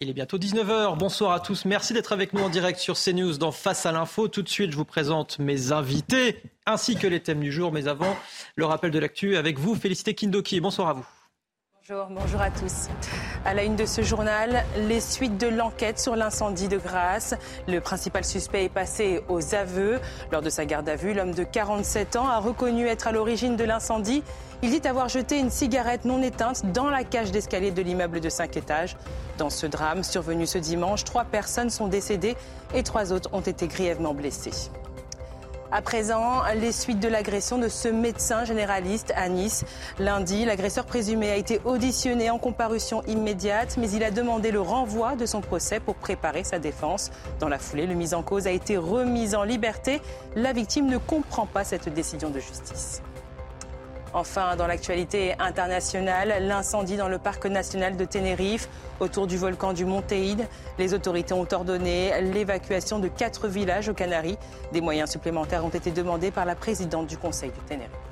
Il 0.00 0.10
est 0.10 0.12
bientôt 0.12 0.38
19h. 0.38 0.98
Bonsoir 0.98 1.32
à 1.32 1.40
tous. 1.40 1.64
Merci 1.64 1.92
d'être 1.92 2.12
avec 2.12 2.32
nous 2.32 2.42
en 2.42 2.48
direct 2.48 2.80
sur 2.80 2.96
CNews 2.98 3.38
dans 3.38 3.52
Face 3.52 3.86
à 3.86 3.92
l'info. 3.92 4.26
Tout 4.26 4.42
de 4.42 4.48
suite, 4.48 4.72
je 4.72 4.76
vous 4.76 4.84
présente 4.84 5.38
mes 5.38 5.70
invités 5.70 6.42
ainsi 6.66 6.96
que 6.96 7.06
les 7.06 7.20
thèmes 7.20 7.40
du 7.40 7.52
jour. 7.52 7.70
Mais 7.70 7.86
avant, 7.86 8.16
le 8.56 8.64
rappel 8.64 8.90
de 8.90 8.98
l'actu 8.98 9.36
avec 9.36 9.58
vous, 9.58 9.76
Félicité 9.76 10.14
Kindoki. 10.14 10.60
Bonsoir 10.60 10.88
à 10.88 10.92
vous. 10.94 11.06
Bonjour, 11.86 12.06
bonjour 12.10 12.40
à 12.40 12.50
tous. 12.50 12.88
À 13.44 13.52
la 13.52 13.62
une 13.62 13.76
de 13.76 13.84
ce 13.84 14.00
journal, 14.00 14.64
les 14.88 15.00
suites 15.00 15.36
de 15.36 15.48
l'enquête 15.48 15.98
sur 15.98 16.16
l'incendie 16.16 16.68
de 16.68 16.78
Grasse. 16.78 17.34
Le 17.68 17.78
principal 17.78 18.24
suspect 18.24 18.64
est 18.64 18.68
passé 18.70 19.22
aux 19.28 19.54
aveux. 19.54 20.00
Lors 20.32 20.40
de 20.40 20.48
sa 20.48 20.64
garde 20.64 20.88
à 20.88 20.96
vue, 20.96 21.12
l'homme 21.12 21.34
de 21.34 21.44
47 21.44 22.16
ans 22.16 22.26
a 22.26 22.38
reconnu 22.38 22.86
être 22.86 23.06
à 23.06 23.12
l'origine 23.12 23.56
de 23.56 23.64
l'incendie. 23.64 24.22
Il 24.62 24.70
dit 24.70 24.88
avoir 24.88 25.10
jeté 25.10 25.38
une 25.38 25.50
cigarette 25.50 26.06
non 26.06 26.22
éteinte 26.22 26.72
dans 26.72 26.88
la 26.88 27.04
cage 27.04 27.32
d'escalier 27.32 27.70
de 27.70 27.82
l'immeuble 27.82 28.20
de 28.20 28.30
5 28.30 28.56
étages. 28.56 28.96
Dans 29.36 29.50
ce 29.50 29.66
drame 29.66 30.04
survenu 30.04 30.46
ce 30.46 30.56
dimanche, 30.56 31.04
trois 31.04 31.24
personnes 31.24 31.68
sont 31.68 31.88
décédées 31.88 32.36
et 32.72 32.82
trois 32.82 33.12
autres 33.12 33.28
ont 33.34 33.42
été 33.42 33.66
grièvement 33.66 34.14
blessées. 34.14 34.70
À 35.76 35.82
présent, 35.82 36.44
les 36.54 36.70
suites 36.70 37.00
de 37.00 37.08
l'agression 37.08 37.58
de 37.58 37.66
ce 37.66 37.88
médecin 37.88 38.44
généraliste 38.44 39.12
à 39.16 39.28
Nice. 39.28 39.64
Lundi, 39.98 40.44
l'agresseur 40.44 40.86
présumé 40.86 41.32
a 41.32 41.36
été 41.36 41.60
auditionné 41.64 42.30
en 42.30 42.38
comparution 42.38 43.02
immédiate, 43.08 43.76
mais 43.76 43.90
il 43.90 44.04
a 44.04 44.12
demandé 44.12 44.52
le 44.52 44.60
renvoi 44.60 45.16
de 45.16 45.26
son 45.26 45.40
procès 45.40 45.80
pour 45.80 45.96
préparer 45.96 46.44
sa 46.44 46.60
défense. 46.60 47.10
Dans 47.40 47.48
la 47.48 47.58
foulée, 47.58 47.86
le 47.86 47.96
mis 47.96 48.14
en 48.14 48.22
cause 48.22 48.46
a 48.46 48.52
été 48.52 48.76
remis 48.76 49.34
en 49.34 49.42
liberté. 49.42 50.00
La 50.36 50.52
victime 50.52 50.86
ne 50.86 50.96
comprend 50.96 51.46
pas 51.46 51.64
cette 51.64 51.92
décision 51.92 52.30
de 52.30 52.38
justice. 52.38 53.02
Enfin, 54.14 54.54
dans 54.54 54.68
l'actualité 54.68 55.34
internationale, 55.40 56.36
l'incendie 56.40 56.96
dans 56.96 57.08
le 57.08 57.18
parc 57.18 57.46
national 57.46 57.96
de 57.96 58.04
Tenerife 58.04 58.68
autour 59.00 59.26
du 59.26 59.36
volcan 59.36 59.72
du 59.72 59.84
Montéide. 59.84 60.46
Les 60.78 60.94
autorités 60.94 61.34
ont 61.34 61.48
ordonné 61.52 62.12
l'évacuation 62.20 63.00
de 63.00 63.08
quatre 63.08 63.48
villages 63.48 63.88
aux 63.88 63.94
Canaries. 63.94 64.38
Des 64.72 64.80
moyens 64.80 65.10
supplémentaires 65.10 65.64
ont 65.64 65.68
été 65.68 65.90
demandés 65.90 66.30
par 66.30 66.44
la 66.44 66.54
présidente 66.54 67.08
du 67.08 67.18
Conseil 67.18 67.50
du 67.50 67.58
Tenerife. 67.68 68.03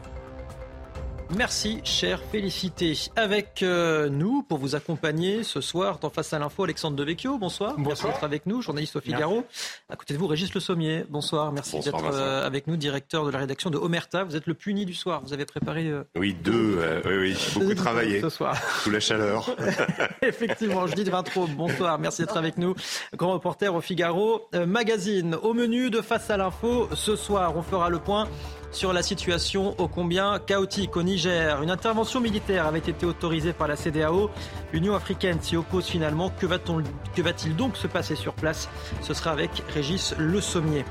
Merci, 1.37 1.81
chère 1.83 2.21
Félicité. 2.31 2.93
Avec 3.17 3.63
euh, 3.63 4.11
nous, 4.11 4.43
pour 4.43 4.59
vous 4.59 4.75
accompagner 4.75 5.43
ce 5.45 5.63
soir 5.63 5.99
dans 5.99 6.11
Face 6.11 6.33
à 6.35 6.39
l'info, 6.39 6.65
Alexandre 6.65 6.97
Devecchio. 6.97 7.39
Bonsoir. 7.39 7.75
Bonsoir. 7.79 7.87
Merci 7.87 8.07
d'être 8.07 8.25
avec 8.25 8.45
nous, 8.45 8.61
journaliste 8.61 8.97
au 8.97 9.01
Figaro. 9.01 9.45
À 9.89 9.97
côté 9.97 10.13
de 10.13 10.19
vous, 10.19 10.27
Régis 10.27 10.53
Le 10.53 10.61
Sommier. 10.61 11.05
Bonsoir. 11.09 11.51
Merci 11.53 11.81
d'être 11.81 12.05
euh, 12.13 12.47
avec 12.47 12.67
nous, 12.67 12.77
directeur 12.77 13.25
de 13.25 13.31
la 13.31 13.39
rédaction 13.39 13.71
de 13.71 13.79
Omerta. 13.79 14.25
Vous 14.25 14.37
êtes 14.37 14.47
le 14.47 14.53
puni 14.53 14.85
du 14.85 14.95
soir. 14.95 15.23
Vous 15.25 15.33
avez 15.33 15.47
préparé. 15.47 15.89
Euh, 15.89 16.05
oui, 16.17 16.35
deux. 16.35 16.79
oui, 17.07 17.17
oui. 17.17 17.37
Beaucoup 17.55 17.75
travaillé. 17.75 18.21
Ce 18.21 18.29
soir. 18.29 18.55
Sous 18.83 18.91
la 18.91 19.01
chaleur. 19.01 19.49
Effectivement, 20.23 20.87
je 20.87 20.95
dis 20.95 21.05
de. 21.05 21.47
Bonsoir. 21.57 21.99
Merci 21.99 22.23
d'être 22.23 22.37
avec 22.37 22.59
nous. 22.59 22.75
Grand 23.17 23.33
reporter 23.33 23.75
au 23.75 23.81
Figaro 23.81 24.49
Magazine. 24.67 25.35
Au 25.35 25.55
menu 25.55 25.89
de 25.89 26.03
Face 26.03 26.29
à 26.31 26.37
l'info, 26.37 26.89
ce 26.95 27.17
soir, 27.17 27.57
on 27.57 27.63
fera 27.63 27.89
le 27.89 27.99
point 27.99 28.29
sur 28.73 28.93
la 28.93 29.03
situation 29.03 29.75
ô 29.79 29.87
combien 29.89 30.39
chaotique 30.39 30.97
au 30.97 31.03
Niger. 31.03 31.63
Une 31.63 31.71
intervention 31.71 32.21
militaire 32.21 32.67
avait 32.67 32.79
été 32.79 33.07
autorisée 33.07 33.53
par 33.53 33.69
la 33.69 33.77
CDAO. 33.77 34.31
L'Union 34.73 34.95
africaine 34.95 35.41
s'y 35.41 35.57
oppose 35.57 35.87
finalement. 35.87 36.31
Que 36.31 36.47
va-t-il 36.47 37.57
donc 37.57 37.77
se 37.77 37.87
passer 37.87 38.17
sur 38.17 38.33
place? 38.33 38.69
Ce 39.03 39.15
sera 39.15 39.31
avec 39.31 39.51
Régis 39.73 40.15
Le 40.19 40.41
Sommier. 40.41 40.85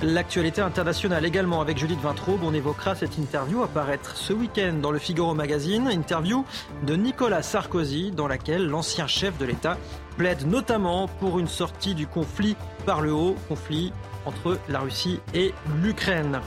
L'actualité 0.00 0.60
internationale 0.60 1.24
également 1.24 1.60
avec 1.60 1.76
Judith 1.76 2.00
Vintraube. 2.00 2.42
On 2.44 2.54
évoquera 2.54 2.94
cette 2.94 3.18
interview 3.18 3.62
apparaître 3.62 4.16
ce 4.16 4.32
week-end 4.32 4.74
dans 4.80 4.92
le 4.92 4.98
Figaro 4.98 5.34
Magazine. 5.34 5.88
Interview 5.88 6.44
de 6.84 6.94
Nicolas 6.94 7.42
Sarkozy 7.42 8.12
dans 8.12 8.28
laquelle 8.28 8.66
l'ancien 8.66 9.06
chef 9.06 9.36
de 9.38 9.44
l'État 9.44 9.76
plaide 10.16 10.46
notamment 10.46 11.08
pour 11.08 11.38
une 11.38 11.48
sortie 11.48 11.94
du 11.94 12.06
conflit 12.06 12.56
par 12.86 13.00
le 13.00 13.12
haut, 13.12 13.34
conflit 13.48 13.92
entre 14.24 14.58
la 14.68 14.80
Russie 14.80 15.20
et 15.34 15.52
l'Ukraine. 15.82 16.40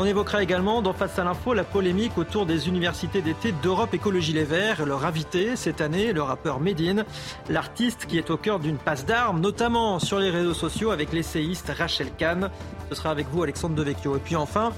On 0.00 0.04
évoquera 0.04 0.44
également 0.44 0.80
dans 0.80 0.92
Face 0.92 1.18
à 1.18 1.24
l'info 1.24 1.54
la 1.54 1.64
polémique 1.64 2.16
autour 2.18 2.46
des 2.46 2.68
universités 2.68 3.20
d'été 3.20 3.50
d'Europe 3.50 3.92
Écologie 3.94 4.32
Les 4.32 4.44
Verts. 4.44 4.86
Leur 4.86 5.04
invité 5.04 5.56
cette 5.56 5.80
année, 5.80 6.12
le 6.12 6.22
rappeur 6.22 6.60
Medine, 6.60 7.04
l'artiste 7.48 8.06
qui 8.06 8.16
est 8.16 8.30
au 8.30 8.36
cœur 8.36 8.60
d'une 8.60 8.76
passe 8.76 9.04
d'armes, 9.06 9.40
notamment 9.40 9.98
sur 9.98 10.20
les 10.20 10.30
réseaux 10.30 10.54
sociaux 10.54 10.92
avec 10.92 11.12
l'essayiste 11.12 11.72
Rachel 11.76 12.12
Kahn. 12.16 12.48
Ce 12.90 12.94
sera 12.94 13.10
avec 13.10 13.26
vous 13.32 13.42
Alexandre 13.42 13.74
Devecchio. 13.74 14.16
Et 14.16 14.20
puis 14.20 14.36
enfin, 14.36 14.72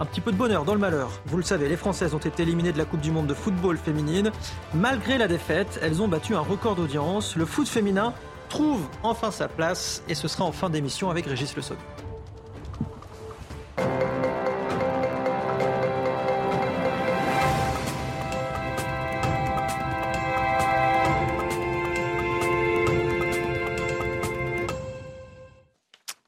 un 0.00 0.06
petit 0.06 0.22
peu 0.22 0.32
de 0.32 0.36
bonheur 0.38 0.64
dans 0.64 0.74
le 0.74 0.80
malheur. 0.80 1.10
Vous 1.26 1.36
le 1.36 1.42
savez, 1.42 1.68
les 1.68 1.76
Françaises 1.76 2.14
ont 2.14 2.18
été 2.18 2.42
éliminées 2.42 2.72
de 2.72 2.78
la 2.78 2.86
Coupe 2.86 3.02
du 3.02 3.10
Monde 3.10 3.26
de 3.26 3.34
football 3.34 3.76
féminine. 3.76 4.32
Malgré 4.72 5.18
la 5.18 5.28
défaite, 5.28 5.78
elles 5.82 6.00
ont 6.00 6.08
battu 6.08 6.34
un 6.34 6.40
record 6.40 6.74
d'audience. 6.74 7.36
Le 7.36 7.44
foot 7.44 7.68
féminin 7.68 8.14
trouve 8.48 8.80
enfin 9.02 9.30
sa 9.30 9.46
place 9.46 10.02
et 10.08 10.14
ce 10.14 10.26
sera 10.26 10.44
en 10.44 10.52
fin 10.52 10.70
d'émission 10.70 11.10
avec 11.10 11.26
Régis 11.26 11.54
Le 11.54 11.60
Sommet. 11.60 11.80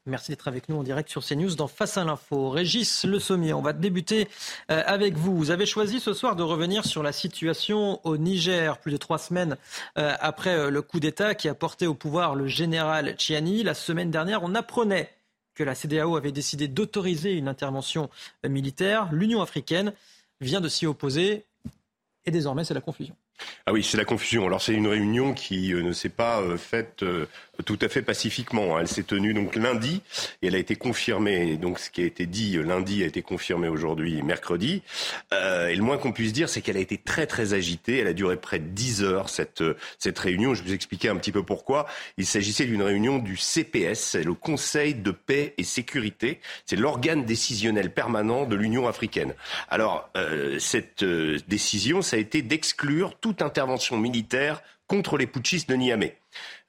Merci 0.07 0.31
d'être 0.31 0.47
avec 0.47 0.69
nous 0.69 0.77
en 0.77 0.83
direct 0.83 1.09
sur 1.09 1.21
CNews 1.21 1.55
dans 1.55 1.67
Face 1.67 1.97
à 1.97 2.05
l'info. 2.05 2.49
Régis 2.49 3.03
Le 3.03 3.19
Sommier, 3.19 3.51
on 3.51 3.61
va 3.61 3.73
débuter 3.73 4.29
euh, 4.71 4.81
avec 4.85 5.15
vous. 5.15 5.35
Vous 5.35 5.51
avez 5.51 5.65
choisi 5.65 5.99
ce 5.99 6.13
soir 6.13 6.37
de 6.37 6.43
revenir 6.43 6.85
sur 6.85 7.03
la 7.03 7.11
situation 7.11 7.99
au 8.05 8.15
Niger, 8.15 8.77
plus 8.77 8.93
de 8.93 8.97
trois 8.97 9.17
semaines 9.17 9.57
euh, 9.97 10.13
après 10.21 10.55
euh, 10.55 10.69
le 10.69 10.81
coup 10.81 11.01
d'État 11.01 11.35
qui 11.35 11.49
a 11.49 11.53
porté 11.53 11.87
au 11.87 11.93
pouvoir 11.93 12.35
le 12.35 12.47
général 12.47 13.15
Chiani. 13.17 13.63
La 13.63 13.73
semaine 13.73 14.09
dernière, 14.09 14.43
on 14.43 14.55
apprenait 14.55 15.13
que 15.55 15.65
la 15.65 15.75
CDAO 15.75 16.15
avait 16.15 16.31
décidé 16.31 16.69
d'autoriser 16.69 17.33
une 17.33 17.49
intervention 17.49 18.09
militaire. 18.47 19.09
L'Union 19.11 19.41
africaine 19.41 19.91
vient 20.39 20.61
de 20.61 20.69
s'y 20.69 20.85
opposer 20.85 21.43
et 22.23 22.31
désormais 22.31 22.63
c'est 22.63 22.73
la 22.73 22.81
confusion. 22.81 23.15
Ah 23.65 23.73
oui, 23.73 23.83
c'est 23.83 23.97
la 23.97 24.05
confusion. 24.05 24.45
Alors 24.45 24.61
c'est 24.61 24.73
une 24.73 24.87
réunion 24.87 25.33
qui 25.33 25.73
euh, 25.73 25.81
ne 25.81 25.91
s'est 25.91 26.09
pas 26.09 26.39
euh, 26.39 26.57
faite 26.57 27.03
euh, 27.03 27.25
tout 27.65 27.77
à 27.81 27.89
fait 27.89 28.01
pacifiquement. 28.01 28.77
Hein. 28.77 28.81
Elle 28.81 28.87
s'est 28.87 29.03
tenue 29.03 29.33
donc 29.33 29.55
lundi 29.55 30.01
et 30.41 30.47
elle 30.47 30.55
a 30.55 30.59
été 30.59 30.75
confirmée. 30.75 31.57
Donc 31.57 31.79
ce 31.79 31.89
qui 31.89 32.01
a 32.01 32.05
été 32.05 32.25
dit 32.25 32.57
lundi 32.57 33.03
a 33.03 33.07
été 33.07 33.21
confirmé 33.21 33.67
aujourd'hui, 33.67 34.21
mercredi. 34.21 34.83
et 35.31 35.75
le 35.75 35.81
moins 35.81 35.97
qu'on 35.97 36.11
puisse 36.11 36.33
dire, 36.33 36.49
c'est 36.49 36.61
qu'elle 36.61 36.77
a 36.77 36.81
été 36.81 36.97
très 36.97 37.27
très 37.27 37.53
agitée. 37.53 37.97
Elle 37.97 38.07
a 38.07 38.13
duré 38.13 38.37
près 38.37 38.59
de 38.59 38.67
10 38.67 39.03
heures 39.03 39.29
cette 39.29 39.63
cette 39.97 40.19
réunion. 40.19 40.53
Je 40.53 40.61
vais 40.61 40.69
vous 40.69 40.75
expliquer 40.75 41.09
un 41.09 41.15
petit 41.15 41.31
peu 41.31 41.43
pourquoi. 41.43 41.87
Il 42.17 42.25
s'agissait 42.25 42.65
d'une 42.65 42.83
réunion 42.83 43.17
du 43.17 43.37
CPS, 43.37 44.15
le 44.15 44.33
Conseil 44.33 44.93
de 44.93 45.11
paix 45.11 45.53
et 45.57 45.63
sécurité. 45.63 46.39
C'est 46.65 46.75
l'organe 46.75 47.25
décisionnel 47.25 47.91
permanent 47.91 48.45
de 48.45 48.55
l'Union 48.55 48.87
africaine. 48.87 49.33
Alors 49.69 50.09
cette 50.59 51.03
décision, 51.03 52.01
ça 52.01 52.17
a 52.17 52.19
été 52.19 52.41
d'exclure 52.43 53.15
toute 53.27 53.41
intervention 53.41 53.97
militaire 53.97 54.61
contre 54.87 55.17
les 55.17 55.27
putschistes 55.27 55.67
de 55.67 55.75
Niamey. 55.75 56.15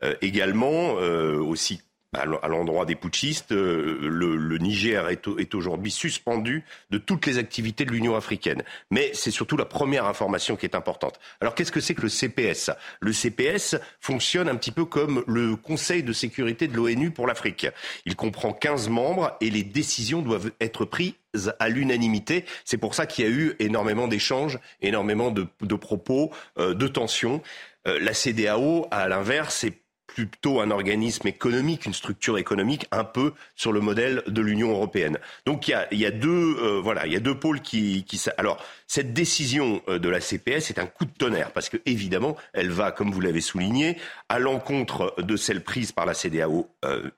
Euh, 0.03 0.17
également, 0.23 0.97
euh, 0.99 1.39
aussi 1.39 1.81
à 2.15 2.25
l'endroit 2.49 2.85
des 2.85 2.97
putschistes, 2.97 3.53
euh, 3.53 3.99
le, 4.01 4.59
Niger 4.59 5.09
est, 5.09 5.29
est 5.39 5.55
aujourd'hui 5.55 5.93
suspendu 5.93 6.65
de 6.91 6.99
toutes 6.99 7.27
les 7.27 7.39
activités 7.39 7.85
de 7.85 7.93
l'Union 7.93 8.17
africaine. 8.17 8.65
Mais 8.91 9.13
c'est 9.15 9.31
surtout 9.31 9.57
la 9.57 9.67
première 9.67 10.07
information 10.07 10.57
qui 10.57 10.67
est 10.67 10.75
importante. 10.75 11.21
Alors 11.41 11.55
qu'est-ce 11.55 11.71
que 11.71 11.81
c'est 11.81 11.95
que 11.95 12.03
le 12.03 12.09
CPS 12.09 12.71
Le 13.01 13.13
CPS 13.13 13.77
fonctionne 14.01 14.49
un 14.49 14.57
petit 14.57 14.73
peu 14.73 14.85
comme 14.85 15.23
le 15.29 15.55
Conseil 15.55 16.03
de 16.03 16.13
sécurité 16.13 16.67
de 16.67 16.75
l'ONU 16.75 17.13
pour 17.13 17.29
l'Afrique. 17.29 17.69
Il 18.05 18.17
comprend 18.17 18.53
15 18.53 18.89
membres 18.89 19.37
et 19.41 19.51
les 19.51 19.63
décisions 19.63 20.23
doivent 20.23 20.51
être 20.61 20.85
prises 20.87 21.13
à 21.59 21.69
l'unanimité. 21.69 22.45
C'est 22.65 22.79
pour 22.79 22.95
ça 22.95 23.07
qu'il 23.07 23.25
y 23.25 23.29
a 23.29 23.31
eu 23.31 23.55
énormément 23.59 24.09
d'échanges, 24.09 24.59
énormément 24.81 25.31
de, 25.31 25.75
propos, 25.77 26.31
euh, 26.59 26.75
de 26.75 26.89
tensions. 26.89 27.43
Euh, 27.87 27.99
la 28.01 28.15
CDAO, 28.15 28.87
à 28.91 29.09
l'inverse, 29.09 29.65
est 29.65 29.81
plutôt 30.07 30.61
un 30.61 30.71
organisme 30.71 31.29
économique, 31.29 31.85
une 31.85 31.93
structure 31.93 32.39
économique 32.39 32.87
un 32.91 33.05
peu 33.05 33.35
sur 33.55 33.73
le 33.73 33.81
modèle 33.81 34.23
de 34.27 34.41
l'Union 34.41 34.71
européenne. 34.71 35.19
Donc 35.45 35.69
il 35.69 35.99
y 35.99 36.07
a, 36.07 36.11
deux, 36.11 36.57
euh, 36.61 36.81
voilà, 36.83 37.07
il 37.07 37.13
y 37.13 37.17
a 37.17 37.21
deux 37.21 37.39
pôles 37.39 37.61
qui, 37.61 38.05
qui. 38.05 38.21
Alors 38.39 38.65
cette 38.87 39.13
décision 39.13 39.83
de 39.87 40.09
la 40.09 40.21
CPS 40.21 40.71
est 40.71 40.79
un 40.79 40.87
coup 40.87 41.05
de 41.05 41.11
tonnerre 41.11 41.53
parce 41.53 41.69
que 41.69 41.77
évidemment, 41.85 42.37
elle 42.55 42.71
va, 42.71 42.91
comme 42.91 43.13
vous 43.13 43.21
l'avez 43.21 43.43
souligné, 43.43 43.99
à 44.31 44.39
l'encontre 44.39 45.15
de 45.19 45.37
celle 45.37 45.63
prise 45.63 45.93
par 45.93 46.07
la 46.07 46.15
CDAO 46.15 46.69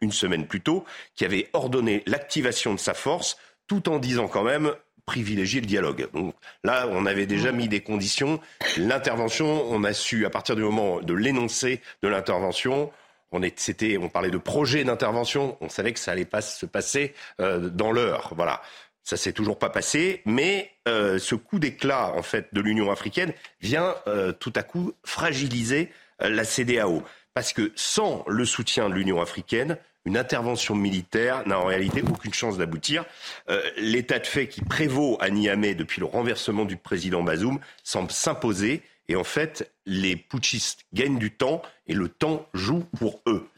une 0.01 0.13
semaine 0.13 0.47
plus 0.47 0.61
tôt, 0.61 0.85
qui 1.15 1.25
avait 1.25 1.49
ordonné 1.53 2.03
l'activation 2.07 2.75
de 2.75 2.81
sa 2.81 2.93
force 2.93 3.39
tout 3.71 3.89
en 3.89 4.01
disant 4.01 4.27
quand 4.27 4.43
même 4.43 4.73
privilégier 5.07 5.61
le 5.61 5.67
dialogue. 5.69 6.09
Donc 6.13 6.35
là, 6.65 6.89
on 6.91 7.07
avait 7.07 7.27
déjà 7.27 7.53
mis 7.53 7.69
des 7.69 7.79
conditions. 7.79 8.41
L'intervention, 8.77 9.65
on 9.71 9.85
a 9.85 9.93
su, 9.93 10.27
à 10.27 10.31
partir 10.31 10.57
du 10.57 10.63
moment 10.63 11.01
de 11.01 11.15
l'énoncé 11.15 11.81
de 12.03 12.09
l'intervention, 12.09 12.91
on, 13.31 13.41
on 13.41 14.09
parlait 14.09 14.33
de 14.33 14.39
projet 14.39 14.83
d'intervention, 14.83 15.57
on 15.61 15.69
savait 15.69 15.93
que 15.93 16.01
ça 16.01 16.11
allait 16.11 16.25
pas 16.25 16.41
se 16.41 16.67
passer 16.67 17.15
euh, 17.41 17.69
dans 17.69 17.93
l'heure. 17.93 18.33
Voilà. 18.35 18.61
Ça 19.05 19.17
s'est 19.17 19.33
toujours 19.33 19.57
pas 19.57 19.71
passé, 19.71 20.21
mais 20.25 20.73
euh, 20.89 21.21
ce 21.21 21.37
coup 21.37 21.61
d'éclat 21.61 22.13
en 22.17 22.23
fait 22.23 22.49
de 22.53 22.61
l'Union 22.61 22.91
africaine 22.91 23.33
vient 23.61 23.95
euh, 24.09 24.33
tout 24.33 24.53
à 24.57 24.65
coup 24.65 24.95
fragiliser 25.05 25.91
la 26.19 26.43
CDAO. 26.43 27.05
Parce 27.35 27.53
que 27.53 27.71
sans 27.77 28.25
le 28.27 28.45
soutien 28.45 28.89
de 28.89 28.95
l'Union 28.95 29.23
africaine, 29.23 29.79
une 30.05 30.17
intervention 30.17 30.75
militaire 30.75 31.47
n'a 31.47 31.59
en 31.59 31.67
réalité 31.67 32.03
aucune 32.03 32.35
chance 32.35 32.59
d'aboutir. 32.59 33.05
Euh, 33.49 33.61
l'état 33.77 34.19
de 34.19 34.27
fait 34.27 34.49
qui 34.49 34.63
prévaut 34.63 35.17
à 35.21 35.31
Niamey 35.31 35.75
depuis 35.75 36.01
le 36.01 36.07
renversement 36.07 36.65
du 36.65 36.77
président 36.77 37.23
Bazoum 37.23 37.59
semble 37.83 38.11
s'imposer 38.11 38.83
et 39.11 39.17
en 39.17 39.25
fait, 39.25 39.73
les 39.87 40.15
putschistes 40.15 40.85
gagnent 40.93 41.19
du 41.19 41.33
temps 41.33 41.63
et 41.89 41.95
le 41.95 42.09
temps 42.09 42.47
joue 42.55 42.85
pour 42.97 43.21
eux. 43.27 43.49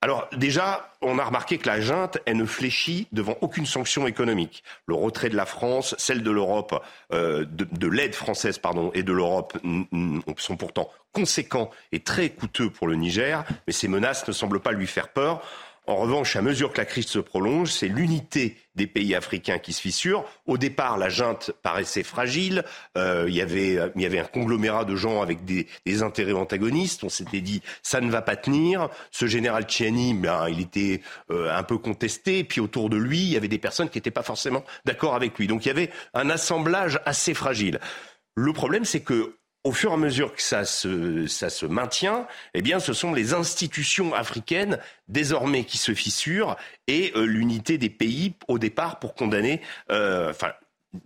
Alors 0.00 0.28
déjà, 0.36 0.92
on 1.00 1.20
a 1.20 1.24
remarqué 1.24 1.58
que 1.58 1.68
la 1.68 1.80
junte, 1.80 2.18
elle 2.26 2.38
ne 2.38 2.44
fléchit 2.44 3.06
devant 3.12 3.38
aucune 3.40 3.66
sanction 3.66 4.08
économique. 4.08 4.64
Le 4.86 4.96
retrait 4.96 5.28
de 5.28 5.36
la 5.36 5.46
France, 5.46 5.94
celle 5.96 6.24
de 6.24 6.30
l'Europe, 6.32 6.82
euh, 7.12 7.44
de, 7.44 7.68
de 7.70 7.86
l'aide 7.86 8.16
française 8.16 8.58
pardon, 8.58 8.90
et 8.94 9.04
de 9.04 9.12
l'Europe 9.12 9.56
sont 10.38 10.56
pourtant 10.56 10.90
conséquents 11.12 11.70
et 11.92 12.00
très 12.00 12.30
coûteux 12.30 12.68
pour 12.68 12.88
le 12.88 12.96
Niger, 12.96 13.44
mais 13.68 13.72
ces 13.72 13.86
menaces 13.86 14.26
ne 14.26 14.32
semblent 14.32 14.60
pas 14.60 14.72
lui 14.72 14.88
faire 14.88 15.08
peur. 15.08 15.40
En 15.86 15.96
revanche, 15.96 16.34
à 16.34 16.42
mesure 16.42 16.72
que 16.72 16.78
la 16.78 16.84
crise 16.84 17.06
se 17.06 17.20
prolonge, 17.20 17.70
c'est 17.70 17.86
l'unité 17.86 18.56
des 18.74 18.88
pays 18.88 19.14
africains 19.14 19.58
qui 19.58 19.72
se 19.72 19.80
fissure. 19.80 20.24
Au 20.46 20.58
départ, 20.58 20.98
la 20.98 21.08
junte 21.08 21.52
paraissait 21.62 22.02
fragile. 22.02 22.64
Euh, 22.98 23.26
il, 23.28 23.34
y 23.34 23.40
avait, 23.40 23.78
il 23.94 24.02
y 24.02 24.06
avait 24.06 24.18
un 24.18 24.24
conglomérat 24.24 24.84
de 24.84 24.96
gens 24.96 25.22
avec 25.22 25.44
des, 25.44 25.66
intérêts 26.02 26.32
antagonistes. 26.32 27.04
On 27.04 27.08
s'était 27.08 27.40
dit, 27.40 27.62
ça 27.82 28.00
ne 28.00 28.10
va 28.10 28.20
pas 28.20 28.34
tenir. 28.34 28.88
Ce 29.12 29.26
général 29.26 29.64
Tchiani, 29.64 30.14
ben, 30.14 30.48
il 30.48 30.60
était 30.60 31.02
euh, 31.30 31.56
un 31.56 31.62
peu 31.62 31.78
contesté. 31.78 32.42
Puis 32.42 32.60
autour 32.60 32.90
de 32.90 32.96
lui, 32.96 33.20
il 33.20 33.32
y 33.32 33.36
avait 33.36 33.46
des 33.46 33.58
personnes 33.58 33.88
qui 33.88 33.98
n'étaient 33.98 34.10
pas 34.10 34.24
forcément 34.24 34.64
d'accord 34.84 35.14
avec 35.14 35.38
lui. 35.38 35.46
Donc 35.46 35.64
il 35.66 35.68
y 35.68 35.72
avait 35.72 35.90
un 36.14 36.30
assemblage 36.30 37.00
assez 37.04 37.32
fragile. 37.32 37.78
Le 38.34 38.52
problème, 38.52 38.84
c'est 38.84 39.00
que 39.00 39.36
au 39.66 39.72
fur 39.72 39.90
et 39.90 39.94
à 39.94 39.96
mesure 39.96 40.32
que 40.32 40.42
ça 40.42 40.64
se, 40.64 41.26
ça 41.26 41.50
se 41.50 41.66
maintient, 41.66 42.28
eh 42.54 42.62
bien, 42.62 42.78
ce 42.78 42.92
sont 42.92 43.12
les 43.12 43.34
institutions 43.34 44.14
africaines 44.14 44.78
désormais 45.08 45.64
qui 45.64 45.76
se 45.76 45.92
fissurent 45.92 46.56
et 46.86 47.12
euh, 47.16 47.24
l'unité 47.24 47.76
des 47.76 47.90
pays 47.90 48.34
au 48.46 48.60
départ 48.60 49.00
pour 49.00 49.14
condamner, 49.14 49.60
euh, 49.90 50.30
enfin, 50.30 50.52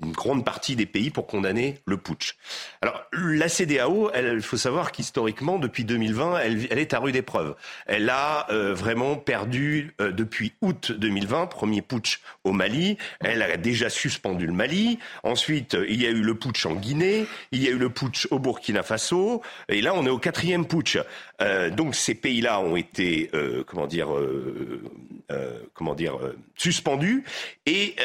une 0.03 0.13
grande 0.13 0.45
partie 0.45 0.77
des 0.77 0.87
pays 0.87 1.11
pour 1.11 1.27
condamner 1.27 1.77
le 1.87 1.97
putsch. 1.97 2.37
Alors 2.83 3.03
la 3.13 3.49
CDAO, 3.49 4.11
il 4.15 4.43
faut 4.43 4.57
savoir 4.57 4.93
qu'historiquement, 4.93 5.59
depuis 5.59 5.85
2020, 5.85 6.39
elle, 6.39 6.79
est 6.79 6.95
à 6.95 6.99
rude 6.99 7.17
épreuve. 7.17 7.55
Elle 7.87 8.09
a 8.11 8.47
euh, 8.51 8.75
vraiment 8.75 9.17
perdu 9.17 9.95
euh, 10.01 10.13
depuis 10.13 10.53
août 10.61 10.93
2020, 10.93 11.47
premier 11.47 11.83
putsch 11.83 12.21
au 12.45 12.53
Mali. 12.53 12.97
Elle 13.21 13.43
a 13.43 13.57
déjà 13.57 13.91
suspendu 13.91 14.47
le 14.47 14.53
Mali. 14.53 14.99
Ensuite, 15.23 15.77
il 15.89 16.01
y 16.01 16.07
a 16.07 16.11
eu 16.11 16.23
le 16.23 16.35
putsch 16.35 16.67
en 16.67 16.75
Guinée. 16.75 17.27
Il 17.53 17.63
y 17.63 17.69
a 17.69 17.71
eu 17.71 17.79
le 17.79 17.91
putsch 17.91 18.27
au 18.31 18.39
Burkina 18.39 18.83
Faso. 18.83 19.43
Et 19.69 19.81
là, 19.81 19.95
on 19.95 20.07
est 20.07 20.11
au 20.11 20.19
quatrième 20.19 20.67
putsch. 20.67 20.99
Euh, 21.41 21.71
donc 21.71 21.95
ces 21.95 22.15
pays-là 22.15 22.61
ont 22.61 22.77
été, 22.77 23.31
euh, 23.35 23.65
comment 23.67 23.87
dire, 23.87 24.15
euh, 24.15 24.83
comment 25.75 25.95
dire, 25.95 26.19
suspendus 26.57 27.25
et 27.67 27.97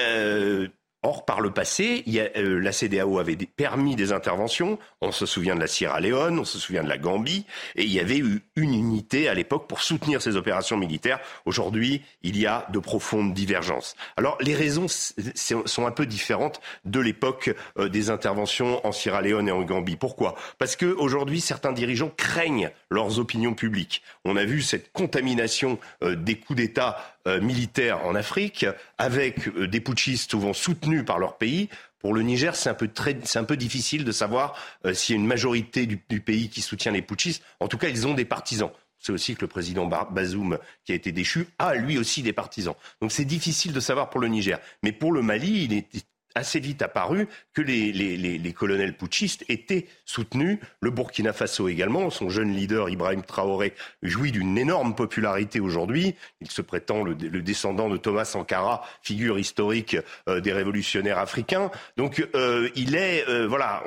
Or, 1.05 1.23
par 1.23 1.39
le 1.39 1.51
passé, 1.51 2.03
euh, 2.35 2.59
la 2.59 2.71
CDAO 2.71 3.19
avait 3.19 3.35
permis 3.35 3.95
des 3.95 4.11
interventions. 4.11 4.79
On 5.01 5.11
se 5.11 5.27
souvient 5.27 5.53
de 5.53 5.59
la 5.59 5.67
Sierra 5.67 5.99
Leone, 5.99 6.39
on 6.39 6.45
se 6.45 6.57
souvient 6.57 6.83
de 6.83 6.89
la 6.89 6.97
Gambie, 6.97 7.45
et 7.75 7.83
il 7.83 7.91
y 7.91 7.99
avait 7.99 8.17
eu 8.17 8.41
une 8.55 8.73
unité 8.73 9.29
à 9.29 9.35
l'époque 9.35 9.67
pour 9.67 9.83
soutenir 9.83 10.19
ces 10.19 10.35
opérations 10.35 10.77
militaires. 10.77 11.19
Aujourd'hui, 11.45 12.01
il 12.23 12.39
y 12.39 12.47
a 12.47 12.65
de 12.73 12.79
profondes 12.79 13.35
divergences. 13.35 13.95
Alors, 14.17 14.35
les 14.41 14.55
raisons 14.55 14.87
sont 14.87 15.85
un 15.85 15.91
peu 15.91 16.07
différentes 16.07 16.59
de 16.85 16.99
l'époque 16.99 17.53
euh, 17.77 17.87
des 17.87 18.09
interventions 18.09 18.83
en 18.83 18.91
Sierra 18.91 19.21
Leone 19.21 19.47
et 19.47 19.51
en 19.51 19.61
Gambie. 19.61 19.97
Pourquoi? 19.97 20.33
Parce 20.57 20.75
que 20.75 20.87
aujourd'hui, 20.87 21.39
certains 21.39 21.71
dirigeants 21.71 22.11
craignent 22.17 22.71
leurs 22.89 23.19
opinions 23.19 23.53
publiques. 23.53 24.01
On 24.23 24.37
a 24.37 24.43
vu 24.43 24.63
cette 24.63 24.91
contamination 24.91 25.77
euh, 26.01 26.15
des 26.15 26.39
coups 26.39 26.57
d'État 26.57 27.14
euh, 27.27 27.41
militaires 27.41 28.05
en 28.05 28.15
Afrique, 28.15 28.65
avec 28.97 29.47
euh, 29.47 29.67
des 29.67 29.79
putschistes 29.79 30.29
souvent 30.31 30.53
soutenus 30.53 31.03
par 31.05 31.19
leur 31.19 31.37
pays. 31.37 31.69
Pour 31.99 32.13
le 32.13 32.21
Niger, 32.21 32.55
c'est 32.55 32.69
un 32.69 32.75
peu, 32.75 32.87
très, 32.87 33.17
c'est 33.23 33.39
un 33.39 33.43
peu 33.43 33.57
difficile 33.57 34.05
de 34.05 34.11
savoir 34.11 34.55
euh, 34.85 34.93
s'il 34.93 35.15
y 35.15 35.17
a 35.17 35.21
une 35.21 35.27
majorité 35.27 35.87
du, 35.87 35.99
du, 36.07 36.21
pays 36.21 36.49
qui 36.49 36.61
soutient 36.61 36.91
les 36.91 37.01
putschistes. 37.01 37.43
En 37.59 37.67
tout 37.67 37.77
cas, 37.77 37.89
ils 37.89 38.05
ont 38.05 38.13
des 38.13 38.25
partisans. 38.25 38.69
C'est 38.99 39.11
aussi 39.11 39.35
que 39.35 39.41
le 39.41 39.47
président 39.47 39.85
Bazoum, 39.85 40.57
qui 40.83 40.91
a 40.91 40.95
été 40.95 41.11
déchu, 41.11 41.47
a 41.59 41.75
lui 41.75 41.97
aussi 41.97 42.23
des 42.23 42.33
partisans. 42.33 42.75
Donc 43.01 43.11
c'est 43.11 43.25
difficile 43.25 43.73
de 43.73 43.79
savoir 43.79 44.09
pour 44.09 44.19
le 44.19 44.27
Niger. 44.27 44.59
Mais 44.83 44.91
pour 44.91 45.11
le 45.11 45.21
Mali, 45.21 45.65
il 45.65 45.73
est 45.73 46.05
assez 46.35 46.59
vite 46.59 46.81
apparu 46.81 47.27
que 47.53 47.61
les, 47.61 47.91
les, 47.91 48.17
les, 48.17 48.37
les, 48.37 48.53
colonels 48.53 48.95
putschistes 48.95 49.45
étaient 49.49 49.87
soutenus. 50.05 50.59
Le 50.81 50.91
Burkina 50.91 51.33
Faso 51.33 51.67
également, 51.69 52.09
son 52.09 52.29
jeune 52.29 52.51
leader 52.53 52.89
Ibrahim 52.89 53.23
Traoré 53.23 53.73
jouit 54.03 54.31
d'une 54.31 54.57
énorme 54.57 54.93
popularité 54.95 55.59
aujourd'hui. 55.59 56.15
Il 56.41 56.51
se 56.51 56.61
prétend 56.61 57.03
le, 57.03 57.13
le, 57.13 57.41
descendant 57.41 57.89
de 57.89 57.97
Thomas 57.97 58.25
Sankara, 58.25 58.83
figure 59.01 59.39
historique 59.39 59.97
euh, 60.27 60.41
des 60.41 60.53
révolutionnaires 60.53 61.19
africains. 61.19 61.71
Donc 61.97 62.27
euh, 62.35 62.69
il 62.75 62.95
est, 62.95 63.27
euh, 63.29 63.47
voilà, 63.47 63.83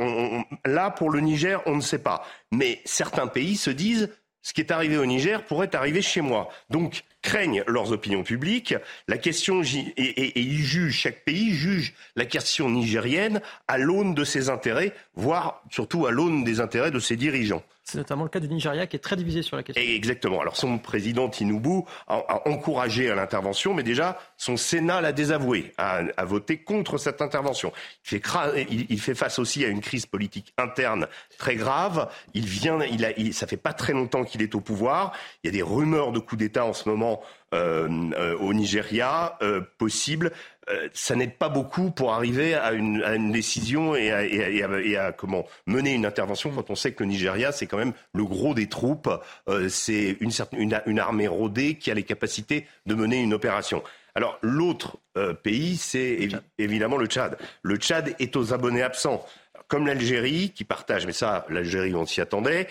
là 0.65 0.91
pour 0.91 1.11
le 1.11 1.21
Niger, 1.21 1.63
on 1.67 1.77
ne 1.77 1.81
sait 1.83 1.99
pas. 1.99 2.25
Mais 2.51 2.81
certains 2.87 3.27
pays 3.27 3.57
se 3.57 3.71
disent 3.71 4.09
ce 4.43 4.55
qui 4.55 4.61
est 4.61 4.71
arrivé 4.71 4.97
au 4.97 5.05
Niger 5.05 5.45
pourrait 5.45 5.75
arriver 5.75 6.01
chez 6.01 6.23
moi. 6.23 6.49
Donc, 6.71 7.05
craignent 7.23 7.65
leurs 7.67 7.93
opinions 7.93 8.23
publiques. 8.23 8.75
La 9.07 9.19
question, 9.19 9.63
et, 9.63 9.93
et, 9.97 10.39
et 10.39 10.41
ils 10.41 10.63
jugent, 10.63 10.97
chaque 10.97 11.25
pays 11.25 11.53
juge 11.53 11.95
la 12.17 12.25
question 12.25 12.71
nigérienne 12.71 13.41
à 13.67 13.79
l'aune 13.79 14.15
de 14.15 14.25
ses 14.25 14.51
intérêts, 14.51 14.93
voire 15.15 15.63
surtout 15.71 16.07
à 16.07 16.11
l'aune 16.11 16.45
des 16.45 16.61
intérêts 16.61 16.91
de 16.91 17.01
ses 17.01 17.17
dirigeants. 17.17 17.63
C'est 17.91 17.97
notamment 17.97 18.25
le 18.25 18.29
cas 18.29 18.39
du 18.39 18.49
Nigeria 18.49 18.87
qui 18.87 18.97
est 18.97 18.99
très 18.99 19.17
divisé 19.17 19.41
sur 19.41 19.57
la 19.57 19.63
question. 19.63 19.83
Exactement. 19.83 20.43
Alors 20.43 20.59
son 20.59 20.77
président 20.77 21.31
Tinubu 21.31 21.85
a, 22.07 22.17
a 22.17 22.47
encouragé 22.47 23.11
à 23.11 23.15
l'intervention, 23.15 23.73
mais 23.73 23.83
déjà 23.83 24.21
son 24.37 24.59
Sénat 24.59 25.01
l'a 25.01 25.13
désavoué, 25.13 25.73
a, 25.79 26.03
a, 26.15 26.25
voté 26.27 26.59
contre 26.59 26.99
cette 26.99 27.23
intervention. 27.23 27.73
Il 28.05 28.21
fait, 28.21 28.23
il, 28.71 28.87
il 28.91 29.01
fait, 29.01 29.15
face 29.15 29.39
aussi 29.39 29.65
à 29.65 29.69
une 29.69 29.81
crise 29.81 30.05
politique 30.05 30.53
interne 30.59 31.09
très 31.39 31.57
grave. 31.57 32.11
Il 32.35 32.45
vient, 32.45 32.79
il 32.83 33.07
a, 33.07 33.19
il, 33.19 33.33
ça 33.33 33.47
fait 33.47 33.57
pas 33.57 33.73
très 33.73 33.95
longtemps 33.95 34.25
qu'il 34.25 34.43
est 34.43 34.55
au 34.55 34.61
pouvoir. 34.61 35.13
Il 35.43 35.47
y 35.47 35.49
a 35.49 35.53
des 35.53 35.63
rumeurs 35.63 36.13
de 36.13 36.19
coup 36.19 36.37
d'État 36.37 36.67
en 36.67 36.75
ce 36.75 36.91
moment 36.91 37.18
au 37.53 38.53
Nigeria 38.55 39.39
euh, 39.43 39.61
possible. 39.79 40.33
Euh, 40.71 40.89
ça 40.93 41.15
n'aide 41.15 41.37
pas 41.37 41.49
beaucoup 41.49 41.91
pour 41.91 42.13
arriver 42.13 42.55
à 42.55 42.73
une, 42.73 43.03
à 43.03 43.15
une 43.15 43.33
décision 43.33 43.95
et 43.97 44.13
à, 44.13 44.25
et, 44.25 44.63
à, 44.63 44.81
et 44.81 44.97
à, 44.97 45.13
comment 45.13 45.47
mener 45.67 45.95
une 45.95 46.05
intervention 46.05 46.51
quand 46.51 46.71
on 46.71 46.75
sait 46.75 46.93
que 46.93 47.03
le 47.03 47.09
Nigeria 47.09 47.53
c'est 47.53 47.67
quand 47.67 47.79
même 47.79 47.95
le 48.13 48.25
gros 48.25 48.55
des 48.55 48.69
troupes, 48.69 49.09
euh, 49.49 49.69
c'est 49.69 50.19
une, 50.21 50.31
une, 50.53 50.81
une 50.85 50.99
armée 50.99 51.29
rodée 51.29 51.77
qui 51.77 51.91
a 51.91 51.95
les 51.95 52.03
capacités 52.03 52.67
de 52.87 52.95
mener 52.95 53.23
une 53.23 53.33
opération. 53.33 53.83
Alors 54.15 54.39
l'autre 54.43 54.99
euh, 55.17 55.33
pays, 55.33 55.77
c'est 55.77 56.01
évi 56.01 56.37
évidemment 56.59 56.97
le 56.97 57.07
Tchad. 57.07 57.39
Le 57.63 57.77
Tchad 57.77 58.15
est 58.19 58.37
aux 58.37 58.53
abonnés 58.53 58.83
absents 58.83 59.25
comme 59.69 59.87
l'Algérie, 59.87 60.51
qui 60.55 60.65
partage, 60.65 61.07
mais 61.07 61.13
ça, 61.13 61.45
l'Algérie, 61.51 61.95
on 61.95 62.07
s'y 62.07 62.23
attendait, 62.23 62.69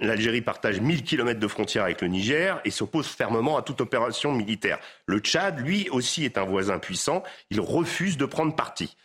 L'Algérie 0.00 0.40
partage 0.40 0.80
1000 0.80 1.02
km 1.02 1.38
de 1.38 1.48
frontière 1.48 1.84
avec 1.84 2.00
le 2.00 2.08
Niger 2.08 2.60
et 2.64 2.70
s'oppose 2.70 3.06
fermement 3.06 3.56
à 3.56 3.62
toute 3.62 3.80
opération 3.80 4.32
militaire. 4.32 4.78
Le 5.06 5.18
Tchad, 5.18 5.60
lui 5.60 5.88
aussi, 5.90 6.24
est 6.24 6.38
un 6.38 6.44
voisin 6.44 6.78
puissant. 6.78 7.22
Il 7.50 7.60
refuse 7.60 8.16
de 8.16 8.24
prendre 8.24 8.54
parti. 8.54 8.96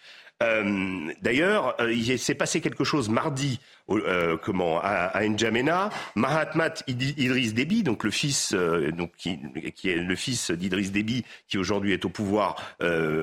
Euh, 0.43 1.11
D'ailleurs, 1.21 1.75
euh, 1.79 1.93
il 1.93 2.19
s'est 2.19 2.35
passé 2.35 2.59
quelque 2.59 2.83
chose 2.83 3.07
mardi 3.09 3.59
euh, 3.89 4.37
comment, 4.37 4.79
à, 4.81 5.21
N'Djamena. 5.21 5.89
Mahatmat 6.15 6.83
Idriss 6.87 7.53
Déby, 7.53 7.83
donc 7.83 8.03
le 8.03 8.11
fils, 8.11 8.53
donc, 8.53 9.11
qui, 9.17 9.39
qui, 9.75 9.89
est 9.89 9.95
le 9.95 10.15
fils 10.15 10.51
d'Idriss 10.51 10.91
Déby, 10.91 11.23
qui 11.47 11.57
aujourd'hui 11.57 11.93
est 11.93 12.05
au 12.05 12.09
pouvoir 12.09 12.55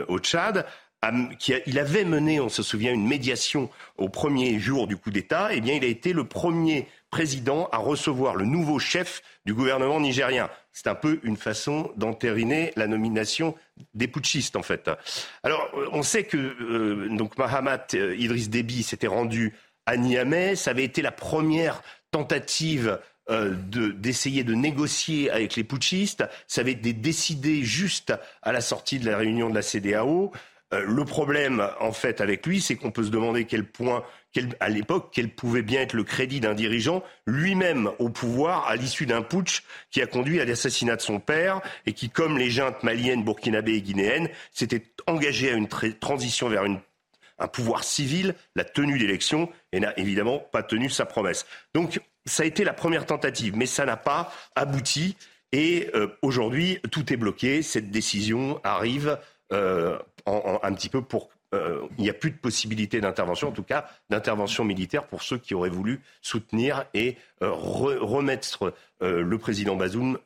au 0.09 0.19
Tchad, 0.19 0.67
qui 1.39 1.53
il 1.67 1.79
avait 1.79 2.05
mené, 2.05 2.41
on 2.41 2.49
se 2.49 2.63
souvient, 2.63 2.93
une 2.93 3.07
médiation 3.07 3.69
au 3.99 4.09
premier 4.09 4.59
jour 4.59 4.87
du 4.87 4.97
coup 4.97 5.11
d'État. 5.11 5.49
Eh 5.53 5.61
bien, 5.61 5.75
il 5.75 5.85
a 5.85 5.89
été 5.89 6.13
le 6.13 6.25
premier 6.25 6.87
président 7.13 7.69
à 7.73 7.77
recevoir 7.77 8.35
le 8.35 8.47
nouveau 8.47 8.81
chef 8.81 9.23
du 9.45 9.55
gouvernement 9.55 10.01
nigérien. 10.01 10.49
C'est 10.73 10.89
un 10.89 10.95
peu 10.97 11.21
une 11.23 11.37
façon 11.37 11.93
d'entériner 11.97 12.73
la 12.75 12.89
nomination 12.89 13.55
des 13.95 14.09
putschistes, 14.09 14.57
en 14.57 14.63
fait. 14.63 14.91
Alors, 15.45 15.69
euh, 15.75 15.87
on 15.93 16.03
sait 16.03 16.25
que 16.25 16.39
euh, 16.39 17.09
donc 17.11 17.37
Mahamat 17.37 17.89
euh, 17.95 18.17
Idriss 18.17 18.49
Déby 18.49 18.83
s'était 18.83 19.07
rendu 19.07 19.55
à 19.85 19.97
Niamey. 19.99 20.57
Ça 20.57 20.71
avait 20.71 20.85
été 20.85 21.03
la 21.03 21.13
première 21.13 21.83
tentative 22.11 22.99
euh, 23.31 23.55
d'essayer 23.95 24.43
de, 24.43 24.51
de, 24.51 24.57
négocier 24.57 25.31
avec 25.31 25.55
les 25.55 25.63
putschistes. 25.63 26.25
Ça 26.49 26.63
avait 26.63 26.73
été 26.73 26.93
décidé 26.93 27.63
juste 27.63 28.13
à 28.43 28.53
la 28.53 28.61
sortie 28.61 28.99
de 28.99 29.07
la 29.09 29.17
réunion 29.17 29.49
de 29.49 29.55
la 29.55 29.63
CDAO. 29.63 30.33
Euh, 30.73 30.85
le 30.87 31.05
problème, 31.05 31.67
en 31.81 31.93
fait, 31.93 32.21
avec 32.21 32.47
lui, 32.47 32.61
c'est 32.61 32.77
qu'on 32.77 32.91
peut 32.91 33.05
se 33.05 33.11
demander 33.11 33.45
quel 33.45 33.65
point 33.65 34.05
à 34.61 34.69
l'époque, 34.69 35.11
quel 35.13 35.29
pouvait 35.29 35.63
bien 35.63 35.83
être 35.83 35.93
le 35.93 36.05
crédit 36.05 36.41
d'un 36.41 36.55
dirigeant 36.55 37.03
lui-même 37.27 37.91
au 37.99 38.09
pouvoir 38.09 38.67
à 38.67 38.77
l'issue 38.77 39.05
d'un 39.05 39.23
putsch 39.23 39.63
qui 39.91 40.01
a 40.01 40.07
conduit 40.07 40.41
à 40.41 40.45
l'assassinat 40.45 40.97
de 40.97 41.03
son 41.03 41.21
père 41.21 41.61
et 41.85 41.93
qui, 41.93 42.09
comme 42.09 42.39
les 42.39 42.51
juntes 42.51 42.83
maliennes, 42.83 43.25
burkinabées 43.25 43.75
et 43.75 43.83
guinéennes, 43.83 44.31
s'était 44.53 44.85
engagé 45.07 45.51
à 45.51 45.55
une 45.55 45.69
transition 45.69 46.49
vers 46.49 46.65
un 46.65 47.49
pouvoir 47.49 47.85
civil, 47.85 48.35
la 48.55 48.65
tenue 48.65 48.99
d'élections, 48.99 49.51
et 49.73 49.81
n'a 49.81 49.99
évidemment 49.99 50.39
pas 50.39 50.63
tenu 50.63 50.89
sa 50.89 51.05
promesse. 51.05 51.45
Donc, 51.75 52.01
ça 52.25 52.45
a 52.45 52.47
été 52.47 52.65
la 52.65 52.73
première 52.73 53.05
tentative, 53.05 53.57
mais 53.57 53.67
ça 53.67 53.85
n'a 53.85 53.97
pas 53.97 54.33
abouti. 54.55 55.17
Et 55.51 55.91
euh, 55.95 56.07
aujourd'hui, 56.23 56.79
tout 56.91 57.13
est 57.13 57.17
bloqué. 57.17 57.63
Cette 57.63 57.91
décision 57.91 58.61
arrive 58.65 59.19
euh, 59.53 59.99
un 60.27 60.73
petit 60.75 60.89
peu 60.89 61.03
pour 61.03 61.31
euh, 61.55 61.83
il 61.99 62.05
n'y 62.05 62.11
a 62.11 62.15
plus 62.15 62.31
de 62.31 62.39
possibilité 62.39 63.01
d'intervention, 63.01 63.49
en 63.49 63.53
tout 63.53 63.63
cas 63.63 63.87
d'intervention 64.09 64.65
militaire 64.65 65.07
pour 65.07 65.23
ceux 65.23 65.37
qui 65.37 65.55
auraient 65.55 65.69
voulu 65.69 66.01
soutenir 66.23 66.87
et 66.95 67.17
remettre 67.41 68.73
le 69.01 69.37
président 69.37 69.77
Bazoum 69.77 70.19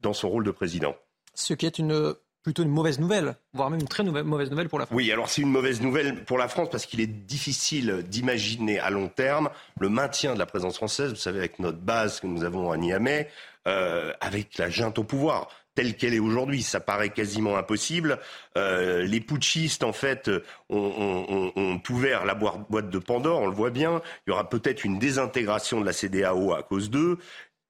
dans 0.00 0.12
son 0.14 0.30
rôle 0.30 0.44
de 0.44 0.50
président. 0.50 0.96
Ce 1.34 1.52
qui 1.52 1.66
est 1.66 1.78
une 1.78 2.14
plutôt 2.44 2.62
une 2.62 2.68
mauvaise 2.70 3.00
nouvelle, 3.00 3.36
voire 3.54 3.70
même 3.70 3.80
une 3.80 3.88
très 3.88 4.04
mauvaise 4.04 4.50
nouvelle 4.50 4.68
pour 4.68 4.78
la 4.78 4.84
France. 4.86 4.94
Oui, 4.94 5.10
alors 5.10 5.30
c'est 5.30 5.40
une 5.40 5.50
mauvaise 5.50 5.80
nouvelle 5.80 6.24
pour 6.24 6.36
la 6.36 6.46
France 6.46 6.68
parce 6.70 6.84
qu'il 6.84 7.00
est 7.00 7.06
difficile 7.06 8.04
d'imaginer 8.06 8.78
à 8.78 8.90
long 8.90 9.08
terme 9.08 9.48
le 9.80 9.88
maintien 9.88 10.34
de 10.34 10.38
la 10.38 10.46
présence 10.46 10.76
française, 10.76 11.10
vous 11.10 11.16
savez, 11.16 11.38
avec 11.38 11.58
notre 11.58 11.78
base 11.78 12.20
que 12.20 12.26
nous 12.26 12.44
avons 12.44 12.70
à 12.70 12.76
Niamey, 12.76 13.28
euh, 13.66 14.12
avec 14.20 14.58
la 14.58 14.68
junte 14.68 14.98
au 14.98 15.04
pouvoir 15.04 15.48
telle 15.74 15.96
qu'elle 15.96 16.14
est 16.14 16.20
aujourd'hui. 16.20 16.62
Ça 16.62 16.80
paraît 16.80 17.10
quasiment 17.10 17.56
impossible. 17.56 18.18
Euh, 18.56 19.02
les 19.02 19.20
putschistes, 19.20 19.84
en 19.84 19.92
fait, 19.92 20.30
ont, 20.68 21.52
ont, 21.56 21.82
ouvert 21.90 22.24
la 22.24 22.34
boîte 22.34 22.90
de 22.90 22.98
Pandore, 22.98 23.40
on 23.40 23.46
le 23.46 23.54
voit 23.54 23.70
bien. 23.70 24.00
Il 24.26 24.30
y 24.30 24.32
aura 24.32 24.48
peut-être 24.48 24.84
une 24.84 24.98
désintégration 24.98 25.80
de 25.80 25.86
la 25.86 25.92
CDAO 25.92 26.52
à 26.54 26.62
cause 26.62 26.90
d'eux. 26.90 27.18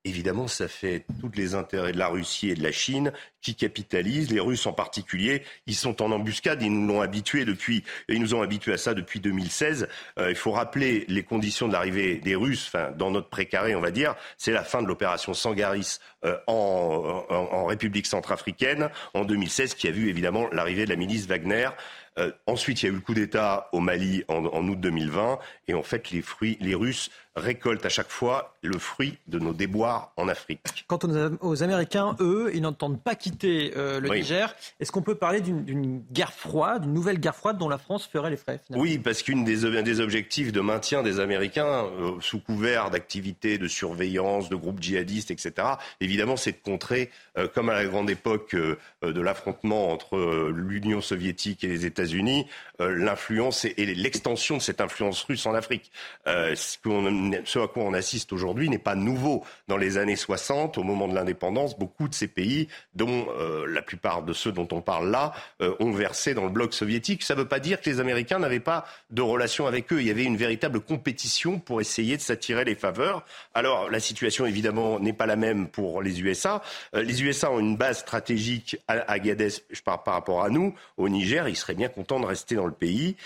Évidemment, 0.06 0.48
ça 0.48 0.68
fait 0.68 1.06
tous 1.18 1.30
les 1.34 1.54
intérêts 1.54 1.92
de 1.92 1.98
la 1.98 2.08
Russie 2.08 2.50
et 2.50 2.54
de 2.54 2.62
la 2.62 2.72
Chine 2.72 3.10
qui 3.40 3.54
capitalisent. 3.54 4.30
Les 4.30 4.38
Russes 4.38 4.66
en 4.66 4.74
particulier, 4.74 5.42
ils 5.66 5.74
sont 5.74 6.02
en 6.02 6.12
embuscade. 6.12 6.60
Ils 6.60 6.70
nous 6.70 6.86
l'ont 6.86 7.00
habitué 7.00 7.46
depuis, 7.46 7.84
ils 8.10 8.20
nous 8.20 8.34
ont 8.34 8.42
habitués 8.42 8.74
à 8.74 8.76
ça 8.76 8.92
depuis 8.92 9.20
2016. 9.20 9.88
Euh, 10.18 10.28
il 10.28 10.36
faut 10.36 10.52
rappeler 10.52 11.06
les 11.08 11.22
conditions 11.22 11.68
de 11.68 11.72
l'arrivée 11.72 12.16
des 12.16 12.34
Russes, 12.34 12.66
enfin, 12.68 12.90
dans 12.90 13.10
notre 13.10 13.30
précaré, 13.30 13.74
on 13.74 13.80
va 13.80 13.90
dire. 13.90 14.14
C'est 14.36 14.52
la 14.52 14.62
fin 14.62 14.82
de 14.82 14.88
l'opération 14.88 15.32
Sangaris 15.32 16.00
euh, 16.26 16.36
en, 16.48 17.24
en, 17.30 17.64
République 17.64 18.06
centrafricaine 18.06 18.90
en 19.14 19.24
2016, 19.24 19.72
qui 19.72 19.88
a 19.88 19.90
vu 19.90 20.10
évidemment 20.10 20.48
l'arrivée 20.52 20.84
de 20.84 20.90
la 20.90 20.96
milice 20.96 21.26
Wagner. 21.26 21.70
Euh, 22.18 22.30
ensuite, 22.46 22.82
il 22.82 22.86
y 22.86 22.88
a 22.88 22.92
eu 22.92 22.96
le 22.96 23.00
coup 23.00 23.14
d'État 23.14 23.68
au 23.72 23.80
Mali 23.80 24.22
en, 24.28 24.44
en, 24.44 24.68
août 24.68 24.78
2020, 24.78 25.38
et 25.68 25.74
en 25.74 25.82
fait, 25.82 26.10
les 26.10 26.22
fruits, 26.22 26.56
les 26.60 26.74
Russes 26.74 27.10
récolte 27.36 27.84
à 27.84 27.88
chaque 27.88 28.10
fois 28.10 28.54
le 28.62 28.78
fruit 28.78 29.18
de 29.26 29.38
nos 29.38 29.52
déboires 29.52 30.12
en 30.16 30.28
Afrique. 30.28 30.84
Quant 30.86 30.98
aux 31.40 31.62
Américains, 31.62 32.16
eux, 32.20 32.50
ils 32.54 32.62
n'entendent 32.62 33.02
pas 33.02 33.16
quitter 33.16 33.72
euh, 33.76 34.00
le 34.00 34.08
Niger. 34.08 34.54
Est-ce 34.78 34.92
qu'on 34.92 35.02
peut 35.02 35.16
parler 35.16 35.40
d'une 35.40 36.02
guerre 36.12 36.32
froide, 36.32 36.82
d'une 36.82 36.92
nouvelle 36.94 37.18
guerre 37.18 37.34
froide 37.34 37.58
dont 37.58 37.68
la 37.68 37.78
France 37.78 38.06
ferait 38.06 38.30
les 38.30 38.36
frais 38.36 38.60
Oui, 38.70 38.98
parce 38.98 39.22
qu'une 39.22 39.44
des, 39.44 39.82
des, 39.82 40.00
objectifs 40.00 40.52
de 40.52 40.60
maintien 40.60 41.02
des 41.02 41.18
Américains, 41.18 41.84
euh, 41.84 42.12
sous 42.20 42.38
couvert 42.38 42.90
d'activités 42.90 43.58
de 43.58 43.66
surveillance, 43.66 44.48
de 44.48 44.56
groupes 44.56 44.80
djihadistes, 44.80 45.30
etc., 45.30 45.52
évidemment, 46.00 46.36
c'est 46.36 46.52
de 46.52 46.62
contrer, 46.62 47.10
euh, 47.36 47.48
comme 47.52 47.68
à 47.68 47.74
la 47.74 47.84
grande 47.84 48.10
époque 48.10 48.54
de 48.54 49.20
l'affrontement 49.20 49.90
entre 49.90 50.50
l'Union 50.54 51.00
soviétique 51.00 51.64
et 51.64 51.68
les 51.68 51.86
États-Unis, 51.86 52.46
l'influence 52.78 53.64
et, 53.64 53.74
l'extension 53.94 54.56
de 54.56 54.62
cette 54.62 54.80
influence 54.80 55.22
russe 55.24 55.46
en 55.46 55.54
Afrique. 55.54 55.90
ce 56.26 56.76
qu'on 56.82 57.23
ce 57.44 57.58
à 57.58 57.68
quoi 57.68 57.82
on 57.84 57.92
assiste 57.94 58.32
aujourd'hui 58.32 58.68
n'est 58.68 58.78
pas 58.78 58.94
nouveau. 58.94 59.44
Dans 59.68 59.76
les 59.76 59.98
années 59.98 60.16
60, 60.16 60.78
au 60.78 60.82
moment 60.82 61.08
de 61.08 61.14
l'indépendance, 61.14 61.78
beaucoup 61.78 62.08
de 62.08 62.14
ces 62.14 62.28
pays, 62.28 62.68
dont 62.94 63.26
euh, 63.38 63.66
la 63.66 63.82
plupart 63.82 64.22
de 64.22 64.32
ceux 64.32 64.52
dont 64.52 64.68
on 64.72 64.80
parle 64.80 65.10
là, 65.10 65.32
euh, 65.60 65.74
ont 65.80 65.92
versé 65.92 66.34
dans 66.34 66.44
le 66.44 66.50
bloc 66.50 66.74
soviétique. 66.74 67.22
Ça 67.22 67.34
ne 67.34 67.40
veut 67.40 67.48
pas 67.48 67.60
dire 67.60 67.80
que 67.80 67.88
les 67.88 68.00
Américains 68.00 68.38
n'avaient 68.38 68.60
pas 68.60 68.84
de 69.10 69.22
relation 69.22 69.66
avec 69.66 69.92
eux. 69.92 70.00
Il 70.00 70.06
y 70.06 70.10
avait 70.10 70.24
une 70.24 70.36
véritable 70.36 70.80
compétition 70.80 71.58
pour 71.58 71.80
essayer 71.80 72.16
de 72.16 72.22
s'attirer 72.22 72.64
les 72.64 72.74
faveurs. 72.74 73.24
Alors, 73.54 73.90
la 73.90 74.00
situation, 74.00 74.46
évidemment, 74.46 74.98
n'est 74.98 75.12
pas 75.12 75.26
la 75.26 75.36
même 75.36 75.68
pour 75.68 76.02
les 76.02 76.20
USA. 76.20 76.62
Euh, 76.94 77.02
les 77.02 77.22
USA 77.22 77.50
ont 77.50 77.60
une 77.60 77.76
base 77.76 78.00
stratégique 78.00 78.76
à 78.88 78.94
Agadez, 79.12 79.48
je 79.70 79.82
parle 79.82 80.02
par 80.04 80.14
rapport 80.14 80.42
à 80.42 80.50
nous, 80.50 80.74
au 80.96 81.08
Niger. 81.08 81.48
Ils 81.48 81.56
seraient 81.56 81.74
bien 81.74 81.88
contents 81.88 82.20
de 82.20 82.26
rester 82.26 82.54
dans 82.54 82.66
le 82.66 82.72
pays. 82.72 83.16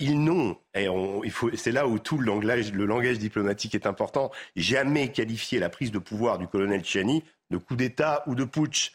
ils 0.00 0.22
n'ont, 0.22 0.56
et 0.74 0.88
c'est 1.56 1.72
là 1.72 1.86
où 1.86 1.98
tout 1.98 2.18
le 2.18 2.26
langage, 2.26 2.72
le 2.72 2.84
langage 2.84 3.18
diplomatique 3.18 3.74
est 3.74 3.86
important, 3.86 4.30
jamais 4.56 5.12
qualifié 5.12 5.58
la 5.58 5.68
prise 5.68 5.92
de 5.92 5.98
pouvoir 5.98 6.38
du 6.38 6.48
colonel 6.48 6.84
Chiani 6.84 7.22
de 7.50 7.58
coup 7.58 7.76
d'État 7.76 8.24
ou 8.26 8.34
de 8.34 8.44
putsch. 8.44 8.92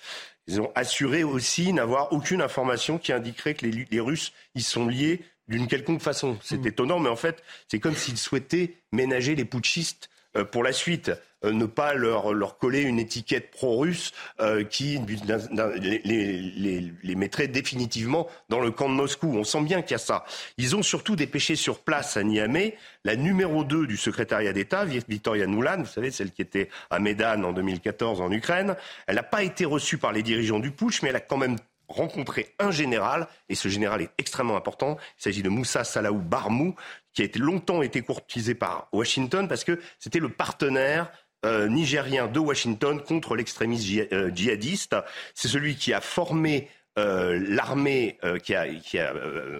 Ils 0.47 0.59
ont 0.59 0.71
assuré 0.75 1.23
aussi 1.23 1.71
n'avoir 1.73 2.11
aucune 2.11 2.41
information 2.41 2.97
qui 2.97 3.13
indiquerait 3.13 3.53
que 3.53 3.65
les, 3.65 3.99
Russes 3.99 4.33
y 4.55 4.61
sont 4.61 4.87
liés 4.87 5.21
d'une 5.47 5.67
quelconque 5.67 6.01
façon. 6.01 6.37
C'est 6.41 6.57
hmm. 6.57 6.67
étonnant, 6.67 6.99
mais 6.99 7.09
en 7.09 7.15
fait, 7.15 7.43
c'est 7.67 7.79
comme 7.79 7.95
s'ils 7.95 8.17
souhaitaient 8.17 8.75
ménager 8.91 9.35
les 9.35 9.45
putschistes 9.45 10.09
pour 10.51 10.63
la 10.63 10.71
suite. 10.71 11.11
Euh, 11.45 11.53
ne 11.53 11.65
pas 11.65 11.93
leur, 11.93 12.33
leur 12.33 12.57
coller 12.57 12.81
une 12.81 12.99
étiquette 12.99 13.51
pro-russe 13.51 14.11
euh, 14.41 14.65
qui 14.65 14.99
les, 14.99 15.99
les, 16.03 16.93
les, 17.01 17.15
mettrait 17.15 17.47
définitivement 17.47 18.27
dans 18.49 18.59
le 18.59 18.71
camp 18.71 18.89
de 18.89 18.95
Moscou. 18.95 19.27
On 19.27 19.45
sent 19.45 19.61
bien 19.61 19.81
qu'il 19.81 19.91
y 19.91 19.95
a 19.95 19.99
ça. 19.99 20.25
Ils 20.57 20.75
ont 20.75 20.83
surtout 20.83 21.15
dépêché 21.15 21.55
sur 21.55 21.79
place 21.79 22.17
à 22.17 22.23
Niamey 22.23 22.75
la 23.05 23.15
numéro 23.15 23.63
2 23.63 23.87
du 23.87 23.95
secrétariat 23.95 24.51
d'État, 24.51 24.83
Victoria 24.83 25.47
Nuland, 25.47 25.77
vous 25.79 25.85
savez, 25.85 26.11
celle 26.11 26.31
qui 26.31 26.41
était 26.41 26.67
à 26.89 26.99
Médan 26.99 27.43
en 27.43 27.53
2014 27.53 28.19
en 28.19 28.31
Ukraine. 28.31 28.75
Elle 29.07 29.15
n'a 29.15 29.23
pas 29.23 29.43
été 29.43 29.63
reçue 29.63 29.97
par 29.97 30.11
les 30.11 30.23
dirigeants 30.23 30.59
du 30.59 30.71
putsch, 30.71 31.01
mais 31.01 31.09
elle 31.09 31.15
a 31.15 31.21
quand 31.21 31.37
même 31.37 31.55
rencontré 31.89 32.53
un 32.59 32.71
général, 32.71 33.27
et 33.49 33.55
ce 33.55 33.67
général 33.67 34.01
est 34.01 34.11
extrêmement 34.17 34.55
important. 34.55 34.97
Il 35.17 35.23
s'agit 35.23 35.43
de 35.43 35.49
Moussa 35.49 35.83
Salaou 35.83 36.19
Barmou, 36.19 36.75
qui 37.13 37.21
a 37.21 37.25
été 37.25 37.39
longtemps 37.39 37.81
été 37.81 38.01
courtisé 38.01 38.55
par 38.55 38.87
Washington 38.93 39.47
parce 39.47 39.63
que 39.63 39.79
c'était 39.97 40.19
le 40.19 40.29
partenaire 40.29 41.11
euh, 41.45 41.67
nigérien 41.67 42.27
de 42.27 42.39
Washington 42.39 43.01
contre 43.01 43.35
l'extrémisme 43.35 44.05
euh, 44.11 44.29
djihadiste. 44.33 44.95
C'est 45.33 45.47
celui 45.47 45.75
qui 45.75 45.93
a 45.93 46.01
formé 46.01 46.67
euh, 46.97 47.39
l'armée, 47.47 48.19
qui 48.43 48.55
a, 48.55 48.67
qui 48.67 48.99
a 48.99 49.13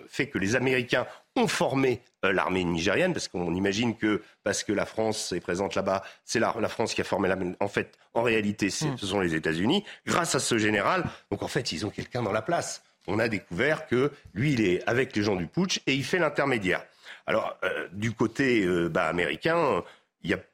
fait 0.07 0.27
que 0.27 0.37
les 0.37 0.55
Américains 0.55 1.07
ont 1.39 1.47
formé 1.47 2.01
l'armée 2.23 2.63
nigérienne, 2.63 3.13
parce 3.13 3.27
qu'on 3.27 3.53
imagine 3.53 3.95
que 3.95 4.21
parce 4.43 4.63
que 4.63 4.73
la 4.73 4.85
France 4.85 5.31
est 5.31 5.39
présente 5.39 5.75
là-bas, 5.75 6.03
c'est 6.25 6.39
la, 6.39 6.55
la, 6.59 6.69
France 6.69 6.93
qui 6.93 7.01
a 7.01 7.03
formé 7.03 7.27
l'armée. 7.27 7.55
En 7.59 7.67
fait, 7.67 7.97
en 8.13 8.21
réalité, 8.21 8.67
hmm. 8.67 8.97
ce 8.97 9.05
sont 9.05 9.19
les 9.19 9.35
États-Unis. 9.35 9.83
Grâce 10.05 10.35
à 10.35 10.39
ce 10.39 10.57
général, 10.57 11.05
donc 11.31 11.43
en 11.43 11.47
fait, 11.47 11.71
ils 11.71 11.85
ont 11.85 11.89
quelqu'un 11.89 12.21
dans 12.21 12.31
la 12.31 12.41
place. 12.41 12.83
On 13.07 13.19
a 13.19 13.27
découvert 13.27 13.87
que 13.87 14.11
lui, 14.33 14.53
il 14.53 14.61
est 14.61 14.83
avec 14.87 15.15
les 15.15 15.23
gens 15.23 15.35
du 15.35 15.47
putsch 15.47 15.81
et 15.87 15.95
il 15.95 16.03
fait 16.03 16.19
l'intermédiaire. 16.19 16.85
Alors, 17.25 17.57
du 17.91 18.11
côté 18.11 18.67
bah, 18.89 19.07
américain, 19.07 19.83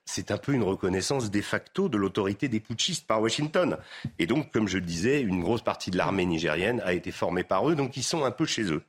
c'est 0.06 0.32
un 0.32 0.38
peu 0.38 0.54
une 0.54 0.64
reconnaissance 0.64 1.32
de 1.32 1.42
facto 1.42 1.90
de 1.90 1.98
l'autorité 1.98 2.48
des 2.48 2.60
putschistes 2.60 3.08
par 3.08 3.22
Washington. 3.22 3.78
Et 4.20 4.28
donc, 4.28 4.52
comme 4.52 4.68
je 4.68 4.78
le 4.78 4.86
disais, 4.86 5.22
une 5.22 5.42
grosse 5.42 5.64
partie 5.64 5.92
de 5.92 5.98
l'armée 5.98 6.26
nigérienne 6.26 6.82
a 6.86 6.94
été 6.94 7.12
formée 7.12 7.44
par 7.44 7.70
eux, 7.70 7.76
donc 7.76 7.98
ils 7.98 8.04
sont 8.04 8.24
un 8.24 8.32
peu 8.32 8.46
chez 8.46 8.72
eux. 8.72 8.84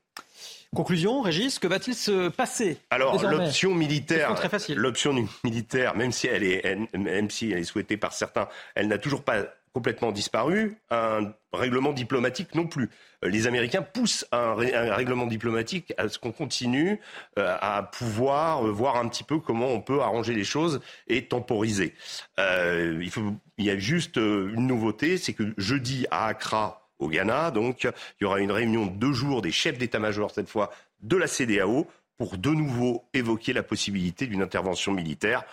Conclusion, 0.75 1.23
Régis, 1.23 1.59
que 1.59 1.66
va-t-il 1.66 1.95
se 1.95 2.28
passer 2.28 2.78
Alors, 2.90 3.23
l'option 3.23 3.75
militaire, 3.75 4.35
l'option 4.75 5.14
militaire, 5.45 5.97
même 5.97 6.12
si 6.12 6.26
elle 6.26 6.45
est, 6.45 6.78
même 6.97 7.31
si 7.31 7.52
elle 7.52 7.59
est 7.59 7.64
souhaitée 7.64 7.97
par 7.97 8.12
certains, 8.12 8.49
elle 8.75 8.88
n'a 8.88 8.99
toujours 8.99 9.23
pas 9.23 9.45
complètement 9.76 10.11
disparu, 10.11 10.78
un 10.90 11.35
règlement 11.52 11.93
diplomatique 11.93 12.55
non 12.55 12.66
plus. 12.66 12.88
Euh, 13.23 13.28
les 13.28 13.47
Américains 13.47 13.83
poussent 13.83 14.25
un, 14.33 14.55
règlement 14.55 15.26
diplomatique 15.26 15.93
à 15.99 16.09
ce 16.09 16.19
qu'on 16.19 16.33
continue 16.33 16.99
euh, 17.38 17.55
à 17.61 17.83
pouvoir 17.83 18.66
euh, 18.66 18.71
voir 18.71 18.97
un 18.97 19.07
petit 19.07 19.23
peu 19.23 19.38
comment 19.38 19.69
on 19.69 19.83
peut 19.83 20.00
arranger 20.00 20.33
les 20.33 20.45
choses 20.45 20.81
et 21.09 21.26
temporiser. 21.26 21.93
il, 22.38 23.11
faut, 23.11 23.35
il 23.59 23.66
y 23.66 23.71
a 23.71 23.76
juste 23.76 24.16
une 24.16 24.66
nouveauté, 24.66 25.19
c'est 25.19 25.35
que 25.35 25.52
jeudi 25.59 26.07
à 26.11 26.28
Accra, 26.28 26.86
au 26.98 27.08
Ghana, 27.08 27.50
donc 27.50 27.84
il 27.84 28.24
y 28.24 28.24
aura 28.24 28.40
une 28.40 28.52
réunion 28.52 28.86
de 28.86 28.92
deux 28.92 29.12
jours 29.12 29.42
des 29.42 29.52
chefs 29.52 29.78
d'état-major, 29.78 30.30
cette 30.30 30.48
fois 30.48 30.70
de 31.02 31.16
la 31.16 31.26
CDAO, 31.26 31.86
pour 32.16 32.38
de 32.38 32.50
nouveau 32.50 33.04
évoquer 33.12 33.52
la 33.52 33.62
possibilité 33.62 34.26
d'une 34.26 34.42
intervention 34.42 34.92
militaire 34.92 35.44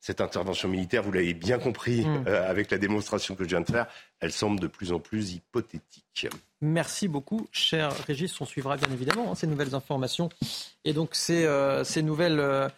cette 0.00 0.22
intervention 0.22 0.68
militaire, 0.68 1.02
vous 1.02 1.12
l'avez 1.12 1.34
bien 1.34 1.58
compris 1.58 2.06
mm. 2.06 2.24
euh, 2.26 2.50
avec 2.50 2.70
la 2.70 2.78
démonstration 2.78 3.34
que 3.34 3.44
je 3.44 3.50
viens 3.50 3.60
de 3.60 3.70
faire, 3.70 3.86
elle 4.18 4.32
semble 4.32 4.58
de 4.58 4.66
plus 4.66 4.92
en 4.92 4.98
plus 4.98 5.34
hypothétique. 5.34 6.26
Merci 6.62 7.06
beaucoup, 7.06 7.46
cher 7.52 7.92
Régis. 8.06 8.40
On 8.40 8.46
suivra 8.46 8.76
bien 8.76 8.88
évidemment 8.90 9.30
hein, 9.30 9.34
ces 9.34 9.46
nouvelles 9.46 9.74
informations 9.74 10.30
et 10.84 10.92
donc 10.94 11.14
ces, 11.14 11.44
euh, 11.44 11.84
ces 11.84 12.02
nouvelles. 12.02 12.40
Euh, 12.40 12.68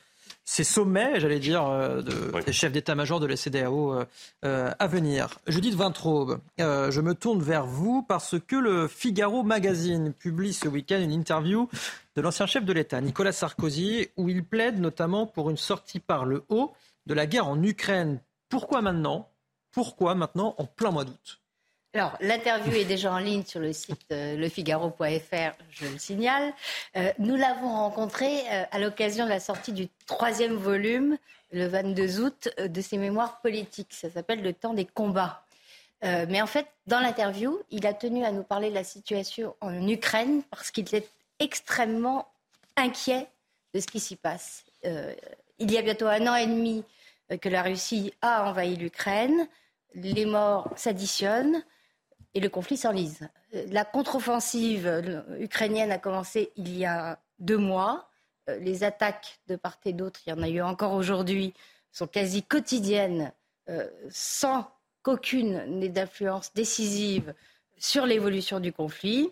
ces 0.45 0.65
sommets, 0.65 1.21
j'allais 1.21 1.39
dire, 1.39 1.65
de, 2.03 2.43
des 2.45 2.53
chefs 2.53 2.73
d'état-major 2.73 3.21
de 3.21 3.27
la 3.27 3.37
CDAO 3.37 3.95
à 4.43 4.87
venir. 4.87 5.39
Judith 5.47 5.75
Vintraube, 5.75 6.41
je 6.59 7.01
me 7.01 7.15
tourne 7.15 7.43
vers 7.43 7.67
vous 7.67 8.03
parce 8.03 8.37
que 8.39 8.57
le 8.57 8.89
Figaro 8.89 9.43
Magazine 9.43 10.13
publie 10.13 10.53
ce 10.53 10.69
week-end 10.69 11.01
une 11.01 11.13
interview 11.13 11.69
de 12.17 12.21
l'ancien 12.21 12.47
chef 12.47 12.65
de 12.65 12.73
l'État, 12.73 13.01
Nicolas 13.01 13.33
Sarkozy, 13.33 14.09
où 14.17 14.29
il 14.29 14.45
plaide 14.45 14.81
notamment 14.81 15.27
pour 15.27 15.49
une 15.49 15.57
sortie 15.57 16.01
par 16.01 16.25
le 16.25 16.45
haut 16.49 16.73
de 17.07 17.15
la 17.15 17.27
guerre 17.27 17.49
en 17.49 17.63
Ukraine. 17.63 18.21
Pourquoi 18.49 18.83
maintenant? 18.83 19.29
Pourquoi 19.71 20.15
maintenant 20.15 20.55
en 20.59 20.67
plein 20.67 20.91
mois 20.91 21.05
d'août? 21.05 21.42
Alors, 21.95 22.17
l'interview 22.21 22.73
est 22.73 22.87
déjà 22.87 23.13
en 23.13 23.19
ligne 23.19 23.45
sur 23.45 23.61
le 23.61 23.75
site 23.75 24.01
euh, 24.13 24.35
lefigaro.fr, 24.37 25.53
je 25.71 25.87
le 25.87 25.99
signale. 25.99 26.55
Euh, 26.97 27.13
nous 27.19 27.37
l'avons 27.37 27.69
rencontré 27.69 28.41
euh, 28.51 28.65
à 28.71 28.79
l'occasion 28.79 29.27
de 29.27 29.29
la 29.29 29.41
sortie 29.41 29.75
du 29.75 29.89
troisième 30.07 30.55
volume, 30.55 31.19
le 31.53 31.67
22 31.67 32.21
août, 32.21 32.49
de 32.59 32.81
ses 32.81 32.97
mémoires 32.97 33.43
politiques. 33.43 33.93
Ça 33.93 34.09
s'appelle 34.09 34.41
Le 34.41 34.55
temps 34.55 34.73
des 34.73 34.87
combats. 34.87 35.45
mais 36.03 36.41
en 36.41 36.47
fait, 36.47 36.67
dans 36.87 36.99
l'interview, 36.99 37.61
il 37.71 37.87
a 37.87 37.93
tenu 37.93 38.25
à 38.25 38.33
nous 38.33 38.43
parler 38.43 38.71
de 38.71 38.75
la 38.75 38.85
situation 38.85 39.55
en 39.61 39.87
Ukraine 39.87 40.43
parce 40.51 40.71
qu'il 40.71 40.85
était 40.85 41.07
extrêmement 41.41 42.27
inquiet 42.77 43.27
de 43.75 43.81
ce 43.81 43.87
qui 43.87 44.01
s'y 44.01 44.17
passe. 44.17 44.65
il 44.83 45.71
y 45.71 45.77
a 45.77 45.83
bientôt 45.83 46.07
un 46.07 46.27
an 46.27 46.37
et 46.37 46.47
demi 46.47 46.85
que 47.39 47.51
la 47.51 47.63
Russie 47.63 48.15
a 48.23 48.49
envahi 48.49 48.77
l'Ukraine. 48.77 49.47
Les 49.95 50.25
morts 50.25 50.73
s'additionnent 50.75 51.63
et 52.35 52.41
le 52.41 52.49
conflit 52.49 52.77
s'enlise. 52.77 53.29
La 53.53 53.85
contre-offensive 53.85 55.25
ukrainienne 55.39 55.93
a 55.93 55.99
commencé 55.99 56.51
il 56.57 56.77
y 56.77 56.87
a 56.87 57.19
deux 57.39 57.59
mois. 57.59 58.09
Euh, 58.49 58.59
les 58.59 58.85
attaques 58.85 59.41
de 59.49 59.57
part 59.57 59.79
et 59.85 59.93
d'autre, 59.93 60.21
il 60.27 60.31
y 60.31 60.33
en 60.33 60.43
a 60.43 60.49
eu 60.49 60.63
encore 60.63 60.93
aujourd'hui, 60.93 61.55
sont 61.91 62.07
quasi 62.07 62.43
quotidiennes, 62.43 63.33
euh, 63.69 63.89
sans 64.11 64.69
qu'aucune 65.03 65.65
n'ait 65.67 65.89
d'influence 65.89 66.53
décisive 66.55 67.35
sur 67.77 68.07
l'évolution 68.07 68.61
du 68.61 68.73
conflit. 68.73 69.31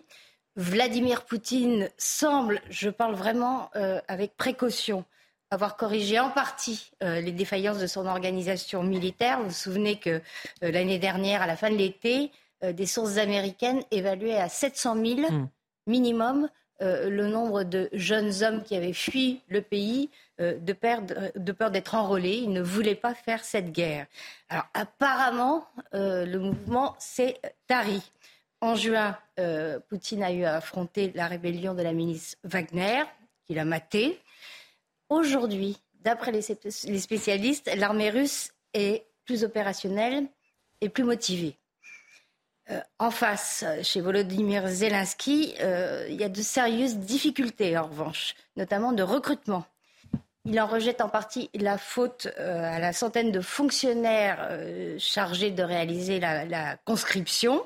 Vladimir 0.55 1.25
Poutine 1.25 1.89
semble, 1.97 2.61
je 2.69 2.89
parle 2.89 3.15
vraiment 3.15 3.69
euh, 3.75 4.01
avec 4.07 4.35
précaution, 4.35 5.05
avoir 5.49 5.75
corrigé 5.75 6.17
en 6.17 6.29
partie 6.29 6.91
les 7.01 7.33
défaillances 7.33 7.79
de 7.79 7.87
son 7.87 8.05
organisation 8.05 8.83
militaire. 8.83 9.39
Vous 9.39 9.47
vous 9.47 9.53
souvenez 9.53 9.99
que 9.99 10.21
l'année 10.61 10.97
dernière, 10.97 11.41
à 11.41 11.47
la 11.47 11.57
fin 11.57 11.69
de 11.69 11.75
l'été, 11.75 12.31
euh, 12.31 12.40
des 12.63 12.85
sources 12.85 13.17
américaines 13.17 13.81
évaluaient 13.91 14.37
à 14.37 14.49
700 14.49 14.95
000 14.95 15.31
hmm. 15.31 15.47
minimum 15.87 16.49
euh, 16.81 17.09
le 17.09 17.27
nombre 17.27 17.63
de 17.63 17.89
jeunes 17.93 18.43
hommes 18.43 18.63
qui 18.63 18.75
avaient 18.75 18.93
fui 18.93 19.41
le 19.49 19.61
pays 19.61 20.09
euh, 20.39 20.57
de, 20.57 20.75
de, 21.39 21.51
peur 21.51 21.69
d'être 21.69 21.93
enrôlés. 21.93 22.37
Ils 22.37 22.51
ne 22.51 22.61
voulaient 22.61 22.95
pas 22.95 23.13
faire 23.13 23.43
cette 23.43 23.71
guerre. 23.71 24.07
Alors 24.49 24.65
apparemment, 24.73 25.67
le 25.93 26.37
mouvement 26.37 26.95
s'est 26.97 27.39
tari. 27.67 28.01
En 28.61 28.75
juin, 28.75 29.17
Poutine 29.89 30.23
a 30.23 30.31
eu 30.31 30.43
à 30.43 30.55
affronter 30.55 31.11
la 31.15 31.27
rébellion 31.27 31.73
de 31.73 31.81
la 31.81 31.93
milice 31.93 32.37
Wagner, 32.43 33.03
qu'il 33.45 33.57
a 33.59 33.65
matée. 33.65 34.19
Aujourd'hui, 35.09 35.77
d'après 36.01 36.31
les 36.31 36.41
spécialistes, 36.41 37.71
l'armée 37.75 38.09
russe 38.09 38.53
est 38.73 39.05
plus 39.25 39.43
opérationnelle 39.43 40.27
et 40.79 40.89
plus 40.89 41.03
motivée. 41.03 41.57
Euh, 42.71 42.79
en 42.99 43.11
face, 43.11 43.65
chez 43.83 44.01
Volodymyr 44.01 44.67
Zelensky, 44.67 45.55
euh, 45.61 46.05
il 46.09 46.19
y 46.19 46.23
a 46.23 46.29
de 46.29 46.41
sérieuses 46.41 46.97
difficultés, 46.97 47.77
en 47.77 47.87
revanche, 47.87 48.35
notamment 48.55 48.93
de 48.93 49.03
recrutement. 49.03 49.65
Il 50.45 50.59
en 50.59 50.65
rejette 50.65 51.01
en 51.01 51.09
partie 51.09 51.49
la 51.53 51.77
faute 51.77 52.27
euh, 52.39 52.63
à 52.63 52.79
la 52.79 52.93
centaine 52.93 53.31
de 53.31 53.41
fonctionnaires 53.41 54.49
chargés 54.97 55.51
de 55.51 55.63
réaliser 55.63 56.19
la, 56.19 56.77
conscription. 56.77 57.63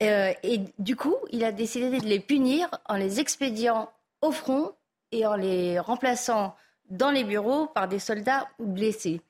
et 0.00 0.60
du 0.78 0.96
coup, 0.96 1.16
il 1.30 1.44
a 1.44 1.52
décidé 1.52 2.00
de 2.00 2.06
les 2.06 2.20
punir 2.20 2.68
en 2.86 2.96
les 2.96 3.20
expédiant 3.20 3.90
au 4.20 4.32
front 4.32 4.72
et 5.10 5.26
en 5.26 5.34
les 5.34 5.78
remplaçant 5.78 6.56
dans 6.88 7.10
les 7.10 7.24
bureaux 7.24 7.66
par 7.66 7.88
des 7.88 7.98
soldats 7.98 8.48
blessés. 8.58 9.20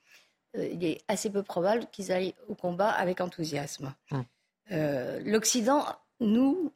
il 0.55 0.85
est 0.85 1.01
assez 1.09 1.31
peu 1.31 1.43
probable 1.43 1.87
qu'ils 1.91 2.13
aillent 2.13 2.35
au 2.49 2.55
combat 2.55 2.91
avec 2.91 3.21
enthousiasme. 3.21 3.93
Hum. 4.13 4.25
Euh, 4.73 5.21
L'Occident, 5.25 5.85
nous, 6.21 6.73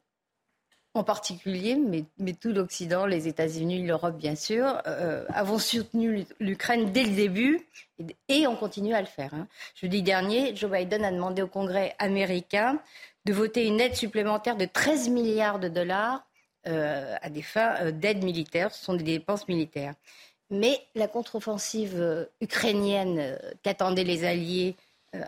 en 0.94 1.04
particulier, 1.04 1.76
mais, 1.76 2.32
tout 2.34 2.52
l'Occident, 2.52 3.06
les 3.06 3.28
États-Unis, 3.28 3.86
l'Europe 3.86 4.16
bien 4.16 4.34
sûr, 4.34 4.80
euh, 4.86 5.24
avons 5.28 5.58
soutenu 5.58 6.26
l'Ukraine 6.40 6.92
dès 6.92 7.04
le 7.04 7.14
début 7.14 7.66
et, 8.28 8.46
on 8.46 8.56
continue 8.56 8.94
à 8.94 9.00
le 9.00 9.06
faire. 9.06 9.32
Hein. 9.34 9.46
Jeudi 9.74 10.02
dernier, 10.02 10.54
Joe 10.54 10.70
Biden 10.70 11.04
a 11.04 11.12
demandé 11.12 11.42
au 11.42 11.46
Congrès 11.46 11.94
américain 11.98 12.80
de 13.24 13.32
voter 13.32 13.66
une 13.66 13.80
aide 13.80 13.94
supplémentaire 13.94 14.56
de 14.56 14.66
13 14.66 15.08
milliards 15.08 15.58
de 15.58 15.68
dollars 15.68 16.26
euh, 16.66 17.14
à 17.20 17.30
des 17.30 17.42
fins 17.42 17.90
d'aide 17.90 18.24
militaire. 18.24 18.72
Ce 18.72 18.84
sont 18.84 18.94
des 18.94 19.04
dépenses 19.04 19.48
militaires. 19.48 19.94
Mais 20.50 20.80
la 20.94 21.08
contre-offensive 21.08 22.28
ukrainienne 22.40 23.36
qu'attendaient 23.62 24.04
les 24.04 24.24
Alliés 24.24 24.76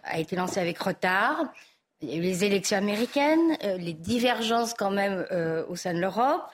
a 0.05 0.21
été 0.21 0.37
lancée 0.37 0.61
avec 0.61 0.79
retard. 0.79 1.53
Il 2.01 2.11
y 2.11 2.13
a 2.13 2.17
eu 2.17 2.21
les 2.21 2.45
élections 2.45 2.77
américaines, 2.77 3.57
euh, 3.65 3.77
les 3.77 3.93
divergences 3.93 4.73
quand 4.73 4.93
même 4.93 5.27
euh, 5.33 5.67
au 5.69 5.75
sein 5.75 5.95
de 5.95 5.99
l'Europe, 5.99 6.49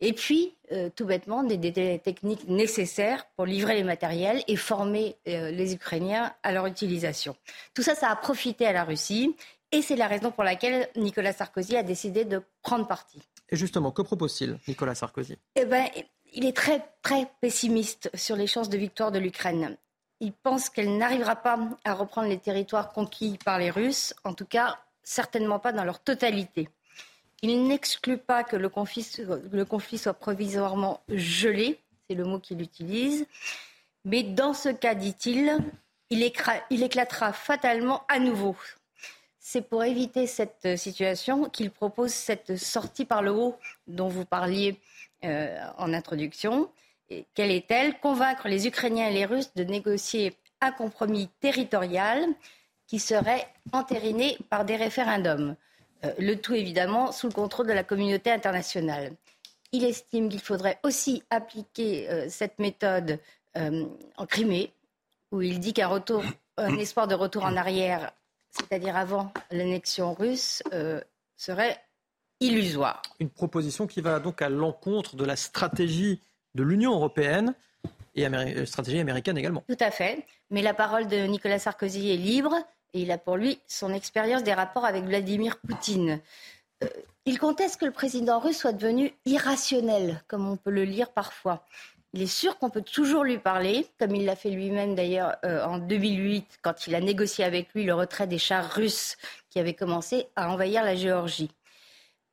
et 0.00 0.12
puis, 0.12 0.54
euh, 0.70 0.88
tout 0.94 1.04
bêtement, 1.04 1.42
des 1.42 1.56
délais 1.56 1.98
techniques 1.98 2.46
nécessaires 2.46 3.26
pour 3.36 3.46
livrer 3.46 3.74
les 3.74 3.82
matériels 3.82 4.42
et 4.46 4.56
former 4.56 5.16
les 5.24 5.74
Ukrainiens 5.74 6.32
à 6.42 6.52
leur 6.52 6.66
utilisation. 6.66 7.36
Tout 7.74 7.82
ça, 7.82 7.94
ça 7.94 8.10
a 8.10 8.16
profité 8.16 8.66
à 8.66 8.72
la 8.72 8.84
Russie, 8.84 9.34
et 9.72 9.82
c'est 9.82 9.96
la 9.96 10.06
raison 10.06 10.30
pour 10.30 10.44
laquelle 10.44 10.88
Nicolas 10.94 11.32
Sarkozy 11.32 11.76
a 11.76 11.82
décidé 11.82 12.24
de 12.24 12.42
prendre 12.62 12.86
parti. 12.86 13.20
Et 13.48 13.56
justement, 13.56 13.90
que 13.92 14.02
propose-t-il, 14.02 14.58
Nicolas 14.68 14.94
Sarkozy? 14.94 15.38
Eh 15.56 15.64
ben, 15.64 15.86
il 16.32 16.44
est 16.44 16.56
très, 16.56 16.84
très 17.02 17.28
pessimiste 17.40 18.10
sur 18.14 18.36
les 18.36 18.46
chances 18.46 18.68
de 18.68 18.76
victoire 18.76 19.10
de 19.10 19.18
l'Ukraine 19.18 19.76
il 20.20 20.32
pense 20.32 20.70
qu'elle 20.70 20.96
n'arrivera 20.96 21.36
pas 21.36 21.58
à 21.84 21.94
reprendre 21.94 22.28
les 22.28 22.38
territoires 22.38 22.92
conquis 22.92 23.38
par 23.44 23.58
les 23.58 23.70
Russes, 23.70 24.14
en 24.24 24.32
tout 24.32 24.46
cas 24.46 24.78
certainement 25.04 25.58
pas 25.58 25.72
dans 25.72 25.84
leur 25.84 26.00
totalité. 26.00 26.68
Il 27.42 27.68
n'exclut 27.68 28.18
pas 28.18 28.42
que 28.42 28.56
le 28.56 28.68
conflit, 28.68 29.98
soit 29.98 30.14
provisoirement 30.14 31.00
gelé, 31.08 31.78
c'est 32.08 32.16
le 32.16 32.24
mot 32.24 32.40
qu'il 32.40 32.60
utilise, 32.62 33.26
mais 34.04 34.22
dans 34.22 34.54
ce 34.54 34.70
cas, 34.70 34.94
dit-il, 34.94 35.58
il, 36.10 36.32
il 36.70 36.82
éclatera 36.82 37.32
fatalement 37.32 38.02
à 38.08 38.18
nouveau. 38.18 38.56
C'est 39.38 39.68
pour 39.68 39.84
éviter 39.84 40.26
cette 40.26 40.78
situation 40.78 41.50
qu'il 41.50 41.70
propose 41.70 42.12
cette 42.12 42.56
sortie 42.56 43.04
par 43.04 43.22
le 43.22 43.32
haut 43.32 43.58
dont 43.86 44.08
vous 44.08 44.24
parliez 44.24 44.80
euh, 45.24 45.58
en 45.76 45.92
introduction. 45.92 46.70
Quelle 47.34 47.50
est-elle? 47.50 47.98
Convaincre 48.00 48.48
les 48.48 48.66
Ukrainiens 48.66 49.08
et 49.08 49.12
les 49.12 49.26
Russes 49.26 49.52
de 49.54 49.64
négocier 49.64 50.34
un 50.62 50.72
compromis 50.72 51.28
territorial 51.40 52.26
qui 52.86 52.98
serait 52.98 53.46
entériné 53.72 54.36
par 54.50 54.64
des 54.64 54.76
référendums. 54.76 55.56
Euh, 56.04 56.12
le 56.18 56.36
tout 56.36 56.54
évidemment 56.54 57.12
sous 57.12 57.28
le 57.28 57.32
contrôle 57.32 57.66
de 57.66 57.72
la 57.72 57.84
communauté 57.84 58.30
internationale. 58.30 59.12
Il 59.72 59.84
estime 59.84 60.28
qu'il 60.28 60.40
faudrait 60.40 60.78
aussi 60.82 61.22
appliquer 61.30 62.08
euh, 62.08 62.26
cette 62.28 62.58
méthode 62.58 63.18
euh, 63.56 63.86
en 64.16 64.26
Crimée, 64.26 64.72
où 65.32 65.42
il 65.42 65.60
dit 65.60 65.72
qu'un 65.72 65.88
retour, 65.88 66.22
un 66.56 66.76
espoir 66.78 67.08
de 67.08 67.14
retour 67.14 67.44
en 67.44 67.56
arrière, 67.56 68.12
c'est-à-dire 68.50 68.96
avant 68.96 69.32
l'annexion 69.50 70.14
russe, 70.14 70.62
serait 71.36 71.80
illusoire. 72.38 73.02
Une 73.18 73.30
proposition 73.30 73.88
qui 73.88 74.00
va 74.00 74.20
donc 74.20 74.42
à 74.42 74.48
l'encontre 74.48 75.16
de 75.16 75.24
la 75.24 75.34
stratégie 75.34 76.20
de 76.54 76.62
l'Union 76.62 76.92
européenne 76.92 77.54
et 78.14 78.26
euh, 78.26 78.66
stratégie 78.66 78.98
américaine 78.98 79.38
également. 79.38 79.64
Tout 79.68 79.76
à 79.80 79.90
fait. 79.90 80.26
Mais 80.50 80.62
la 80.62 80.74
parole 80.74 81.06
de 81.08 81.16
Nicolas 81.26 81.58
Sarkozy 81.58 82.12
est 82.12 82.16
libre 82.16 82.54
et 82.92 83.02
il 83.02 83.10
a 83.10 83.18
pour 83.18 83.36
lui 83.36 83.58
son 83.66 83.92
expérience 83.92 84.42
des 84.42 84.54
rapports 84.54 84.84
avec 84.84 85.04
Vladimir 85.04 85.58
Poutine. 85.58 86.20
Euh, 86.82 86.88
il 87.26 87.38
conteste 87.38 87.80
que 87.80 87.86
le 87.86 87.92
président 87.92 88.38
russe 88.38 88.58
soit 88.58 88.72
devenu 88.72 89.12
irrationnel, 89.24 90.22
comme 90.28 90.48
on 90.48 90.56
peut 90.56 90.70
le 90.70 90.84
lire 90.84 91.10
parfois? 91.10 91.64
Il 92.12 92.22
est 92.22 92.26
sûr 92.26 92.58
qu'on 92.58 92.70
peut 92.70 92.82
toujours 92.82 93.24
lui 93.24 93.38
parler, 93.38 93.88
comme 93.98 94.14
il 94.14 94.24
l'a 94.24 94.36
fait 94.36 94.50
lui-même 94.50 94.94
d'ailleurs 94.94 95.34
euh, 95.44 95.64
en 95.64 95.78
2008, 95.78 96.60
quand 96.62 96.86
il 96.86 96.94
a 96.94 97.00
négocié 97.00 97.44
avec 97.44 97.74
lui 97.74 97.82
le 97.82 97.94
retrait 97.94 98.28
des 98.28 98.38
chars 98.38 98.70
russes 98.70 99.16
qui 99.50 99.58
avaient 99.58 99.74
commencé 99.74 100.28
à 100.36 100.48
envahir 100.48 100.84
la 100.84 100.94
Géorgie. 100.94 101.50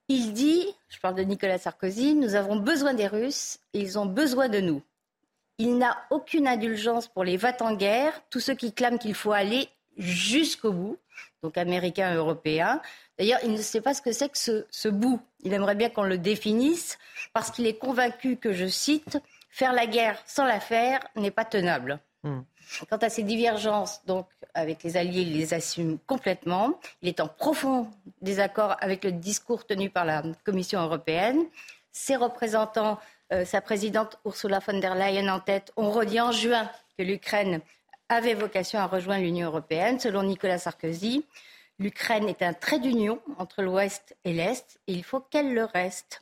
Il 0.08 0.34
dit, 0.34 0.68
je 0.90 1.00
parle 1.00 1.16
de 1.16 1.24
Nicolas 1.24 1.58
Sarkozy, 1.58 2.16
nous 2.16 2.36
avons 2.36 2.58
besoin 2.58 2.94
des 2.94 3.08
Russes 3.08 3.60
et 3.74 3.80
ils 3.80 3.98
ont 3.98 4.06
besoin 4.06 4.50
de 4.50 4.60
nous. 4.60 4.82
Il 5.62 5.78
n'a 5.78 5.96
aucune 6.10 6.48
indulgence 6.48 7.08
pour 7.08 7.24
les 7.24 7.38
va 7.38 7.54
en 7.60 7.76
guerre 7.76 8.20
tous 8.32 8.40
ceux 8.40 8.56
qui 8.56 8.74
clament 8.74 8.98
qu'il 8.98 9.14
faut 9.14 9.32
aller 9.32 9.70
jusqu'au 9.96 10.72
bout, 10.72 10.98
donc 11.44 11.56
américains 11.56 12.16
européens. 12.16 12.82
D'ailleurs, 13.20 13.42
il 13.44 13.52
ne 13.52 13.62
sait 13.62 13.80
pas 13.80 13.94
ce 13.94 14.02
que 14.02 14.12
c'est 14.12 14.30
que 14.30 14.66
ce, 14.68 14.90
bout. 14.90 15.22
Il 15.44 15.54
aimerait 15.54 15.76
bien 15.76 15.92
qu'on 15.92 16.02
le 16.02 16.18
définisse 16.18 16.98
parce 17.32 17.52
qu'il 17.52 17.68
est 17.68 17.78
convaincu 17.78 18.38
que, 18.38 18.54
je 18.54 18.66
cite, 18.66 19.20
faire 19.52 19.72
la 19.72 19.86
guerre 19.86 20.20
sans 20.26 20.46
la 20.46 20.60
faire 20.60 21.00
n'est 21.16 21.30
pas 21.30 21.46
tenable. 21.46 22.00
Hmm. 22.24 22.40
Quant 22.90 22.98
à 22.98 23.10
ces 23.10 23.22
divergences 23.22 24.04
donc, 24.08 24.26
avec 24.56 24.82
les 24.82 24.98
alliés, 24.98 25.22
il 25.22 25.38
les 25.38 25.54
assume 25.54 26.00
complètement. 26.08 26.80
Il 27.04 27.08
est 27.08 27.20
en 27.20 27.28
profond 27.28 27.88
désaccord 28.24 28.78
avec 28.80 29.04
le 29.04 29.12
discours 29.12 29.68
tenu 29.68 29.92
par 29.92 30.06
la 30.06 30.24
Commission 30.44 30.82
européenne. 30.82 31.44
Ses 31.92 32.16
représentants, 32.16 32.98
euh, 33.32 33.46
sa 33.46 33.62
présidente 33.62 34.18
Ursula 34.26 34.60
von 34.60 34.80
der 34.80 34.96
Leyen 34.96 35.28
en 35.30 35.40
tête, 35.40 35.72
ont 35.76 35.92
redit 35.92 36.22
en 36.22 36.32
juin 36.32 36.70
que 36.98 37.04
l'Ukraine 37.04 37.62
avait 38.10 38.34
vocation 38.34 38.80
à 38.80 38.88
rejoindre 38.88 39.24
l'Union 39.24 39.48
européenne. 39.48 40.00
Selon 40.00 40.24
Nicolas 40.24 40.58
Sarkozy, 40.58 41.26
L'Ukraine 41.82 42.30
est 42.30 42.44
un 42.44 42.54
trait 42.54 42.78
d'union 42.78 43.20
entre 43.40 43.64
l'Ouest 43.64 44.16
et 44.24 44.34
l'Est 44.34 44.80
et 44.86 44.94
il 44.94 45.04
faut 45.04 45.20
qu'elle 45.20 45.56
le 45.56 45.66
reste. 45.66 46.22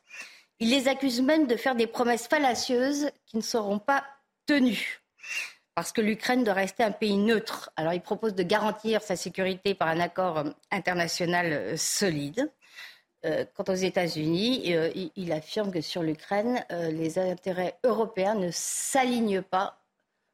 Il 0.59 0.69
les 0.69 0.87
accuse 0.87 1.21
même 1.21 1.47
de 1.47 1.57
faire 1.57 1.75
des 1.75 1.85
promesses 1.85 2.29
fallacieuses 2.29 3.11
qui 3.25 3.35
ne 3.35 3.41
seront 3.41 3.77
pas 3.77 4.05
tenues 4.45 5.01
parce 5.75 5.91
que 5.91 5.99
l'Ukraine 5.99 6.45
doit 6.45 6.53
rester 6.53 6.83
un 6.83 6.91
pays 6.91 7.17
neutre. 7.17 7.71
Alors 7.75 7.91
il 7.91 7.99
propose 7.99 8.35
de 8.35 8.43
garantir 8.43 9.01
sa 9.01 9.17
sécurité 9.17 9.73
par 9.73 9.89
un 9.89 9.99
accord 9.99 10.45
international 10.71 11.77
solide. 11.77 12.49
Euh, 13.25 13.43
quant 13.53 13.65
aux 13.67 13.75
États-Unis, 13.75 14.73
euh, 14.73 14.91
il, 15.15 15.31
affirme 15.33 15.71
que 15.71 15.81
sur 15.81 16.03
l'Ukraine, 16.03 16.63
euh, 16.71 16.89
les 16.89 17.19
intérêts 17.19 17.77
européens 17.83 18.35
ne 18.35 18.49
s'alignent 18.51 19.41
pas 19.41 19.77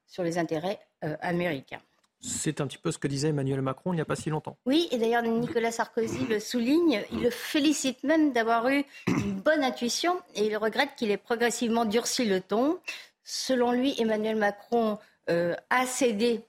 sur 0.06 0.24
les 0.24 0.38
intérêts 0.38 0.80
américains. 1.22 1.82
C'est 2.22 2.62
un 2.62 2.68
petit 2.68 2.78
peu 2.78 2.92
ce 2.92 2.98
que 2.98 3.08
disait 3.08 3.28
Emmanuel 3.28 3.62
Macron 3.62 3.94
il 3.94 3.98
n'y 3.98 4.02
a 4.02 4.06
pas 4.06 4.16
si 4.16 4.32
longtemps. 4.32 4.58
Oui, 4.66 4.88
et 4.92 4.98
d'ailleurs 4.98 5.22
Nicolas 5.22 5.72
Sarkozy 5.72 6.26
le 6.26 6.40
souligne. 6.40 7.04
Il 7.12 7.22
le 7.22 7.30
félicite 7.30 8.04
même 8.04 8.32
d'avoir 8.32 8.68
eu 8.70 8.86
une 9.08 9.34
bonne 9.34 9.64
intuition 9.64 10.20
et 10.34 10.46
il 10.46 10.58
regrette 10.58 10.96
qu'il 10.96 11.12
ait 11.12 11.18
progressivement 11.18 11.86
durci 11.86 12.26
le 12.26 12.42
ton. 12.42 12.80
Selon 13.24 13.72
lui, 13.72 13.94
Emmanuel 14.00 14.38
Macron 14.38 14.98
a 15.28 15.86
cédé 15.86 16.42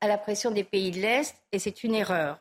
à 0.00 0.08
la 0.08 0.16
pression 0.16 0.50
des 0.50 0.64
pays 0.64 0.92
de 0.92 1.00
l'Est 1.00 1.34
et 1.52 1.58
c'est 1.58 1.84
une 1.84 1.94
erreur. 1.94 2.38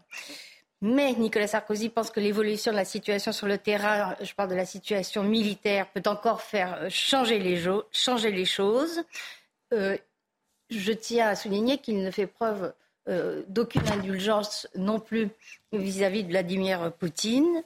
Mais 0.81 1.13
Nicolas 1.13 1.47
Sarkozy 1.47 1.89
pense 1.89 2.09
que 2.09 2.21
l'évolution 2.21 2.71
de 2.71 2.77
la 2.77 2.85
situation 2.85 3.33
sur 3.33 3.47
le 3.47 3.57
terrain, 3.57 4.15
je 4.21 4.33
parle 4.33 4.49
de 4.49 4.55
la 4.55 4.65
situation 4.65 5.23
militaire, 5.23 5.89
peut 5.91 6.03
encore 6.05 6.41
faire 6.41 6.89
changer 6.89 7.39
les, 7.39 8.45
choses. 8.45 9.03
Euh, 9.73 9.97
je 10.69 10.91
tiens 10.93 11.27
à 11.27 11.35
souligner 11.35 11.79
qu'il 11.79 12.01
ne 12.01 12.11
fait 12.11 12.27
preuve 12.27 12.73
euh, 13.09 13.43
d'aucune 13.47 13.87
indulgence 13.89 14.67
non 14.75 15.01
plus 15.01 15.29
vis-à-vis 15.73 16.23
de 16.23 16.29
Vladimir 16.29 16.93
Poutine. 16.93 17.63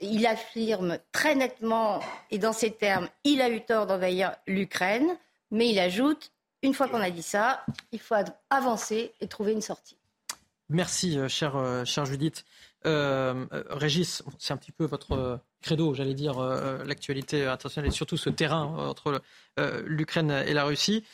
Il 0.00 0.26
affirme 0.26 0.98
très 1.12 1.36
nettement 1.36 2.00
et 2.32 2.38
dans 2.38 2.52
ces 2.52 2.72
termes, 2.72 3.08
il 3.22 3.42
a 3.42 3.48
eu 3.48 3.60
tort 3.60 3.86
d'envahir 3.86 4.34
l'Ukraine, 4.48 5.16
mais 5.52 5.68
il 5.68 5.78
ajoute, 5.78 6.32
une 6.62 6.74
fois 6.74 6.88
qu'on 6.88 7.00
a 7.00 7.10
dit 7.10 7.22
ça, 7.22 7.64
il 7.92 8.00
faut 8.00 8.16
avancer 8.48 9.12
et 9.20 9.28
trouver 9.28 9.52
une 9.52 9.62
sortie. 9.62 9.99
Merci, 10.70 11.18
euh, 11.18 11.28
chère, 11.28 11.56
euh, 11.56 11.84
chère 11.84 12.06
Judith. 12.06 12.44
Euh, 12.86 13.44
Régis, 13.70 14.22
c'est 14.38 14.54
un 14.54 14.56
petit 14.56 14.70
peu 14.70 14.84
votre 14.84 15.40
credo, 15.60 15.94
j'allais 15.94 16.14
dire, 16.14 16.40
l'actualité 16.86 17.44
internationale 17.44 17.88
et 17.88 17.92
surtout 17.92 18.16
ce 18.16 18.30
terrain 18.30 18.62
entre 18.62 19.20
l'Ukraine 19.84 20.30
et 20.30 20.54
la 20.54 20.64
Russie. 20.64 21.04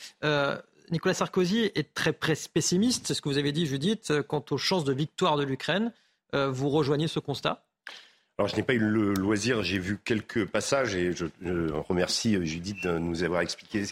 Nicolas 0.93 1.15
Sarkozy 1.15 1.73
est 1.75 1.93
très 1.93 2.13
pessimiste, 2.13 3.09
c'est 3.09 3.15
ce 3.15 3.21
que 3.21 3.29
vous 3.29 3.39
avez 3.39 3.51
dit, 3.51 3.67
Judith, 3.67 4.13
quant 4.29 4.45
aux 4.53 4.59
chances 4.59 4.85
de 4.85 4.93
victoire 4.93 5.37
de 5.37 5.43
l'Ukraine. 5.43 5.93
vous 6.33 6.69
rejoignez 6.69 7.09
ce 7.09 7.19
constat? 7.19 7.66
Alors, 8.39 8.49
je 8.49 8.57
n'ai 8.57 8.63
pas 8.63 8.75
eu 8.75 8.79
le 8.79 9.15
loisir, 9.15 9.63
j'ai 9.63 9.79
vu 9.79 9.99
quelques 10.05 10.45
passages 10.45 10.95
et 10.95 11.13
je, 11.13 11.25
remercie 11.89 12.37
Judith 12.45 12.83
de 12.83 12.99
nous 12.99 13.23
avoir 13.23 13.41
expliqué 13.41 13.85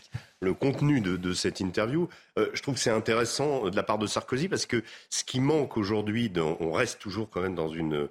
le 0.42 0.52
contenu 0.52 1.00
de, 1.00 1.32
cette 1.32 1.60
interview. 1.60 2.10
Euh, 2.38 2.50
je 2.52 2.60
trouve 2.60 2.74
que 2.74 2.80
c'est 2.80 2.90
intéressant 2.90 3.70
de 3.70 3.76
la 3.76 3.82
part 3.82 3.96
de 3.96 4.06
Sarkozy 4.06 4.48
parce 4.48 4.66
que 4.66 4.84
ce 5.08 5.24
qui 5.24 5.40
manque 5.40 5.78
aujourd'hui, 5.78 6.30
on 6.36 6.72
reste 6.72 6.98
toujours 6.98 7.30
quand 7.30 7.40
même 7.40 7.54
dans 7.54 7.70
une, 7.70 8.08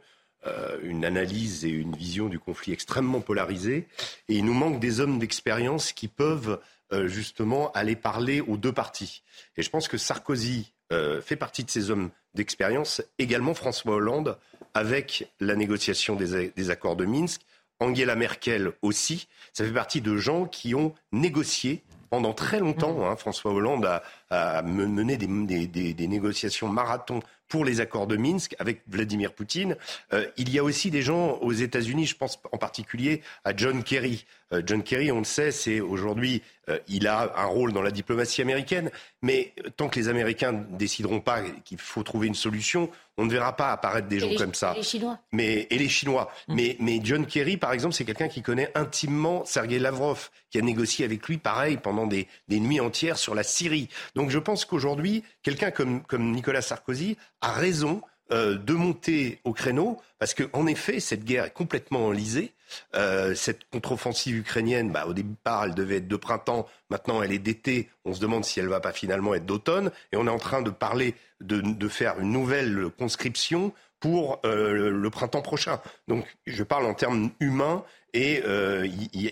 euh, 0.47 1.03
analyse 1.03 1.65
et 1.65 1.69
une 1.69 1.95
vision 1.95 2.29
du 2.29 2.39
conflit 2.39 2.73
extrêmement 2.73 3.21
polarisée 3.21 3.87
et 4.27 4.35
il 4.35 4.43
nous 4.43 4.53
manque 4.53 4.79
des 4.79 5.01
hommes 5.01 5.19
d'expérience 5.19 5.93
qui 5.93 6.07
peuvent 6.07 6.59
euh, 6.93 7.07
justement 7.07 7.71
aller 7.73 7.95
parler 7.95 8.41
aux 8.41 8.57
deux 8.57 8.73
parties. 8.73 9.21
Et 9.55 9.61
je 9.61 9.69
pense 9.69 9.87
que 9.87 9.99
Sarkozy 9.99 10.73
fait 11.21 11.35
partie 11.35 11.63
de 11.63 11.69
ces 11.69 11.89
hommes 11.89 12.09
d'expérience, 12.33 13.01
également 13.19 13.53
François 13.53 13.95
Hollande 13.95 14.37
avec 14.73 15.31
la 15.39 15.55
négociation 15.55 16.15
des, 16.15 16.69
accords 16.69 16.95
de 16.95 17.05
Minsk. 17.05 17.41
Angela 17.79 18.15
Merkel 18.15 18.71
aussi, 18.81 19.27
ça 19.51 19.65
fait 19.65 19.73
partie 19.73 20.01
de 20.01 20.15
gens 20.15 20.45
qui 20.45 20.73
ont 20.73 20.93
négocié 21.11 21.83
pendant 22.09 22.33
très 22.33 22.59
longtemps. 22.59 22.93
Mmh. 22.93 23.03
Hein. 23.03 23.15
François 23.15 23.51
Hollande 23.51 24.01
a, 24.29 24.61
mené 24.61 25.17
des, 25.17 26.07
négociations 26.07 26.69
marathon 26.69 27.19
pour 27.53 27.65
les 27.65 27.81
accords 27.81 28.07
de 28.07 28.17
Minsk 28.17 28.55
avec 28.57 28.81
Vladimir 28.87 29.31
Poutine. 29.31 29.77
Euh, 30.11 30.25
il 30.37 30.49
y 30.49 30.57
a 30.57 30.63
aussi 30.63 30.89
des 30.89 31.03
gens 31.03 31.33
aux 31.33 31.51
États-Unis, 31.51 32.07
je 32.07 32.15
pense 32.15 32.39
en 32.51 32.57
particulier 32.57 33.21
à 33.45 33.55
John 33.55 33.83
Kerry. 33.83 34.25
Euh, 34.53 34.63
John 34.65 34.81
Kerry, 34.81 35.11
on 35.11 35.19
le 35.19 35.23
sait, 35.23 35.51
c'est 35.51 35.79
aujourd'hui, 35.79 36.41
euh, 36.67 36.79
il 36.87 37.05
a 37.05 37.31
un 37.37 37.45
rôle 37.45 37.71
dans 37.71 37.83
la 37.83 37.91
diplomatie 37.91 38.41
américaine, 38.41 38.89
mais 39.21 39.53
tant 39.77 39.87
que 39.87 39.99
les 39.99 40.07
Américains 40.07 40.51
ne 40.51 40.77
décideront 40.79 41.19
pas 41.19 41.43
qu'il 41.63 41.77
faut 41.77 42.01
trouver 42.01 42.25
une 42.25 42.33
solution, 42.33 42.89
on 43.17 43.25
ne 43.25 43.31
verra 43.31 43.55
pas 43.55 43.71
apparaître 43.71 44.07
des 44.07 44.19
gens 44.19 44.35
comme 44.37 44.53
ça. 44.53 44.73
Et 44.73 44.77
les 44.77 44.83
Chinois. 44.83 45.19
Mais, 45.31 45.67
et 45.69 45.77
les 45.77 45.89
Chinois. 45.89 46.31
Mm. 46.47 46.55
Mais, 46.55 46.77
mais 46.79 46.99
John 47.03 47.25
Kerry, 47.25 47.57
par 47.57 47.73
exemple, 47.73 47.93
c'est 47.93 48.05
quelqu'un 48.05 48.27
qui 48.27 48.41
connaît 48.41 48.71
intimement 48.75 49.45
Sergei 49.45 49.79
Lavrov, 49.79 50.29
qui 50.49 50.57
a 50.57 50.61
négocié 50.61 51.05
avec 51.05 51.27
lui, 51.27 51.37
pareil, 51.37 51.77
pendant 51.77 52.07
des, 52.07 52.27
des 52.47 52.59
nuits 52.59 52.79
entières 52.79 53.17
sur 53.17 53.35
la 53.35 53.43
Syrie. 53.43 53.89
Donc 54.15 54.29
je 54.29 54.39
pense 54.39 54.65
qu'aujourd'hui, 54.65 55.23
quelqu'un 55.43 55.71
comme, 55.71 56.03
comme 56.03 56.31
Nicolas 56.31 56.61
Sarkozy 56.61 57.17
a 57.41 57.51
raison 57.51 58.01
euh, 58.31 58.57
de 58.57 58.73
monter 58.73 59.39
au 59.43 59.51
créneau, 59.51 60.01
parce 60.17 60.33
qu'en 60.33 60.65
effet, 60.65 61.01
cette 61.01 61.25
guerre 61.25 61.43
est 61.43 61.53
complètement 61.53 62.07
enlisée. 62.07 62.53
Euh, 62.95 63.35
cette 63.35 63.69
contre-offensive 63.69 64.37
ukrainienne, 64.37 64.91
bah, 64.91 65.05
au 65.07 65.13
départ, 65.13 65.65
elle 65.65 65.75
devait 65.75 65.97
être 65.97 66.07
de 66.07 66.15
printemps. 66.15 66.65
Maintenant, 66.89 67.21
elle 67.21 67.33
est 67.33 67.39
d'été. 67.39 67.89
On 68.05 68.13
se 68.13 68.21
demande 68.21 68.45
si 68.45 68.61
elle 68.61 68.69
va 68.69 68.79
pas 68.79 68.93
finalement 68.93 69.35
être 69.35 69.45
d'automne. 69.45 69.91
Et 70.13 70.17
on 70.17 70.25
est 70.25 70.31
en 70.31 70.39
train 70.39 70.61
de 70.61 70.69
parler 70.69 71.15
de, 71.41 71.87
faire 71.89 72.17
une 72.21 72.31
nouvelle 72.31 72.87
conscription 72.97 73.73
pour 73.99 74.39
euh, 74.45 74.89
le 74.89 75.09
printemps 75.09 75.41
prochain. 75.41 75.81
Donc, 76.07 76.25
je 76.45 76.63
parle 76.63 76.85
en 76.85 76.93
termes 76.93 77.29
humains. 77.41 77.83
Et 78.13 78.43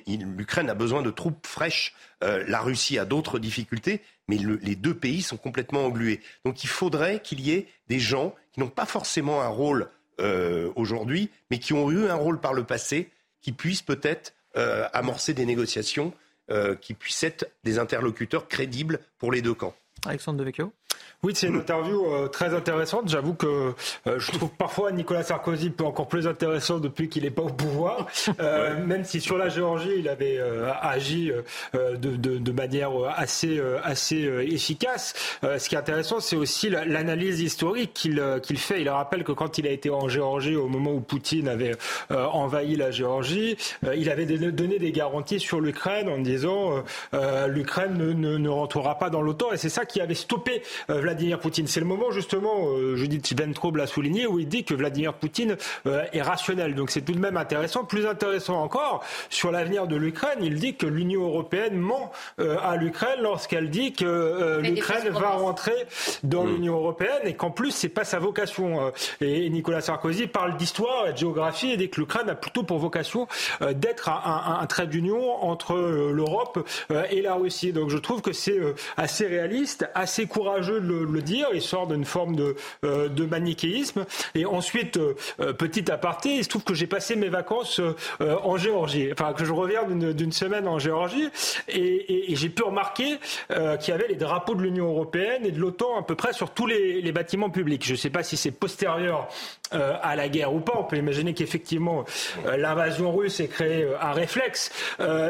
l'Ukraine 0.07 0.69
a 0.69 0.73
besoin 0.73 1.01
de 1.01 1.11
troupes 1.11 1.45
fraîches. 1.45 1.93
la 2.21 2.59
Russie 2.61 2.97
a 2.97 3.05
d'autres 3.05 3.37
difficultés 3.37 4.01
mais 4.31 4.39
les 4.61 4.75
deux 4.75 4.93
pays 4.93 5.21
sont 5.21 5.35
complètement 5.35 5.85
englués. 5.85 6.21
Donc 6.45 6.63
il 6.63 6.69
faudrait 6.69 7.21
qu'il 7.21 7.41
y 7.41 7.51
ait 7.51 7.67
des 7.89 7.99
gens 7.99 8.33
qui 8.53 8.61
n'ont 8.61 8.69
pas 8.69 8.85
forcément 8.85 9.41
un 9.41 9.49
rôle 9.49 9.89
euh, 10.21 10.71
aujourd'hui, 10.77 11.29
mais 11.49 11.59
qui 11.59 11.73
ont 11.73 11.91
eu 11.91 12.07
un 12.07 12.15
rôle 12.15 12.39
par 12.39 12.53
le 12.53 12.63
passé, 12.63 13.11
qui 13.41 13.51
puissent 13.51 13.81
peut-être 13.81 14.33
euh, 14.55 14.87
amorcer 14.93 15.33
des 15.33 15.45
négociations, 15.45 16.13
euh, 16.49 16.75
qui 16.75 16.93
puissent 16.93 17.23
être 17.23 17.45
des 17.65 17.77
interlocuteurs 17.77 18.47
crédibles 18.47 18.99
pour 19.17 19.33
les 19.33 19.41
deux 19.41 19.53
camps. 19.53 19.75
Alexandre 20.05 20.39
Devecchio 20.39 20.71
oui, 21.23 21.33
c'est 21.35 21.47
une 21.47 21.57
interview 21.57 22.03
euh, 22.07 22.27
très 22.27 22.55
intéressante. 22.55 23.07
J'avoue 23.07 23.35
que 23.35 23.73
euh, 24.07 24.17
je 24.17 24.31
trouve 24.31 24.49
parfois 24.49 24.91
Nicolas 24.91 25.21
Sarkozy 25.21 25.69
peut 25.69 25.83
encore 25.83 26.07
plus 26.07 26.27
intéressant 26.27 26.79
depuis 26.79 27.09
qu'il 27.09 27.23
n'est 27.23 27.29
pas 27.29 27.43
au 27.43 27.49
pouvoir, 27.49 28.07
euh, 28.39 28.83
même 28.83 29.03
si 29.03 29.21
sur 29.21 29.37
la 29.37 29.47
Géorgie 29.47 29.91
il 29.99 30.09
avait 30.09 30.39
agi 30.81 31.31
de, 31.73 31.95
de, 31.95 32.37
de, 32.37 32.51
manière 32.51 32.91
assez 33.15 33.61
assez 33.83 34.17
efficace. 34.49 35.13
ce 35.43 35.69
qui 35.69 35.75
est 35.75 35.77
intéressant, 35.77 36.19
c'est 36.19 36.35
aussi 36.35 36.69
l'analyse 36.69 37.39
historique 37.39 37.93
qu'il 37.93 38.21
qu'il 38.41 38.57
fait. 38.57 38.81
Il 38.81 38.89
rappelle 38.89 39.23
que 39.23 39.31
quand 39.31 39.57
il 39.57 39.67
a 39.67 39.71
été 39.71 39.89
en 39.89 40.09
Géorgie 40.09 40.55
au 40.55 40.67
moment 40.67 40.91
où 40.91 41.01
Poutine 41.01 41.47
avait 41.47 41.75
envahi 42.09 42.75
la 42.75 42.89
Géorgie, 42.89 43.57
il 43.95 44.09
avait 44.09 44.25
donné 44.25 44.79
des 44.79 44.91
garanties 44.91 45.39
sur 45.39 45.61
l'Ukraine 45.61 46.09
en 46.09 46.17
disant 46.17 46.83
l'Ukraine 47.47 47.95
ne, 47.97 48.13
ne, 48.13 48.37
ne 48.37 48.49
rentrera 48.49 48.97
pas 48.97 49.09
dans 49.09 49.21
l'OTAN 49.21 49.51
et 49.51 49.57
c'est 49.57 49.69
ça 49.69 49.85
qui 49.85 50.01
avait 50.01 50.15
stoppé 50.15 50.63
euh, 50.89 51.01
Vladimir 51.11 51.39
Poutine. 51.39 51.67
C'est 51.67 51.81
le 51.81 51.85
moment 51.85 52.11
justement, 52.11 52.69
euh, 52.69 52.95
Judith 52.95 53.37
Ventrobe 53.37 53.75
l'a 53.75 53.87
souligné, 53.87 54.27
où 54.27 54.39
il 54.39 54.47
dit 54.47 54.63
que 54.63 54.73
Vladimir 54.73 55.13
Poutine 55.13 55.57
euh, 55.85 56.05
est 56.13 56.21
rationnel. 56.21 56.73
Donc 56.73 56.89
c'est 56.89 57.01
tout 57.01 57.11
de 57.11 57.19
même 57.19 57.35
intéressant. 57.35 57.83
Plus 57.83 58.05
intéressant 58.05 58.61
encore, 58.61 59.03
sur 59.29 59.51
l'avenir 59.51 59.87
de 59.87 59.97
l'Ukraine, 59.97 60.39
il 60.41 60.55
dit 60.55 60.75
que 60.75 60.85
l'Union 60.85 61.23
européenne 61.23 61.75
ment 61.75 62.11
à 62.37 62.75
l'Ukraine 62.77 63.19
lorsqu'elle 63.21 63.69
dit 63.69 63.91
que 63.93 64.61
l'Ukraine 64.61 65.09
va 65.09 65.31
rentrer 65.31 65.75
dans 66.23 66.45
mm. 66.45 66.49
l'Union 66.49 66.75
européenne 66.75 67.21
et 67.25 67.33
qu'en 67.33 67.51
plus 67.51 67.71
c'est 67.71 67.89
pas 67.89 68.05
sa 68.05 68.19
vocation. 68.19 68.91
Et 69.19 69.49
Nicolas 69.49 69.81
Sarkozy 69.81 70.27
parle 70.27 70.55
d'histoire 70.55 71.07
et 71.07 71.13
de 71.13 71.17
géographie 71.17 71.71
et 71.71 71.77
dit 71.77 71.89
que 71.89 71.99
l'Ukraine 71.99 72.29
a 72.29 72.35
plutôt 72.35 72.63
pour 72.63 72.77
vocation 72.77 73.27
d'être 73.59 74.09
un, 74.09 74.59
un, 74.61 74.65
trait 74.67 74.87
d'union 74.87 75.43
entre 75.43 75.75
l'Europe 75.75 76.67
et 77.09 77.21
la 77.21 77.35
Russie. 77.35 77.73
Donc 77.73 77.89
je 77.89 77.97
trouve 77.97 78.21
que 78.21 78.31
c'est 78.31 78.59
assez 78.97 79.27
réaliste, 79.27 79.89
assez 79.93 80.25
courageux 80.25 80.79
de 80.79 80.87
le, 80.87 81.00
dire. 81.21 81.47
Il 81.53 81.61
sort 81.61 81.87
d'une 81.87 82.05
forme 82.05 82.35
de, 82.35 82.55
euh, 82.83 83.09
manichéisme. 83.29 84.05
Et 84.35 84.45
ensuite, 84.45 84.97
euh, 84.97 85.15
euh, 85.39 85.53
petit 85.53 85.91
aparté, 85.91 86.35
il 86.35 86.43
se 86.43 86.49
trouve 86.49 86.63
que 86.63 86.73
j'ai 86.73 86.87
passé 86.87 87.15
mes 87.15 87.29
vacances 87.29 87.81
en 88.19 88.57
Géorgie. 88.57 89.09
Enfin, 89.11 89.33
que 89.33 89.45
je 89.45 89.53
reviens 89.53 89.83
d'une 89.87 90.31
semaine 90.31 90.67
en 90.67 90.79
Géorgie. 90.79 91.29
Et, 91.67 92.35
j'ai 92.35 92.49
pu 92.49 92.63
remarquer 92.63 93.19
qu'il 93.49 93.89
y 93.89 93.91
avait 93.91 94.07
les 94.07 94.15
drapeaux 94.15 94.55
de 94.55 94.61
l'Union 94.61 94.87
européenne 94.87 95.45
et 95.45 95.51
de 95.51 95.59
l'OTAN 95.59 95.99
à 95.99 96.03
peu 96.03 96.15
près 96.15 96.33
sur 96.33 96.51
tous 96.51 96.65
les, 96.65 97.11
bâtiments 97.11 97.49
publics. 97.49 97.85
Je 97.85 97.91
ne 97.91 97.97
sais 97.97 98.09
pas 98.09 98.23
si 98.23 98.37
c'est 98.37 98.51
postérieur 98.51 99.27
à 99.71 100.15
la 100.15 100.29
guerre 100.29 100.53
ou 100.53 100.59
pas. 100.59 100.73
On 100.77 100.83
peut 100.83 100.97
imaginer 100.97 101.33
qu'effectivement, 101.33 102.05
l'invasion 102.57 103.15
russe 103.15 103.39
ait 103.39 103.47
créé 103.47 103.87
un 103.99 104.11
réflexe. 104.11 104.71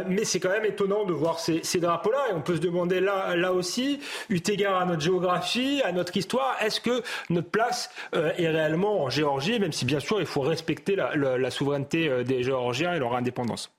mais 0.08 0.24
c'est 0.24 0.40
quand 0.40 0.50
même 0.50 0.66
étonnant 0.66 1.06
de 1.06 1.14
voir 1.14 1.40
ces, 1.40 1.62
ces 1.64 1.80
drapeaux-là. 1.80 2.28
Et 2.32 2.34
on 2.34 2.42
peut 2.42 2.56
se 2.56 2.62
demander 2.62 3.00
là, 3.00 3.36
là 3.36 3.54
aussi, 3.54 4.00
eu 4.30 4.42
égard 4.52 4.80
à 4.80 4.86
notre 4.86 5.02
géographie, 5.02 5.61
à 5.84 5.91
notre 5.91 6.15
histoire. 6.17 6.56
Est-ce 6.62 6.82
que 6.82 7.04
notre 7.30 7.50
place 7.50 7.89
est 8.13 8.47
réellement 8.47 9.04
en 9.04 9.10
Géorgie, 9.10 9.60
même 9.60 9.71
si 9.71 9.86
bien 9.86 10.00
sûr 10.00 10.19
il 10.19 10.26
faut 10.26 10.41
respecter 10.41 10.95
la, 10.95 11.15
la 11.15 11.52
souveraineté 11.52 12.24
des 12.24 12.43
Géorgiens 12.43 12.93
et 12.93 13.00
leur 13.00 13.15
indépendance? 13.15 13.71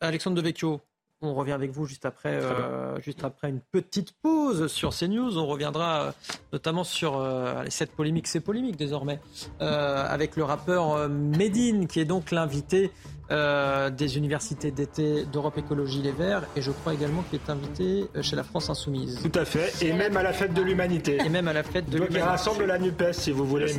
Alexandre 0.00 0.36
Devecchio, 0.36 0.80
on 1.22 1.34
revient 1.34 1.52
avec 1.52 1.70
vous 1.70 1.84
juste 1.84 2.06
après, 2.06 2.32
euh, 2.32 2.98
juste 3.00 3.24
après 3.24 3.50
une 3.50 3.60
petite 3.60 4.12
pause 4.22 4.68
sur 4.68 4.94
CNews. 4.96 5.36
On 5.36 5.46
reviendra 5.46 6.02
euh, 6.02 6.12
notamment 6.52 6.84
sur 6.84 7.18
euh, 7.18 7.64
cette 7.68 7.92
polémique, 7.92 8.26
c'est 8.26 8.40
polémique 8.40 8.76
désormais, 8.76 9.20
avec 9.58 10.36
le 10.36 10.44
rappeur 10.44 11.08
Medine, 11.08 11.86
qui 11.86 12.00
est 12.00 12.06
donc 12.06 12.30
l'invité 12.30 12.90
euh, 13.30 13.90
des 13.90 14.18
universités 14.18 14.70
d'été 14.70 15.24
d'Europe 15.24 15.56
Écologie 15.58 16.02
Les 16.02 16.12
Verts 16.12 16.42
et 16.56 16.62
je 16.62 16.70
crois 16.70 16.94
également 16.94 17.22
qu'il 17.22 17.38
est 17.38 17.50
invité 17.50 18.06
euh, 18.16 18.22
chez 18.22 18.34
la 18.36 18.42
France 18.42 18.70
Insoumise. 18.70 19.20
Tout 19.22 19.38
à 19.38 19.44
fait, 19.44 19.72
et 19.84 19.92
même 19.92 20.16
à 20.16 20.22
la 20.22 20.32
fête 20.32 20.52
de 20.52 20.62
l'humanité. 20.62 21.18
Et 21.24 21.28
même 21.28 21.48
à 21.48 21.52
la 21.52 21.62
fête 21.62 21.88
de 21.88 21.94
l'humanité. 21.94 22.18
il 22.18 22.22
rassemble 22.22 22.64
la 22.64 22.78
NUPES 22.78 23.12
si 23.12 23.30
vous 23.30 23.44
voulez. 23.46 23.72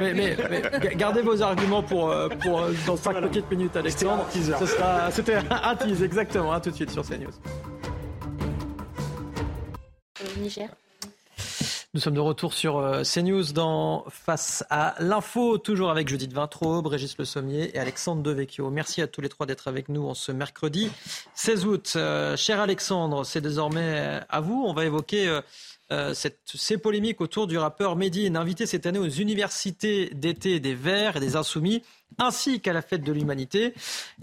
Mais, 0.00 0.14
mais, 0.14 0.36
gardez 0.96 1.22
vos 1.22 1.42
arguments 1.42 1.82
pour, 1.82 2.10
euh, 2.10 2.28
pour 2.28 2.62
dans 2.86 2.96
5 2.96 3.20
petites 3.22 3.50
minutes, 3.50 3.76
Alexandre. 3.76 4.26
C'était 5.10 5.34
un, 5.34 5.44
un 5.50 5.76
tease, 5.76 6.02
exactement. 6.02 6.52
À 6.52 6.60
tout 6.60 6.70
de 6.70 6.76
suite 6.76 6.90
sur 6.90 7.02
CNews. 7.02 7.32
Niger. 10.40 10.68
Nous 11.94 12.02
sommes 12.02 12.16
de 12.16 12.20
retour 12.20 12.52
sur 12.52 12.76
euh, 12.76 13.02
CNews 13.02 13.54
dans 13.54 14.04
Face 14.10 14.62
à 14.68 14.94
l'info, 14.98 15.56
toujours 15.56 15.90
avec 15.90 16.06
Judith 16.06 16.34
Vintraube, 16.34 16.86
Régis 16.86 17.16
Le 17.16 17.24
Sommier 17.24 17.74
et 17.74 17.78
Alexandre 17.78 18.22
Devecchio. 18.22 18.68
Merci 18.68 19.00
à 19.00 19.06
tous 19.06 19.22
les 19.22 19.30
trois 19.30 19.46
d'être 19.46 19.68
avec 19.68 19.88
nous 19.88 20.06
en 20.06 20.12
ce 20.12 20.30
mercredi 20.30 20.90
16 21.34 21.64
août. 21.64 21.94
Euh, 21.96 22.36
cher 22.36 22.60
Alexandre, 22.60 23.24
c'est 23.24 23.40
désormais 23.40 24.20
à 24.28 24.40
vous. 24.40 24.64
On 24.66 24.74
va 24.74 24.84
évoquer 24.84 25.40
euh, 25.90 26.12
cette, 26.12 26.40
ces 26.44 26.76
polémiques 26.76 27.22
autour 27.22 27.46
du 27.46 27.56
rappeur 27.56 27.96
Medine, 27.96 28.36
invité 28.36 28.66
cette 28.66 28.84
année 28.84 28.98
aux 28.98 29.08
universités 29.08 30.10
d'été 30.10 30.60
des 30.60 30.74
Verts 30.74 31.16
et 31.16 31.20
des 31.20 31.36
Insoumis 31.36 31.82
ainsi 32.18 32.60
qu'à 32.60 32.72
la 32.72 32.82
fête 32.82 33.02
de 33.02 33.12
l'humanité. 33.12 33.74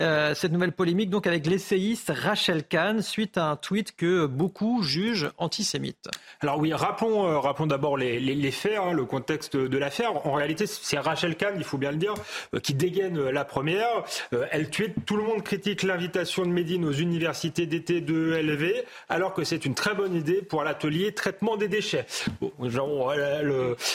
Euh, 0.02 0.34
cette 0.34 0.52
nouvelle 0.52 0.71
polémique 0.71 1.10
donc 1.10 1.28
avec 1.28 1.45
l'essayiste 1.45 2.12
Rachel 2.13 2.63
Kahn 2.63 3.02
suite 3.02 3.38
à 3.38 3.45
un 3.45 3.56
tweet 3.56 3.95
que 3.95 4.26
beaucoup 4.26 4.82
jugent 4.82 5.32
antisémite. 5.38 6.10
Alors 6.41 6.60
oui, 6.60 6.74
rappelons, 6.74 7.28
euh, 7.28 7.39
rappelons 7.39 7.67
d'abord 7.67 7.98
les, 7.98 8.52
faits, 8.52 8.78
hein, 8.78 8.91
le 8.91 9.06
contexte 9.06 9.56
de 9.56 9.78
l'affaire. 9.78 10.26
En 10.28 10.34
réalité, 10.34 10.65
c'est 10.67 10.98
Rachel 10.98 11.36
Kahn, 11.36 11.54
il 11.58 11.63
faut 11.63 11.78
bien 11.78 11.91
le 11.91 11.98
dire, 11.98 12.13
euh, 12.54 12.60
qui 12.60 12.74
dégaine 12.74 13.30
la 13.30 13.45
première. 13.45 14.04
elle 14.52 14.69
tweet 14.69 15.06
tout 15.06 15.17
le 15.17 15.24
monde 15.24 15.43
critique 15.43 15.84
l'invitation 15.84 16.43
de 16.43 16.50
Médine 16.50 16.86
aux 16.86 16.91
universités 16.91 17.65
d'été 17.65 18.02
de 18.02 18.36
LV, 18.41 18.84
alors 19.10 19.34
que 19.34 19.43
c'est 19.43 19.65
une 19.65 19.76
très 19.76 19.93
bonne 19.93 20.15
idée 20.15 20.41
pour 20.41 20.63
l'atelier 20.63 21.13
traitement 21.13 21.58
des 21.58 21.67
déchets. 21.67 22.06
Bon, 22.41 22.52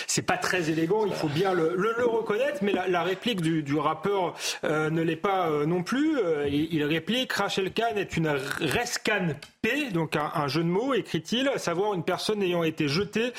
c'est 0.06 0.22
pas 0.22 0.36
très 0.36 0.70
élégant, 0.70 1.06
il 1.06 1.12
faut 1.12 1.28
bien 1.28 1.52
le, 1.52 1.74
reconnaître, 2.06 2.60
mais 2.62 2.72
la, 2.72 2.88
la 2.88 3.02
réplique 3.02 3.40
du, 3.40 3.62
du 3.62 3.78
rappeur 3.80 4.34
euh, 4.64 4.90
ne 4.90 5.02
l'est 5.02 5.16
pas 5.16 5.48
euh, 5.48 5.66
non 5.66 5.82
plus. 5.82 6.18
Euh, 6.18 6.48
il, 6.48 6.84
réplique 6.84 7.32
Rachel 7.32 7.72
Kahn 7.72 7.96
est 7.96 8.16
une 8.16 8.28
rescan 8.60 9.28
P, 9.62 9.90
donc 9.90 10.16
un, 10.16 10.48
jeu 10.48 10.62
de 10.62 10.68
mots, 10.68 10.94
écrit-il, 10.94 11.48
à 11.48 11.58
savoir 11.58 11.92
une 11.92 12.02
personne 12.02 12.42
ayant 12.42 12.62
été 12.62 12.88
jetée 12.88 13.34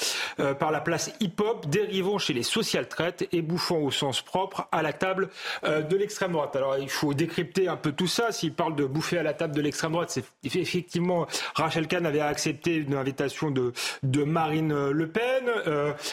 par 0.60 0.70
la 0.70 0.80
place 0.80 1.12
hip-hop, 1.20 1.68
dérivant 1.68 2.20
chez 2.20 2.34
les 2.34 2.44
social 2.44 2.88
traites 2.88 3.28
et 3.32 3.42
bouffant 3.42 3.80
au 3.80 3.90
sens 3.90 4.22
propre 4.22 4.68
à 4.72 4.84
la 4.84 4.94
table 4.94 5.30
de 5.64 5.98
l'extrême 5.98 6.34
droite. 6.34 6.56
Alors 6.56 6.78
il 6.78 6.92
faut 6.92 7.16
décrypter 7.16 7.68
un 7.68 7.76
peu 7.76 7.92
tout 7.92 8.06
ça. 8.06 8.32
S'il 8.32 8.54
parle 8.54 8.76
de 8.76 8.86
bouffer 8.86 9.18
à 9.18 9.24
la 9.24 9.34
table 9.34 9.56
de 9.56 9.62
l'extrême 9.62 9.94
droite, 9.94 10.12
c'est 10.12 10.24
effectivement 10.44 11.26
Rachel 11.56 11.88
Kahn 11.88 12.06
avait 12.06 12.20
accepté 12.20 12.76
une 12.76 12.94
invitation 12.94 13.50
de 13.50 14.24
Marine 14.24 14.92
Le 14.92 15.08
Pen. 15.08 15.50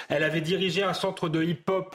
elle 0.08 0.24
avait 0.24 0.40
dirigé 0.40 0.82
un 0.82 0.94
centre 0.94 1.28
de 1.28 1.42
hip-hop 1.44 1.94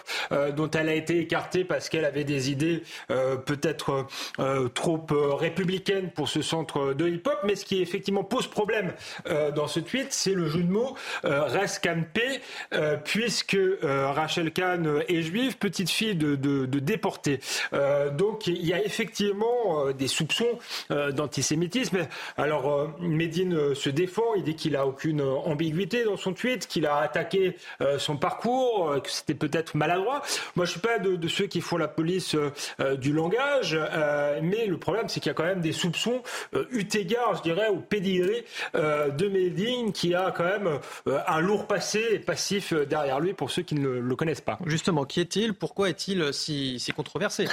dont 0.56 0.70
elle 0.70 0.90
a 0.90 0.94
été 0.94 1.18
écartée 1.18 1.64
parce 1.64 1.90
qu'elle 1.90 2.06
avait 2.06 2.23
des 2.24 2.52
idées 2.52 2.84
euh, 3.12 3.36
peut-être 3.36 4.06
euh, 4.40 4.68
trop 4.70 5.06
euh, 5.12 5.34
républicaines 5.34 6.10
pour 6.12 6.30
ce 6.30 6.42
centre 6.42 6.94
de 6.94 7.08
hip-hop, 7.08 7.40
mais 7.44 7.56
ce 7.56 7.66
qui 7.66 7.82
effectivement 7.82 8.24
pose 8.24 8.48
problème 8.48 8.94
dans 9.56 9.68
ce 9.68 9.80
tweet, 9.80 10.08
c'est 10.12 10.34
le 10.34 10.48
jeu 10.48 10.62
de 10.62 10.72
mots 10.72 10.96
reste 11.24 11.84
campé, 11.84 12.42
puisque 13.04 13.58
Rachel 13.82 14.52
Kahn 14.52 15.04
est 15.08 15.22
juive, 15.22 15.58
petite 15.58 15.90
fille 15.90 16.16
de, 16.16 16.36
de, 16.36 16.66
donc 18.12 18.48
il 18.48 18.66
y 18.66 18.74
a 18.74 18.84
effectivement 18.84 19.92
des 19.92 20.08
soupçons 20.08 20.60
d'antisémitisme. 20.90 22.08
Alors 22.38 22.92
Medine 23.00 23.76
se 23.76 23.90
défend, 23.90 24.34
il 24.36 24.44
dit 24.44 24.56
qu'il 24.56 24.76
a 24.76 24.86
aucune 24.86 25.22
ambiguïté 25.22 26.04
dans 26.04 26.18
son 26.18 26.34
tweet, 26.34 26.68
qu'il 26.68 26.86
a 26.86 26.98
attaqué 26.98 27.56
son 27.98 28.18
parcours, 28.18 28.96
que 29.04 29.10
c'était 29.10 29.36
peut-être 29.36 29.76
maladroit. 29.76 30.22
Moi 30.56 30.66
je 30.66 30.72
suis 30.72 30.82
pas 30.82 31.00
de, 31.00 31.16
de 31.16 31.28
ceux 31.28 31.48
qui 31.48 31.62
font 31.62 31.78
la 31.78 31.88
police 31.88 32.13
euh, 32.36 32.50
euh, 32.80 32.96
du 32.96 33.14
langage, 33.14 33.78
euh, 33.80 34.40
mais 34.42 34.66
le 34.66 34.78
problème 34.78 35.10
c'est 35.10 35.20
qu'il 35.20 35.30
y 35.30 35.32
a 35.32 35.34
quand 35.34 35.44
même 35.44 35.62
des 35.62 35.72
soupçons 35.72 36.22
eu 36.72 36.86
égard, 36.94 37.36
je 37.38 37.42
dirais, 37.42 37.70
au 37.70 37.78
pédigré 37.78 38.46
de 38.74 39.28
Medine 39.28 39.92
qui 39.92 40.14
a 40.14 40.32
quand 40.32 40.44
même 40.44 40.80
un 41.06 41.40
lourd 41.40 41.68
passé 41.68 42.04
et 42.12 42.20
passif 42.20 42.74
derrière 42.74 43.20
lui 43.20 43.34
pour 43.34 43.50
ceux 43.50 43.64
qui 43.64 43.76
ne 43.76 43.88
le, 43.88 44.16
connaissent 44.16 44.42
pas. 44.42 44.60
Justement, 44.66 45.06
qui 45.06 45.22
est-il? 45.22 45.54
Pourquoi 45.54 45.90
est-il 45.90 46.34
si, 46.34 46.80
si 46.80 46.92
controversé? 46.92 47.48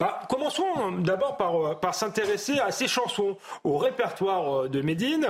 Bah, 0.00 0.20
Commençons 0.28 0.92
d'abord 0.98 1.36
par, 1.36 1.80
par 1.80 1.94
s'intéresser 1.94 2.58
à 2.58 2.70
ses 2.70 2.88
chansons, 2.88 3.36
au 3.64 3.76
répertoire 3.76 4.68
de 4.68 4.80
Medine. 4.80 5.28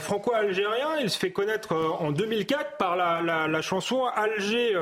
Franco-algérien, 0.00 0.98
il 1.00 1.10
se 1.10 1.18
fait 1.18 1.32
connaître 1.32 1.74
en 1.74 2.12
2004 2.12 2.76
par 2.76 2.96
la, 2.96 3.22
la, 3.22 3.48
la 3.48 3.62
chanson 3.62 4.04
Alger 4.06 4.76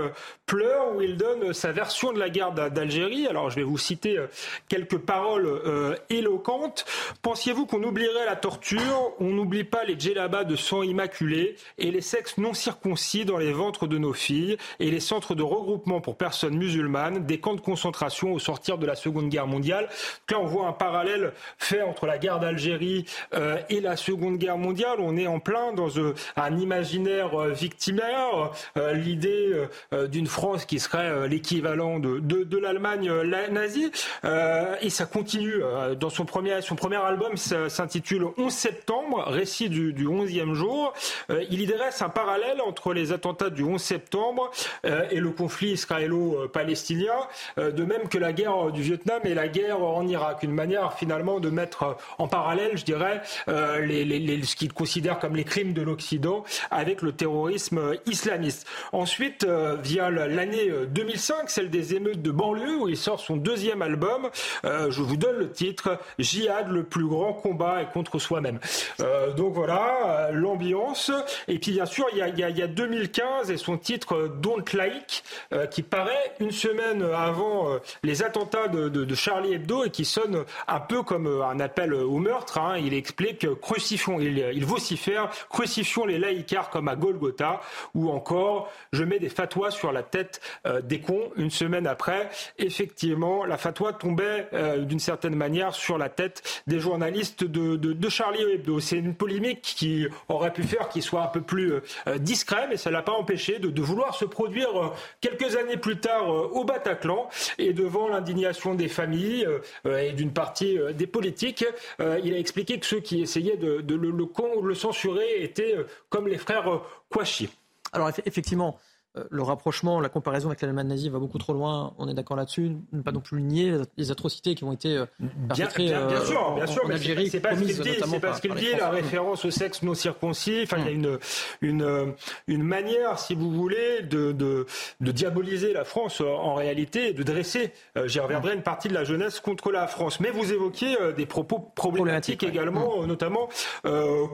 pleure 0.47 0.95
où 0.95 1.01
il 1.01 1.17
donne 1.17 1.53
sa 1.53 1.73
version 1.73 2.13
de 2.13 2.19
la 2.19 2.29
guerre 2.29 2.53
d'Algérie. 2.53 2.80
Alors 3.29 3.51
je 3.51 3.57
vais 3.57 3.63
vous 3.63 3.79
citer 3.79 4.19
euh, 4.19 4.27
quelques 4.69 4.99
paroles 4.99 5.47
euh, 5.47 5.97
éloquentes. 6.09 6.85
Pensiez-vous 7.23 7.67
qu'on 7.67 7.83
oublierait 7.83 8.25
la 8.27 8.37
torture? 8.37 9.13
On 9.19 9.31
n'oublie 9.31 9.65
pas 9.65 9.85
les 9.85 9.99
djellabas 9.99 10.45
de 10.45 10.57
sang 10.57 10.83
immaculé 10.83 11.57
et 11.79 11.91
les 11.91 12.01
sexes 12.01 12.39
non 12.39 12.55
circoncis 12.55 13.25
dans 13.25 13.39
les 13.39 13.53
ventres 13.53 13.87
de 13.87 13.99
nos 13.99 14.13
filles 14.13 14.57
et 14.79 14.91
les 14.91 15.01
centres 15.01 15.35
de 15.35 15.43
regroupement 15.43 16.01
pour 16.01 16.17
personnes 16.17 16.57
musulmanes, 16.57 17.27
des 17.27 17.39
camps 17.39 17.55
de 17.55 17.61
concentration 17.61 18.33
au 18.33 18.39
sortir 18.39 18.79
de 18.79 18.87
la 18.87 18.95
Seconde 18.95 19.29
Guerre 19.29 19.47
mondiale. 19.47 19.89
là, 20.31 20.39
on 20.41 20.47
voit 20.47 20.67
un 20.67 20.73
parallèle 20.73 21.33
fait 21.59 21.83
entre 21.83 22.07
la 22.07 22.19
guerre 22.19 22.41
d'Algérie 22.41 23.05
euh, 23.35 23.59
et 23.69 23.81
la 23.81 23.97
Seconde 23.97 24.39
Guerre 24.39 24.59
mondiale. 24.59 24.99
On 25.01 25.17
est 25.17 25.27
en 25.27 25.41
plein 25.41 25.73
dans 25.73 25.99
un 26.37 26.59
imaginaire 26.59 27.39
victimaire, 27.47 28.53
l'idée 28.93 29.67
d'une 30.09 30.27
France 30.27 30.65
qui 30.65 30.79
serait 30.79 31.29
l'équivalent 31.29 31.99
de, 31.99 32.19
de, 32.19 32.45
de 32.45 32.59
l'Allemagne 32.71 33.09
euh, 33.09 33.49
nazie. 33.51 33.91
Euh, 34.25 34.77
et 34.81 34.91
ça 34.91 35.07
continue. 35.07 35.63
dans 35.99 36.11
son 36.11 36.25
premier, 36.25 36.61
son 36.63 36.77
premier 36.77 36.97
album 36.97 37.37
s'intitule 37.37 38.27
11 38.37 38.53
septembre, 38.53 39.25
récit 39.27 39.69
du, 39.69 39.93
du 39.93 40.07
11e 40.07 40.55
jour. 40.55 40.93
il 41.29 41.61
y 41.61 41.67
dresse 41.67 42.03
un 42.03 42.09
parallèle 42.09 42.61
entre 42.61 42.93
les 42.93 43.13
attentats 43.13 43.51
du 43.51 43.63
11 43.63 43.81
septembre 43.81 44.51
et 44.85 45.21
le 45.21 45.31
conflit 45.31 45.73
israélo-palestinien, 45.73 47.15
de 47.57 47.85
même 47.85 48.09
que 48.09 48.19
la 48.19 48.33
guerre 48.33 48.71
du 48.73 48.83
Vietnam 48.83 49.21
et 49.25 49.35
la 49.35 49.49
guerre 49.49 49.83
en 49.83 50.07
Irak. 50.07 50.43
Une 50.43 50.55
manière 50.55 50.95
finalement 50.95 51.41
de 51.41 51.51
mettre 51.51 51.97
en 52.19 52.29
parallèle, 52.29 52.77
je 52.77 52.85
dirais, 52.85 53.23
les, 53.49 54.05
les, 54.05 54.19
les, 54.19 54.43
ce 54.43 54.57
qu'il 54.57 54.73
considère 54.73 55.19
comme 55.19 55.37
les 55.37 55.45
crimes 55.45 55.73
de 55.73 55.83
l'Occident 55.83 56.45
avec 56.71 57.03
le 57.03 57.13
terrorisme 57.13 57.97
islamiste. 58.07 58.67
Ensuite 58.93 59.47
vient 59.83 60.11
l'année 60.11 60.71
2005, 60.89 61.35
euh, 61.35 61.37
celle 61.47 61.71
des 61.71 61.95
émeutes 61.95 62.23
de 62.23 62.31
banlieue, 62.31 62.60
où 62.69 62.89
il 62.89 62.97
sort 62.97 63.21
son 63.21 63.37
deuxième 63.37 63.83
album. 63.83 64.29
Euh, 64.65 64.91
je 64.91 65.03
vous 65.03 65.17
donne 65.17 65.37
le 65.37 65.51
titre, 65.51 65.99
Jihad, 66.19 66.69
le 66.71 66.85
plus 66.85 67.07
grand 67.07 67.33
combat 67.33 67.83
est 67.83 67.93
contre 67.93 68.19
soi-même. 68.19 68.59
Euh, 69.01 69.33
donc 69.33 69.55
voilà, 69.55 70.31
l'ambiance. 70.33 71.11
Et 71.49 71.59
puis 71.59 71.73
bien 71.73 71.87
sûr, 71.87 72.07
il 72.13 72.19
y, 72.19 72.23
a, 72.23 72.29
il, 72.29 72.59
y 72.59 72.63
a, 72.63 72.67
2015 72.67 73.51
et 73.51 73.57
son 73.57 73.79
titre 73.79 74.31
Don't 74.41 74.65
Like, 74.73 75.25
qui 75.71 75.83
paraît 75.83 76.33
une 76.39 76.53
semaine 76.53 77.03
avant 77.03 77.79
les 78.03 78.23
attentats 78.23 78.69
de, 78.69 79.15
Charlie 79.15 79.55
Hebdo 79.55 79.85
et 79.85 79.91
qui 79.91 80.05
sonne 80.05 80.45
un 80.69 80.81
peu 80.81 81.03
comme 81.03 81.27
un 81.43 81.61
appel 81.61 81.93
au 81.95 82.19
meurtre. 82.19 82.59
Hein. 82.59 82.79
Il 82.79 82.95
explique 82.95 83.47
crucifions, 83.61 84.21
il, 84.21 84.39
il 84.55 84.65
vocifère, 84.65 85.31
crucifions 85.51 86.07
les 86.07 86.19
laïcars 86.19 86.71
comme 86.71 86.89
à 86.89 86.97
Golgotha, 86.97 87.61
ou 87.95 88.11
encore 88.11 88.71
je 88.93 89.05
mets 89.05 89.19
des 89.19 89.29
fatwas 89.29 89.71
sur 89.71 89.93
la 89.93 90.03
tête 90.03 90.41
euh, 90.67 90.81
des 90.81 91.01
cons. 91.01 91.31
Une 91.37 91.51
semaine 91.51 91.87
après, 91.87 92.29
effectivement, 92.59 93.45
la 93.45 93.57
fatwa 93.57 93.93
tombait 93.93 94.49
d'une 94.79 94.99
certaine 94.99 95.35
manière 95.35 95.75
sur 95.75 95.99
la 95.99 96.09
tête 96.09 96.43
des 96.67 96.81
journalistes 96.81 97.45
de, 97.45 98.09
Charlie 98.09 98.43
Hebdo. 98.43 98.81
C'est 98.81 98.99
une 98.99 99.15
polémique 99.15 99.63
qui 99.63 100.07
aurait 100.29 100.53
pu 100.53 100.65
faire 100.65 100.89
qu'il 100.89 101.03
soit 101.03 101.23
un 101.23 101.29
peu 101.29 101.41
plus 101.41 101.75
discret, 102.19 102.67
mais 102.69 102.77
ça 102.77 102.91
l'a 102.91 103.03
pas 103.03 103.13
empêché 103.13 103.59
de, 103.59 103.81
vouloir 103.81 104.15
se 104.15 104.25
produire 104.25 104.93
quelques 105.21 105.57
années 105.57 105.77
plus 105.77 105.99
tard 105.99 106.29
au 106.29 106.65
Bataclan 106.65 107.29
et 107.59 107.73
devant 107.73 108.09
l'indignation 108.09 108.75
des 108.75 108.89
familles 108.89 109.47
et 109.85 110.13
d'une 110.13 110.33
partie 110.33 110.79
des 110.95 111.07
politiques, 111.07 111.65
il 111.99 112.35
a 112.35 112.39
expliqué 112.39 112.79
que 112.79 112.87
ceux 112.87 113.01
qui 113.01 113.23
essayaient 113.23 113.57
de, 113.57 113.95
le, 113.95 114.11
le, 114.11 114.75
censurer 114.75 115.43
étaient 115.43 115.77
comme 116.09 116.29
les 116.29 116.39
frères 116.39 116.81
Kouachi. 117.09 117.49
Alors 117.93 118.11
effectivement, 118.25 118.79
euh, 118.79 118.90
le 119.31 119.43
rapprochement, 119.43 120.01
la 120.01 120.09
comparaison 120.09 120.51
avec 120.51 120.61
l'Allemagne 120.61 120.87
nazie 120.87 121.09
va 121.09 121.19
beaucoup 121.19 121.39
trop 121.39 121.53
loin. 121.53 121.95
On 121.99 122.09
est 122.09 122.15
d'accord 122.15 122.37
là-dessus. 122.37 122.77
Ne 122.93 123.03
pas 123.03 123.11
non 123.11 123.21
plus 123.21 123.43
nier 123.43 123.75
les 123.97 124.13
atrocités 124.13 124.55
qui 124.55 124.63
ont 124.63 124.73
été 124.73 124.97
euh, 124.97 125.07
perpétrées 125.49 125.87
bien, 125.87 126.07
bien, 126.07 126.25
sûr, 126.25 126.55
bien 126.55 126.67
sûr, 126.69 126.85
en, 126.87 126.91
Algérie. 126.91 127.29
C'est 127.29 127.41
pas 127.41 127.57
ce 127.57 127.63
qu'il 127.65 127.81
dit. 127.81 127.91
C'est 128.09 128.21
pas 128.21 128.35
ce 128.35 128.41
qu'il 128.41 128.55
dit. 128.55 128.71
La 128.79 128.91
référence 128.91 129.45
au 129.45 129.51
sexe 129.51 129.83
non 129.83 129.95
circoncis. 129.95 130.61
Enfin, 130.63 130.77
il 130.79 130.85
y 130.85 130.89
a 130.89 130.93
une 130.93 131.19
une 131.61 132.15
une 132.47 132.63
manière, 132.63 133.19
si 133.19 133.35
vous 133.35 133.51
voulez, 133.51 134.03
de 134.03 134.31
de, 134.31 134.67
de 135.01 135.11
diaboliser 135.11 135.73
la 135.73 135.85
France 135.85 136.21
en 136.21 136.55
réalité, 136.55 137.13
de 137.13 137.25
dresser. 137.25 137.73
Euh, 137.97 138.07
J'y 138.07 138.21
reviendrai 138.21 138.55
une 138.55 138.63
partie 138.63 138.89
de 138.89 138.95
la 138.95 139.03
jeunesse 139.03 139.41
contre 139.41 139.73
la 139.73 139.89
France. 139.89 140.21
Mais 140.21 140.31
vous 140.31 140.53
évoquiez 140.53 140.97
des 141.17 141.27
propos 141.27 141.59
problématiques, 141.75 142.45
également, 142.45 143.05
notamment 143.07 143.49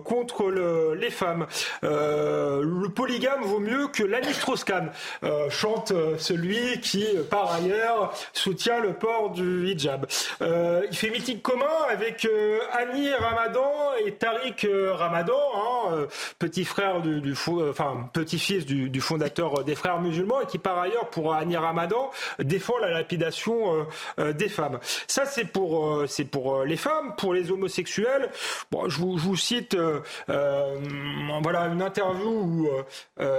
contre 0.05 0.51
le, 0.51 0.95
les 0.95 1.11
femmes. 1.11 1.47
le 1.83 2.89
polygame 2.89 3.43
vaut 3.43 3.61
mieux 3.61 3.89
que 3.89 4.03
l'anistroscane 4.03 4.66
euh, 4.71 5.51
chante 5.51 5.93
euh, 5.93 6.17
celui 6.19 6.81
qui, 6.81 7.05
euh, 7.05 7.23
par 7.23 7.53
ailleurs, 7.53 8.13
soutient 8.33 8.81
le 8.81 8.93
port 8.93 9.31
du 9.31 9.69
hijab. 9.69 10.07
il 10.41 10.97
fait 10.97 11.11
meeting 11.11 11.41
commun 11.41 11.65
avec 11.91 12.27
Annie 12.73 13.13
Ramadan 13.13 13.73
et 14.05 14.13
Tariq 14.13 14.67
Ramadan, 14.93 15.41
hein, 15.55 16.07
petit 16.39 16.65
frère 16.65 17.01
du, 17.01 17.35
enfin 17.71 18.09
petit-fils 18.13 18.67
du, 18.67 19.01
fondateur 19.01 19.65
des 19.65 19.75
frères 19.75 20.01
musulmans 20.01 20.41
et 20.41 20.47
qui, 20.47 20.59
par 20.59 20.79
ailleurs, 20.79 21.09
pour 21.11 21.35
Annie 21.35 21.57
Ramadan, 21.57 22.11
défend 22.39 22.79
la 22.79 22.91
lapidation 22.91 23.87
des 24.19 24.49
femmes. 24.49 24.79
Ça, 25.07 25.25
c'est 25.27 25.45
pour, 25.45 26.05
c'est 26.07 26.25
pour 26.25 26.65
les 26.65 26.77
femmes, 26.77 27.15
pour 27.17 27.35
les 27.35 27.51
homosexuels. 27.51 28.31
Bon, 28.71 28.89
je 28.89 28.99
vous, 28.99 29.37
cite, 29.37 29.77
voilà, 30.27 31.61
une 31.67 31.83
interview 31.83 32.29
où 32.29 32.69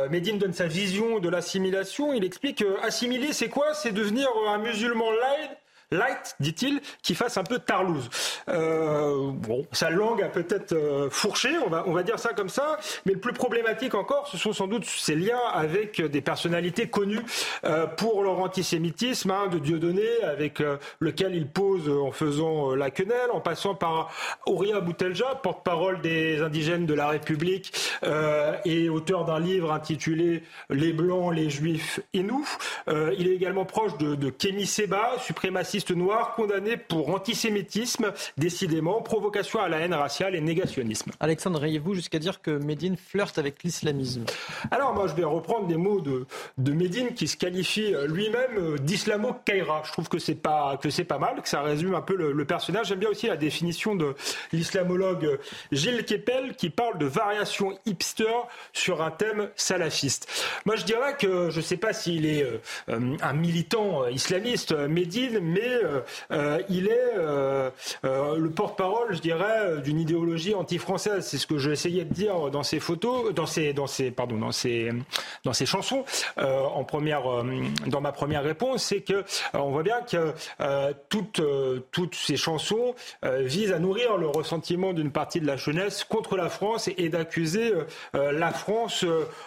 Medine 0.10 0.38
donne 0.38 0.54
sa 0.54 0.68
vision 0.68 1.17
de 1.20 1.30
l'assimilation, 1.30 2.14
il 2.14 2.24
explique 2.24 2.60
que 2.60 2.80
assimiler, 2.82 3.34
c'est 3.34 3.50
quoi? 3.50 3.74
C'est 3.74 3.92
devenir 3.92 4.30
un 4.48 4.58
musulman 4.58 5.12
light 5.12 5.52
light, 5.92 6.36
dit-il, 6.40 6.82
qui 7.02 7.16
fasse 7.16 7.38
un 7.38 7.44
peu 7.44 7.60
tarlouse. 7.60 8.10
Euh, 8.50 9.32
bon, 9.32 9.66
sa 9.72 9.90
langue 9.90 10.22
a 10.22 10.28
peut-être 10.28 10.74
euh, 10.74 11.10
fourché, 11.10 11.50
on 11.66 11.70
va, 11.70 11.84
on 11.88 11.94
va 11.94 12.04
dire 12.04 12.20
ça 12.20 12.34
comme 12.34 12.50
ça, 12.50 12.78
mais 13.06 13.14
le 13.14 13.20
plus 13.20 13.32
problématique 13.32 13.96
encore, 13.96 14.28
ce 14.28 14.38
sont 14.38 14.52
sans 14.52 14.68
doute 14.68 14.84
ses 14.84 15.16
liens 15.16 15.40
avec 15.54 16.02
des 16.02 16.22
personnalités 16.22 16.90
connues 16.90 17.22
euh, 17.64 17.88
pour 17.88 18.22
leur 18.22 18.40
antisémitisme, 18.40 19.32
hein, 19.32 19.48
de 19.48 19.60
Dieudonné, 19.60 20.08
avec 20.24 20.60
euh, 20.60 20.78
lequel 21.00 21.36
il 21.36 21.48
pose 21.48 21.90
en 21.90 22.12
faisant 22.12 22.76
la 22.76 22.92
quenelle, 22.92 23.32
en 23.32 23.40
passant 23.40 23.74
par 23.74 24.12
Ouria 24.46 24.82
Boutelja, 24.82 25.36
porte-parole 25.42 26.02
des 26.02 26.42
indigènes 26.42 26.86
de 26.86 26.94
la 26.94 27.08
République 27.08 27.74
et 28.66 28.90
auteur 28.90 29.26
d'un 29.26 29.40
livre 29.40 29.72
intitulé 29.72 30.44
Les 30.70 30.94
Blancs, 30.94 31.34
les 31.34 31.50
Juifs 31.50 32.00
et 32.14 32.24
nous. 32.24 32.48
il 32.88 33.28
est 33.28 33.34
également 33.34 33.66
proche 33.66 33.98
de, 33.98 34.16
de 34.16 34.34
Seba, 34.66 35.14
suprémaciste 35.20 35.77
noir 35.92 36.36
condamné 36.36 36.78
pour 36.78 37.10
antisémitisme, 37.10 38.14
décidément, 38.38 39.02
provocation 39.02 39.60
à 39.60 39.70
la 39.70 39.80
haine 39.80 39.94
raciale 39.94 40.36
et 40.36 40.42
négationnisme. 40.42 41.12
Alexandre, 41.20 41.60
rayez-vous 41.60 41.94
jusqu'à 41.94 42.20
dire 42.20 42.42
que 42.42 42.52
Médine 42.52 42.98
flirte 42.98 43.38
avec 43.38 43.64
l'islamisme? 43.64 44.26
Alors 44.72 44.94
moi 44.94 45.08
je 45.08 45.14
vais 45.14 45.24
reprendre 45.24 45.68
des 45.68 45.78
mots 45.78 46.02
de, 46.02 46.26
de 46.58 46.72
Médine 46.72 47.14
qui 47.14 47.28
se 47.28 47.38
qualifie 47.38 47.94
lui-même 48.08 48.78
d'islamo-kaira. 48.80 49.84
Je 49.86 49.92
trouve 49.92 50.10
que 50.10 50.20
c'est 50.20 50.36
pas, 50.36 50.78
que 50.78 50.90
c'est 50.90 51.04
pas 51.04 51.18
mal, 51.18 51.42
que 51.42 51.50
ça 51.50 51.62
résume 51.62 51.96
un 51.96 52.02
peu 52.02 52.16
le, 52.16 52.46
personnage. 52.46 52.88
J'aime 52.88 53.00
bien 53.00 53.10
aussi 53.10 53.28
la 53.28 53.36
définition 53.36 53.96
de 53.96 54.16
l'islamologue 54.54 55.40
Gilles 55.72 56.06
Kepel 56.06 56.56
qui 56.56 56.70
parle 56.70 56.98
de 56.98 57.06
variation 57.06 57.78
hipster 57.86 58.24
sur 58.74 59.02
un 59.02 59.12
thème 59.12 59.50
salafiste. 59.56 60.28
Moi 60.66 60.76
je 60.76 60.86
dirais 60.86 61.16
que 61.18 61.50
je 61.50 61.58
ne 61.58 61.62
sais 61.62 61.78
pas 61.78 61.94
s'il 61.94 62.26
est 62.26 62.44
euh, 62.90 63.18
un 63.22 63.34
militant 63.34 64.08
islamiste, 64.08 64.72
Médine, 64.72 65.40
mais 65.42 65.67
euh, 65.74 66.02
euh, 66.32 66.62
il 66.70 66.88
est 66.88 67.14
euh, 67.18 67.70
le 68.04 68.50
porte-parole, 68.50 69.16
je 69.16 69.20
dirais, 69.20 69.82
d'une 69.84 70.00
idéologie 70.00 70.54
anti-française. 70.54 71.26
C'est 71.26 71.38
ce 71.38 71.48
que 71.48 71.58
essayé 71.72 72.06
de 72.06 72.14
dire 72.14 72.50
dans 72.50 72.64
ses 72.64 72.80
photos, 72.80 73.34
dans 73.34 73.46
ses, 73.46 73.74
dans 73.74 73.86
pardon, 74.16 74.38
dans 74.38 74.52
ses, 74.52 74.92
dans 75.44 75.54
chansons. 75.54 76.06
en 76.38 76.84
première, 76.84 77.24
dans 77.88 78.02
ma 78.02 78.12
première 78.12 78.44
réponse, 78.44 78.84
c'est 78.84 79.02
que 79.02 79.26
on 79.54 79.72
voit 79.72 79.84
bien 79.84 80.02
que 80.02 80.34
toutes, 81.10 81.42
toutes 81.92 82.16
ces 82.16 82.38
chansons 82.38 82.96
visent 83.24 83.72
à 83.72 83.80
nourrir 83.80 84.18
le 84.18 84.28
ressentiment 84.28 84.94
d'une 84.94 85.12
partie 85.12 85.42
de 85.42 85.48
la 85.48 85.58
jeunesse 85.58 86.04
contre 86.04 86.38
la 86.38 86.50
France 86.50 86.90
et, 86.96 87.10
d'accuser 87.10 87.74
la 88.14 88.52
France 88.52 89.04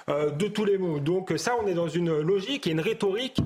de 0.09 0.48
tous 0.48 0.64
les 0.64 0.78
maux. 0.78 0.98
Donc 0.98 1.33
ça, 1.37 1.56
on 1.62 1.66
est 1.66 1.74
dans 1.74 1.88
une 1.88 2.20
logique 2.20 2.66
et 2.66 2.70
une 2.70 2.80
rhétorique 2.80 3.40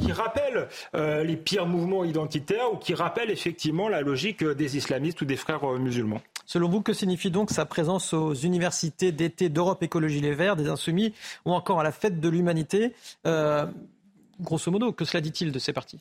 qui 0.00 0.12
rappelle 0.12 0.68
les 0.94 1.36
pires 1.36 1.66
mouvements 1.66 1.97
identitaire 2.04 2.72
ou 2.72 2.76
qui 2.76 2.94
rappelle 2.94 3.30
effectivement 3.30 3.88
la 3.88 4.00
logique 4.00 4.44
des 4.44 4.76
islamistes 4.76 5.20
ou 5.22 5.24
des 5.24 5.36
frères 5.36 5.64
euh, 5.64 5.78
musulmans. 5.78 6.20
Selon 6.46 6.68
vous, 6.68 6.80
que 6.80 6.94
signifie 6.94 7.30
donc 7.30 7.50
sa 7.50 7.66
présence 7.66 8.14
aux 8.14 8.32
universités 8.32 9.12
d'été 9.12 9.50
d'Europe 9.50 9.82
Écologie 9.82 10.20
Les 10.20 10.32
Verts, 10.32 10.56
des 10.56 10.68
Insoumis 10.68 11.12
ou 11.44 11.52
encore 11.52 11.80
à 11.80 11.82
la 11.82 11.92
fête 11.92 12.20
de 12.20 12.28
l'humanité? 12.28 12.94
Euh, 13.26 13.66
grosso 14.40 14.70
modo, 14.70 14.92
que 14.92 15.04
cela 15.04 15.20
dit-il 15.20 15.52
de 15.52 15.58
ces 15.58 15.72
partis? 15.72 16.00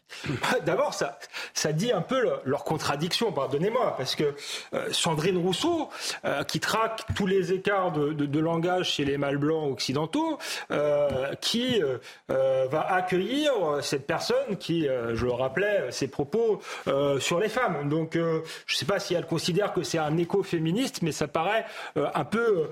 D'abord, 0.65 0.93
ça, 0.93 1.73
dit 1.73 1.91
un 1.91 2.01
peu 2.01 2.39
leur 2.45 2.63
contradiction, 2.63 3.31
pardonnez-moi, 3.31 3.95
parce 3.97 4.15
que 4.15 4.35
euh, 4.73 4.91
Sandrine 4.91 5.37
Rousseau, 5.37 5.89
euh, 6.25 6.43
qui 6.43 6.59
traque 6.59 7.01
tous 7.15 7.27
les 7.27 7.53
écarts 7.53 7.91
de, 7.91 8.39
langage 8.39 8.91
chez 8.93 9.05
les 9.05 9.17
mâles 9.17 9.37
blancs 9.37 9.71
occidentaux, 9.71 10.37
euh, 10.71 11.33
qui 11.41 11.81
va 12.27 12.93
accueillir 12.93 13.51
cette 13.81 14.05
personne 14.05 14.57
qui, 14.59 14.83
je 14.83 15.25
le 15.25 15.31
rappelais, 15.31 15.91
ses 15.91 16.07
propos 16.07 16.61
sur 17.19 17.39
les 17.39 17.49
femmes. 17.49 17.89
Donc, 17.89 18.11
je 18.13 18.19
ne 18.19 18.41
sais 18.67 18.85
pas 18.85 18.99
si 18.99 19.13
elle 19.13 19.25
considère 19.25 19.73
que 19.73 19.83
c'est 19.83 19.97
un 19.97 20.17
écoféministe, 20.17 21.01
mais 21.01 21.11
ça 21.11 21.27
paraît 21.27 21.65
un 21.95 22.23
peu 22.23 22.69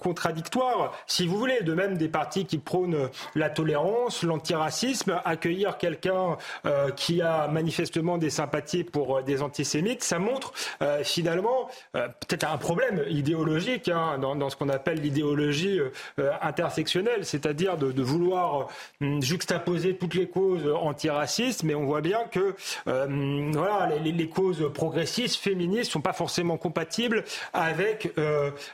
contradictoire. 0.00 0.92
Si 1.06 1.26
vous 1.26 1.38
voulez, 1.38 1.62
de 1.62 1.74
même 1.74 1.96
des 1.96 2.08
partis 2.08 2.44
qui 2.44 2.58
prônent 2.58 3.08
la 3.34 3.50
tolérance, 3.50 4.22
l'antiracisme, 4.24 5.03
accueillir 5.24 5.78
quelqu'un 5.78 6.36
euh, 6.66 6.90
qui 6.90 7.22
a 7.22 7.48
manifestement 7.48 8.18
des 8.18 8.30
sympathies 8.30 8.84
pour 8.84 9.18
euh, 9.18 9.22
des 9.22 9.42
antisémites, 9.42 10.02
ça 10.02 10.18
montre 10.18 10.52
euh, 10.82 11.02
finalement 11.04 11.68
peut-être 11.92 12.50
un 12.50 12.58
problème 12.58 13.04
idéologique 13.08 13.88
hein, 13.88 14.18
dans, 14.18 14.50
ce 14.50 14.56
qu'on 14.56 14.68
appelle 14.68 15.00
l'idéologie 15.00 15.80
intersectionnelle, 16.40 17.24
c'est-à-dire 17.24 17.76
de, 17.76 18.02
vouloir 18.02 18.68
juxtaposer 19.00 19.96
toutes 19.96 20.14
les 20.14 20.28
causes 20.28 20.68
antiracistes, 20.68 21.62
mais 21.62 21.74
on 21.74 21.84
voit 21.84 22.00
bien 22.00 22.20
que 22.30 22.54
voilà, 22.86 23.96
les, 24.02 24.28
causes 24.28 24.70
progressistes, 24.72 25.36
féministes, 25.36 25.92
sont 25.92 26.00
pas 26.00 26.12
forcément 26.12 26.56
compatibles 26.56 27.24
avec 27.52 28.12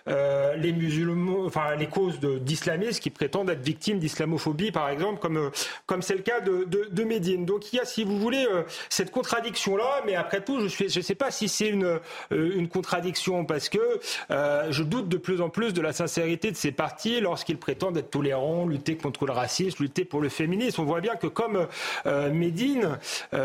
les 0.06 0.72
musulmans, 0.72 1.44
enfin 1.46 1.74
les 1.76 1.88
causes 1.88 2.18
d'islamistes 2.20 3.02
qui 3.02 3.10
prétendent 3.10 3.50
être 3.50 3.62
victimes 3.62 3.98
d'islamophobie, 3.98 4.72
par 4.72 4.88
exemple, 4.88 5.20
comme 5.20 5.50
comme 5.86 6.02
cas 6.20 6.40
de, 6.40 6.64
de, 6.64 7.04
Médine. 7.04 7.44
Donc 7.44 7.72
il 7.72 7.76
y 7.76 7.80
a, 7.80 7.84
si 7.84 8.04
vous 8.04 8.18
voulez, 8.18 8.46
euh, 8.46 8.62
cette 8.88 9.10
contradiction-là, 9.10 10.02
mais 10.06 10.14
après 10.14 10.42
tout, 10.42 10.60
je 10.68 10.84
ne 10.84 10.88
je 10.88 11.00
sais 11.00 11.14
pas 11.14 11.30
si 11.30 11.48
c'est 11.48 11.68
une, 11.68 11.98
euh, 12.32 12.66
contradiction, 12.66 13.44
parce 13.44 13.68
que 13.68 13.78
euh, 14.30 14.70
je 14.70 14.82
doute 14.82 15.08
de 15.08 15.16
plus 15.16 15.40
en 15.40 15.48
plus 15.48 15.72
de 15.72 15.80
la 15.80 15.92
sincérité 15.92 16.50
de 16.50 16.56
ces 16.56 16.72
partis 16.72 17.20
lorsqu'ils 17.20 17.58
prétendent 17.58 17.96
être 17.96 18.10
tolérants, 18.10 18.66
lutter 18.66 18.96
contre 18.96 19.26
le 19.26 19.32
racisme, 19.32 19.82
lutter 19.82 20.04
pour 20.04 20.20
le 20.20 20.28
féminisme. 20.28 20.82
On 20.82 20.84
voit 20.84 21.00
bien 21.00 21.16
que 21.16 21.26
comme 21.26 21.66
Médine, 22.32 22.98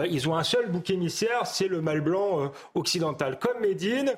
ils 0.10 0.30
ont 0.30 0.36
un 0.36 0.44
seul 0.44 0.70
bouc 0.70 0.90
émissaire, 0.90 1.46
c'est 1.46 1.68
le 1.68 1.82
mal 1.82 2.02
blanc 2.02 2.52
occidental. 2.76 3.40
Comme 3.40 3.62
Médine, 3.62 4.14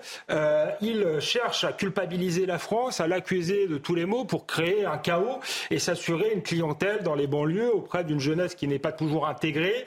ils 0.81 1.17
cherchent 1.19 1.63
à 1.63 1.71
culpabiliser 1.71 2.45
la 2.45 2.57
France, 2.57 2.99
à 2.99 3.07
l'accuser 3.07 3.67
de 3.67 3.77
tous 3.77 3.95
les 3.95 4.05
maux 4.05 4.25
pour 4.25 4.45
créer 4.45 4.85
un 4.85 4.97
chaos 4.97 5.39
et 5.71 5.79
s'assurer 5.79 6.33
une 6.33 6.41
clientèle 6.41 7.03
dans 7.03 7.15
les 7.15 7.27
banlieues 7.27 7.73
auprès 7.73 8.03
d'une 8.03 8.19
jeunesse 8.19 8.46
qui 8.55 8.67
n'est 8.67 8.79
pas 8.79 8.91
toujours 8.91 9.27
intégrée 9.27 9.85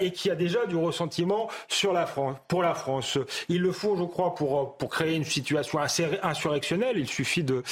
et 0.00 0.12
qui 0.12 0.30
a 0.30 0.34
déjà 0.34 0.66
du 0.66 0.76
ressentiment 0.76 1.48
sur 1.68 1.92
la 1.92 2.06
France, 2.06 2.36
pour 2.48 2.62
la 2.62 2.74
France. 2.74 3.18
Il 3.48 3.62
le 3.62 3.72
faut, 3.72 3.96
je 3.96 4.04
crois, 4.04 4.34
pour, 4.34 4.76
pour 4.76 4.90
créer 4.90 5.14
une 5.14 5.24
situation 5.24 5.78
insurrectionnelle. 6.22 6.98
Il 6.98 7.08
suffit 7.08 7.42
de, 7.42 7.62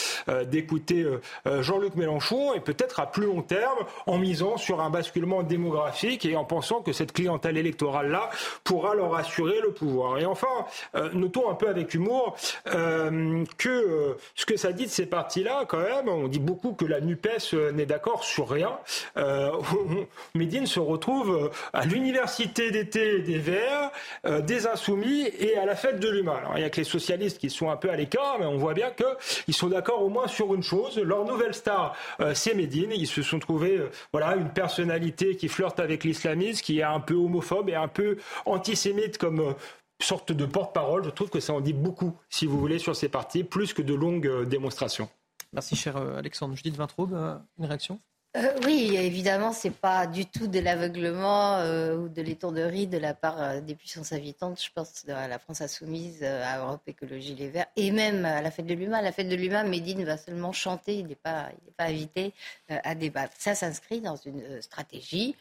d'écouter 0.44 1.06
Jean-Luc 1.46 1.94
Mélenchon 1.96 2.54
et 2.54 2.60
peut-être 2.60 3.00
à 3.00 3.10
plus 3.10 3.26
long 3.26 3.42
terme 3.42 3.78
en 4.06 4.18
misant 4.18 4.56
sur 4.56 4.80
un 4.80 4.90
basculement 4.90 5.42
démographique 5.42 6.24
et 6.24 6.36
en 6.36 6.44
pensant 6.44 6.80
que 6.80 6.92
cette 6.92 7.12
clientèle 7.12 7.56
électorale-là 7.56 8.30
pourra 8.62 8.94
leur 8.94 9.14
assurer 9.14 9.60
le 9.60 9.72
pouvoir. 9.72 10.18
Et 10.18 10.26
enfin, 10.26 10.66
notons 11.12 11.50
un 11.50 11.54
peu 11.54 11.68
avec 11.68 11.94
humour 11.94 12.36
que 12.64 14.16
ce 14.34 14.46
que 14.46 14.56
ça 14.56 14.72
dit 14.72 14.84
de 14.84 14.90
ces 14.90 15.06
partis-là, 15.06 15.64
quand 15.66 15.80
même, 15.80 16.08
on 16.08 16.28
dit 16.28 16.38
beaucoup 16.38 16.72
que 16.72 16.84
la 16.84 17.00
NUPES 17.00 17.54
euh, 17.54 17.72
n'est 17.72 17.86
d'accord 17.86 18.24
sur 18.24 18.48
rien. 18.48 18.78
Euh, 19.16 19.52
Médine 20.34 20.66
se 20.66 20.80
retrouve 20.80 21.30
euh, 21.30 21.48
à 21.72 21.84
l'université 21.84 22.70
d'été 22.70 23.20
des 23.20 23.38
Verts, 23.38 23.90
euh, 24.26 24.40
des 24.40 24.66
Insoumis 24.66 25.26
et 25.38 25.56
à 25.56 25.64
la 25.64 25.76
fête 25.76 26.00
de 26.00 26.08
l'humain. 26.08 26.40
Il 26.56 26.62
y 26.62 26.64
a 26.64 26.70
que 26.70 26.78
les 26.78 26.84
socialistes 26.84 27.38
qui 27.38 27.50
sont 27.50 27.70
un 27.70 27.76
peu 27.76 27.90
à 27.90 27.96
l'écart, 27.96 28.36
mais 28.38 28.46
on 28.46 28.56
voit 28.56 28.74
bien 28.74 28.90
qu'ils 28.90 29.54
sont 29.54 29.68
d'accord 29.68 30.02
au 30.02 30.08
moins 30.08 30.28
sur 30.28 30.54
une 30.54 30.62
chose. 30.62 30.98
Leur 30.98 31.24
nouvelle 31.24 31.54
star, 31.54 31.96
c'est 32.34 32.54
Médine. 32.54 32.90
Ils 32.92 33.06
se 33.06 33.22
sont 33.22 33.38
trouvés, 33.38 33.80
voilà, 34.12 34.36
une 34.36 34.50
personnalité 34.50 35.36
qui 35.36 35.48
flirte 35.48 35.80
avec 35.80 36.04
l'islamisme, 36.04 36.62
qui 36.62 36.80
est 36.80 36.84
un 36.84 37.00
peu 37.00 37.14
homophobe 37.14 37.68
et 37.68 37.74
un 37.74 37.88
peu 37.88 38.16
antisémite 38.46 39.18
comme 39.18 39.54
sorte 40.00 40.32
de 40.32 40.46
porte-parole. 40.46 41.04
Je 41.04 41.10
trouve 41.10 41.30
que 41.30 41.40
ça 41.40 41.52
en 41.52 41.60
dit 41.60 41.72
beaucoup, 41.72 42.16
si 42.28 42.46
vous 42.46 42.58
voulez, 42.58 42.78
sur 42.78 42.94
ces 42.96 43.08
partis, 43.08 43.44
plus 43.44 43.72
que 43.72 43.82
de 43.82 43.94
longues 43.94 44.44
démonstrations. 44.48 45.08
Merci, 45.54 45.76
cher 45.76 45.96
euh, 45.96 46.18
Alexandre. 46.18 46.56
Judith 46.56 46.76
Vintraube, 46.76 47.14
euh, 47.14 47.38
une 47.58 47.66
réaction? 47.66 48.00
Euh, 48.36 48.58
oui, 48.64 48.96
évidemment, 48.96 49.52
c'est 49.52 49.70
pas 49.70 50.06
du 50.06 50.26
tout 50.26 50.46
de 50.46 50.58
l'aveuglement 50.58 51.58
ou 51.94 52.08
de 52.08 52.22
l'étourderie 52.22 52.86
de 52.86 52.98
la 52.98 53.14
part 53.14 53.62
des 53.62 53.74
puissances 53.74 54.12
habitantes. 54.12 54.60
Je 54.62 54.70
pense 54.74 55.08
à 55.08 55.28
la 55.28 55.38
France 55.38 55.60
insoumise, 55.60 56.22
à 56.22 56.58
Europe 56.58 56.82
Écologie 56.86 57.34
Les 57.34 57.48
Verts, 57.48 57.66
et 57.76 57.90
même 57.90 58.24
à 58.24 58.42
la 58.42 58.50
fête 58.50 58.66
de 58.66 58.74
l'humain. 58.74 59.02
La 59.02 59.12
fête 59.12 59.28
de 59.28 59.36
l'humain, 59.36 59.64
Médine 59.64 60.04
va 60.04 60.16
seulement 60.16 60.52
chanter, 60.52 60.98
il 60.98 61.06
n'est 61.06 61.14
pas, 61.14 61.50
pas 61.76 61.84
invité 61.84 62.32
à 62.68 62.94
débattre. 62.94 63.34
Ça 63.38 63.54
s'inscrit 63.54 64.00
dans 64.00 64.16
une 64.16 64.60
stratégie 64.60 65.36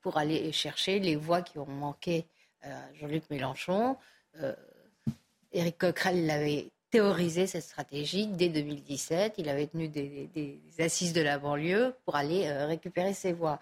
pour 0.00 0.18
aller 0.18 0.52
chercher 0.52 1.00
les 1.00 1.16
voix 1.16 1.42
qui 1.42 1.58
ont 1.58 1.66
manqué 1.66 2.26
à 2.62 2.92
Jean-Luc 3.00 3.24
Mélenchon. 3.30 3.96
Éric 5.52 5.78
Coquerel 5.78 6.26
l'avait 6.26 6.70
théorisé 6.92 7.46
cette 7.46 7.64
stratégie 7.64 8.28
dès 8.28 8.50
2017. 8.50 9.34
Il 9.38 9.48
avait 9.48 9.66
tenu 9.66 9.88
des, 9.88 10.60
assises 10.78 11.12
de 11.12 11.22
la 11.22 11.38
banlieue 11.38 11.94
pour 12.04 12.14
aller 12.14 12.46
euh, 12.46 12.66
récupérer 12.66 13.14
ses 13.14 13.32
voix. 13.32 13.58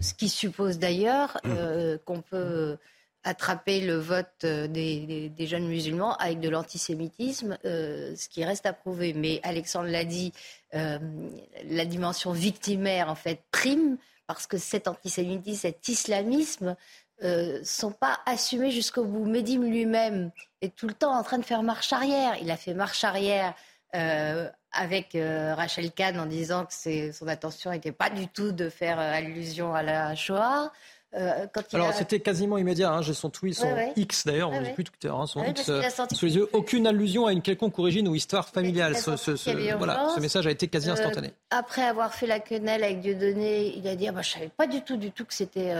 Ce 0.00 0.14
qui 0.14 0.28
suppose 0.28 0.78
d'ailleurs 0.78 1.38
euh, 1.44 1.98
qu'on 2.06 2.22
peut 2.22 2.78
attraper 3.24 3.80
le 3.80 3.96
vote 3.96 4.26
euh, 4.44 4.68
des, 4.68 5.32
jeunes 5.40 5.66
musulmans 5.66 6.14
avec 6.16 6.40
de 6.40 6.48
l'antisémitisme, 6.48 7.58
ce 7.64 8.28
qui 8.28 8.44
reste 8.44 8.64
à 8.64 8.72
prouver. 8.72 9.12
Mais 9.12 9.40
Alexandre 9.42 9.88
l'a 9.88 10.04
dit, 10.04 10.32
la 10.72 11.84
dimension 11.84 12.32
victimaire 12.32 13.10
en 13.10 13.16
fait 13.16 13.40
prime 13.50 13.98
parce 14.26 14.46
que 14.46 14.56
cet 14.56 14.88
antisémitisme, 14.88 15.60
cet 15.60 15.88
islamisme 15.88 16.76
euh, 17.24 17.60
sont 17.62 17.92
pas 17.92 18.18
assumés 18.26 18.70
jusqu'au 18.70 19.04
bout. 19.04 19.24
Medim 19.24 19.62
lui-même 19.62 20.30
est 20.60 20.74
tout 20.74 20.88
le 20.88 20.94
temps 20.94 21.12
en 21.16 21.22
train 21.22 21.38
de 21.38 21.44
faire 21.44 21.62
marche 21.62 21.92
arrière. 21.92 22.36
Il 22.40 22.50
a 22.50 22.56
fait 22.56 22.74
marche 22.74 23.04
arrière 23.04 23.54
euh, 23.94 24.48
avec 24.72 25.14
euh, 25.14 25.54
Rachel 25.54 25.92
Kahn 25.92 26.18
en 26.18 26.26
disant 26.26 26.66
que 26.66 27.12
son 27.12 27.28
attention 27.28 27.70
n'était 27.70 27.92
pas 27.92 28.10
du 28.10 28.26
tout 28.28 28.52
de 28.52 28.68
faire 28.68 28.98
allusion 28.98 29.74
à 29.74 29.82
la 29.82 30.14
Shoah. 30.14 30.72
Euh, 31.14 31.46
Alors 31.74 31.92
c'était 31.92 32.20
quasiment 32.20 32.56
immédiat, 32.56 32.90
hein, 32.90 33.02
j'ai 33.02 33.12
son 33.12 33.28
tweet, 33.28 33.54
son 33.54 33.68
X 33.96 34.26
d'ailleurs, 34.26 34.50
on 34.50 34.60
ne 34.60 34.64
dit 34.64 34.72
plus 34.72 34.84
Twitter, 34.84 35.08
hein, 35.08 35.26
son 35.26 35.44
X 35.44 35.68
euh, 35.68 35.82
sous 36.12 36.24
les 36.24 36.36
yeux. 36.36 36.48
Aucune 36.54 36.86
allusion 36.86 37.26
à 37.26 37.32
une 37.32 37.42
quelconque 37.42 37.78
origine 37.78 38.08
ou 38.08 38.14
histoire 38.14 38.48
familiale. 38.48 38.96
Ce, 38.96 39.76
voilà, 39.76 40.08
ce 40.14 40.20
message 40.20 40.46
a 40.46 40.50
été 40.50 40.68
quasi 40.68 40.88
euh, 40.88 40.94
instantané. 40.94 41.32
après 41.50 41.82
avoir 41.82 42.14
fait 42.14 42.26
la 42.26 42.40
quenelle 42.40 42.82
avec 42.82 43.00
Dieudonné, 43.00 43.74
il 43.76 43.86
a 43.88 43.94
dit 43.94 44.08
ah, 44.08 44.12
bah, 44.12 44.22
Je 44.22 44.30
ne 44.30 44.32
savais 44.34 44.50
pas 44.56 44.66
du 44.66 44.80
tout, 44.80 44.96
du 44.96 45.10
tout 45.10 45.26
que 45.26 45.34
c'était 45.34 45.74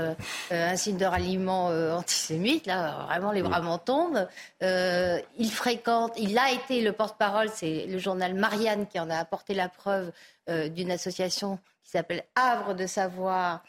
un 0.51 0.77
signe 0.77 0.99
de 0.99 1.07
ralliement 1.07 1.69
antisémite. 1.97 2.67
Là, 2.67 3.07
vraiment, 3.09 3.33
les 3.33 3.43
bras 3.43 3.63
m'en 3.63 3.79
tombent. 3.79 4.29
il 4.61 5.51
fréquente, 5.51 6.13
il 6.19 6.37
a 6.37 6.53
été 6.53 6.83
le 6.83 6.93
porte-parole, 6.93 7.49
c'est 7.55 7.87
le 7.87 7.99
journal 7.99 8.35
Marianne 8.35 8.87
qui 8.87 9.01
en 9.01 9.09
a 9.09 9.17
apporté 9.17 9.55
la 9.55 9.71
preuve 9.71 10.13
d'une 10.49 10.91
association 10.91 11.59
qui 11.83 11.91
s'appelle 11.91 12.25
Havre 12.35 12.75
de 12.75 12.87
Savoir 12.87 13.63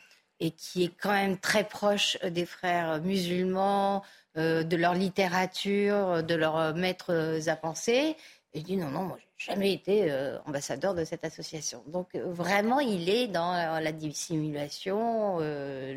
et 0.43 0.51
qui 0.51 0.83
est 0.83 0.91
quand 1.01 1.13
même 1.13 1.37
très 1.37 1.63
proche 1.63 2.17
euh, 2.23 2.29
des 2.29 2.45
frères 2.45 3.01
musulmans, 3.01 4.03
euh, 4.37 4.63
de 4.63 4.75
leur 4.75 4.93
littérature, 4.93 6.21
de 6.21 6.35
leurs 6.35 6.75
maîtres 6.75 7.41
à 7.47 7.55
penser. 7.55 8.17
Et 8.53 8.59
je 8.59 8.65
dis 8.65 8.77
non, 8.77 8.89
non, 8.89 9.03
moi, 9.03 9.17
j'ai 9.37 9.51
jamais 9.51 9.71
été 9.71 10.11
euh, 10.11 10.37
ambassadeur 10.45 10.93
de 10.93 11.05
cette 11.05 11.23
association. 11.23 11.81
Donc 11.87 12.13
vraiment, 12.15 12.81
il 12.81 13.09
est 13.09 13.27
dans 13.27 13.79
la 13.79 13.91
dissimulation, 13.91 15.39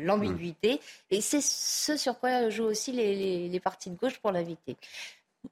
l'ambiguïté, 0.01 0.79
et 1.11 1.21
c'est 1.21 1.41
ce 1.41 1.97
sur 1.97 2.17
quoi 2.19 2.49
jouent 2.49 2.63
aussi 2.63 2.93
les, 2.93 3.49
les 3.49 3.59
partis 3.59 3.89
de 3.89 3.95
gauche 3.95 4.17
pour 4.19 4.31
l'inviter. 4.31 4.77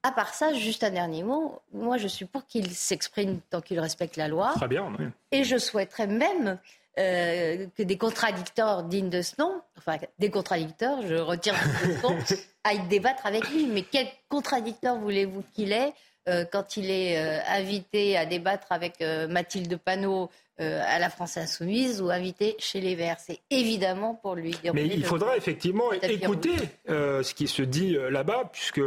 À 0.04 0.12
part 0.12 0.34
ça, 0.34 0.54
juste 0.54 0.84
un 0.84 0.89
dernier 0.89 1.24
mot. 1.24 1.60
Moi, 1.74 1.98
je 1.98 2.08
suis 2.08 2.26
pour 2.26 2.48
qu'il 2.48 2.72
s'exprime 2.72 3.39
tant 3.50 3.62
qu'il 3.62 3.80
respecte 3.80 4.18
la 4.18 4.28
loi. 4.28 4.54
Très 4.56 4.68
bien. 4.68 4.91
Oui. 4.98 5.06
Et 5.32 5.43
je 5.43 5.58
souhaiterais 5.58 6.08
même 6.08 6.58
euh, 6.98 7.68
que 7.78 7.84
des 7.84 7.98
contradicteurs 7.98 8.84
dignes 8.84 9.10
de 9.10 9.22
ce 9.22 9.34
nom, 9.39 9.62
enfin 9.78 9.98
des 10.18 10.30
contradicteurs, 10.30 11.06
je 11.06 11.16
retire 11.16 11.56
ce 11.82 12.02
nom, 12.04 12.18
aillent 12.64 12.88
débattre 12.88 13.26
avec 13.26 13.50
lui. 13.50 13.68
Mais 13.68 13.82
quel 13.82 14.08
contradicteur 14.30 14.98
voulez-vous 14.98 15.43
qu'il 15.54 15.74
ait 15.74 15.93
euh, 16.30 16.46
quand 16.50 16.78
il 16.78 16.89
est 16.89 17.20
euh, 17.20 17.39
invité 17.48 18.18
à 18.18 18.26
débattre 18.26 18.68
avec 18.72 19.02
Mathilde 19.30 19.78
Panot 19.78 20.30
euh, 20.62 20.82
à 20.88 20.99
la 20.99 21.10
France 21.10 21.36
insoumise 21.36 22.01
ou 22.01 22.10
invité 22.10 22.56
chez 22.60 22.80
les 22.80 22.95
Verts. 22.95 23.18
C'est 23.20 23.41
évidemment 23.49 24.14
pour 24.16 24.36
lui. 24.36 24.56
Mais 24.74 24.88
il 24.88 25.03
faudra 25.03 25.36
effectivement 25.36 25.91
écouter 25.91 26.56
euh, 26.89 27.24
ce 27.24 27.34
qui 27.34 27.49
se 27.49 27.62
dit 27.62 27.97
euh, 27.97 28.10
là-bas, 28.10 28.49
puisque 28.53 28.82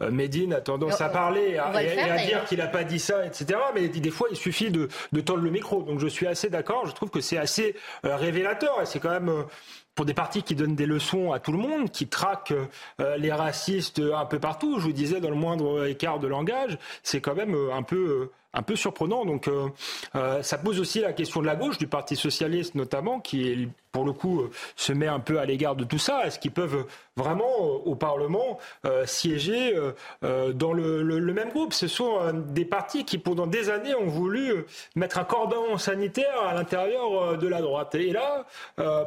Médine 0.00 0.54
a 0.54 0.62
tendance 0.62 1.02
à 1.02 1.10
parler 1.10 1.56
et, 1.56 1.58
à 1.58 2.16
dire 2.24 2.44
qu'il 2.46 2.56
n'a 2.56 2.68
pas 2.68 2.84
dit 2.84 2.98
ça, 2.98 3.26
etc. 3.26 3.60
Mais 3.74 3.88
des 3.88 4.10
fois, 4.10 4.28
il 4.30 4.36
suffit 4.36 4.70
de, 4.70 4.88
de 5.12 5.20
tendre 5.20 5.42
le 5.42 5.50
micro. 5.50 5.82
Donc 5.82 6.00
je 6.00 6.08
suis 6.08 6.26
assez 6.26 6.48
d'accord. 6.48 6.86
Je 6.86 6.92
trouve 6.92 7.10
que 7.10 7.20
c'est 7.20 7.36
assez 7.36 7.76
révélateur 8.02 8.80
et 8.80 8.86
c'est 8.86 8.98
quand 8.98 9.10
même 9.10 9.44
pour 9.94 10.04
des 10.04 10.14
partis 10.14 10.42
qui 10.42 10.54
donnent 10.54 10.76
des 10.76 10.86
leçons 10.86 11.32
à 11.32 11.40
tout 11.40 11.52
le 11.52 11.58
monde, 11.58 11.90
qui 11.90 12.06
traquent 12.06 12.54
les 12.98 13.32
racistes 13.32 14.00
un 14.00 14.24
peu 14.24 14.38
partout. 14.38 14.78
Je 14.78 14.84
vous 14.84 14.92
disais, 14.92 15.20
dans 15.20 15.30
le 15.30 15.36
moindre 15.36 15.86
écart 15.86 16.18
de 16.18 16.26
langage, 16.26 16.78
c'est 17.02 17.20
quand 17.20 17.34
même 17.34 17.54
un 17.72 17.82
peu 17.82 18.30
un 18.52 18.62
peu 18.62 18.76
surprenant. 18.76 19.24
Donc 19.24 19.48
euh, 19.48 19.68
euh, 20.14 20.42
ça 20.42 20.58
pose 20.58 20.80
aussi 20.80 21.00
la 21.00 21.12
question 21.12 21.40
de 21.40 21.46
la 21.46 21.56
gauche, 21.56 21.78
du 21.78 21.86
Parti 21.86 22.16
socialiste 22.16 22.74
notamment, 22.74 23.20
qui 23.20 23.68
pour 23.92 24.04
le 24.04 24.12
coup 24.12 24.40
euh, 24.40 24.50
se 24.76 24.92
met 24.92 25.06
un 25.06 25.20
peu 25.20 25.38
à 25.38 25.44
l'égard 25.44 25.76
de 25.76 25.84
tout 25.84 25.98
ça. 25.98 26.26
Est-ce 26.26 26.38
qu'ils 26.38 26.50
peuvent 26.50 26.86
vraiment 27.16 27.58
au 27.58 27.94
Parlement 27.94 28.58
siéger 29.04 29.74
dans 30.22 30.72
le, 30.72 31.32
même 31.32 31.50
groupe? 31.50 31.74
Ce 31.74 31.86
sont 31.86 32.32
des 32.32 32.64
partis 32.64 33.04
qui 33.04 33.18
pendant 33.18 33.46
des 33.46 33.68
années 33.68 33.94
ont 33.94 34.06
voulu 34.06 34.64
mettre 34.96 35.18
un 35.18 35.24
cordon 35.24 35.76
sanitaire 35.76 36.42
à 36.42 36.54
l'intérieur 36.54 37.36
de 37.36 37.46
la 37.46 37.60
droite. 37.60 37.94
Et 37.94 38.12
là, 38.12 38.46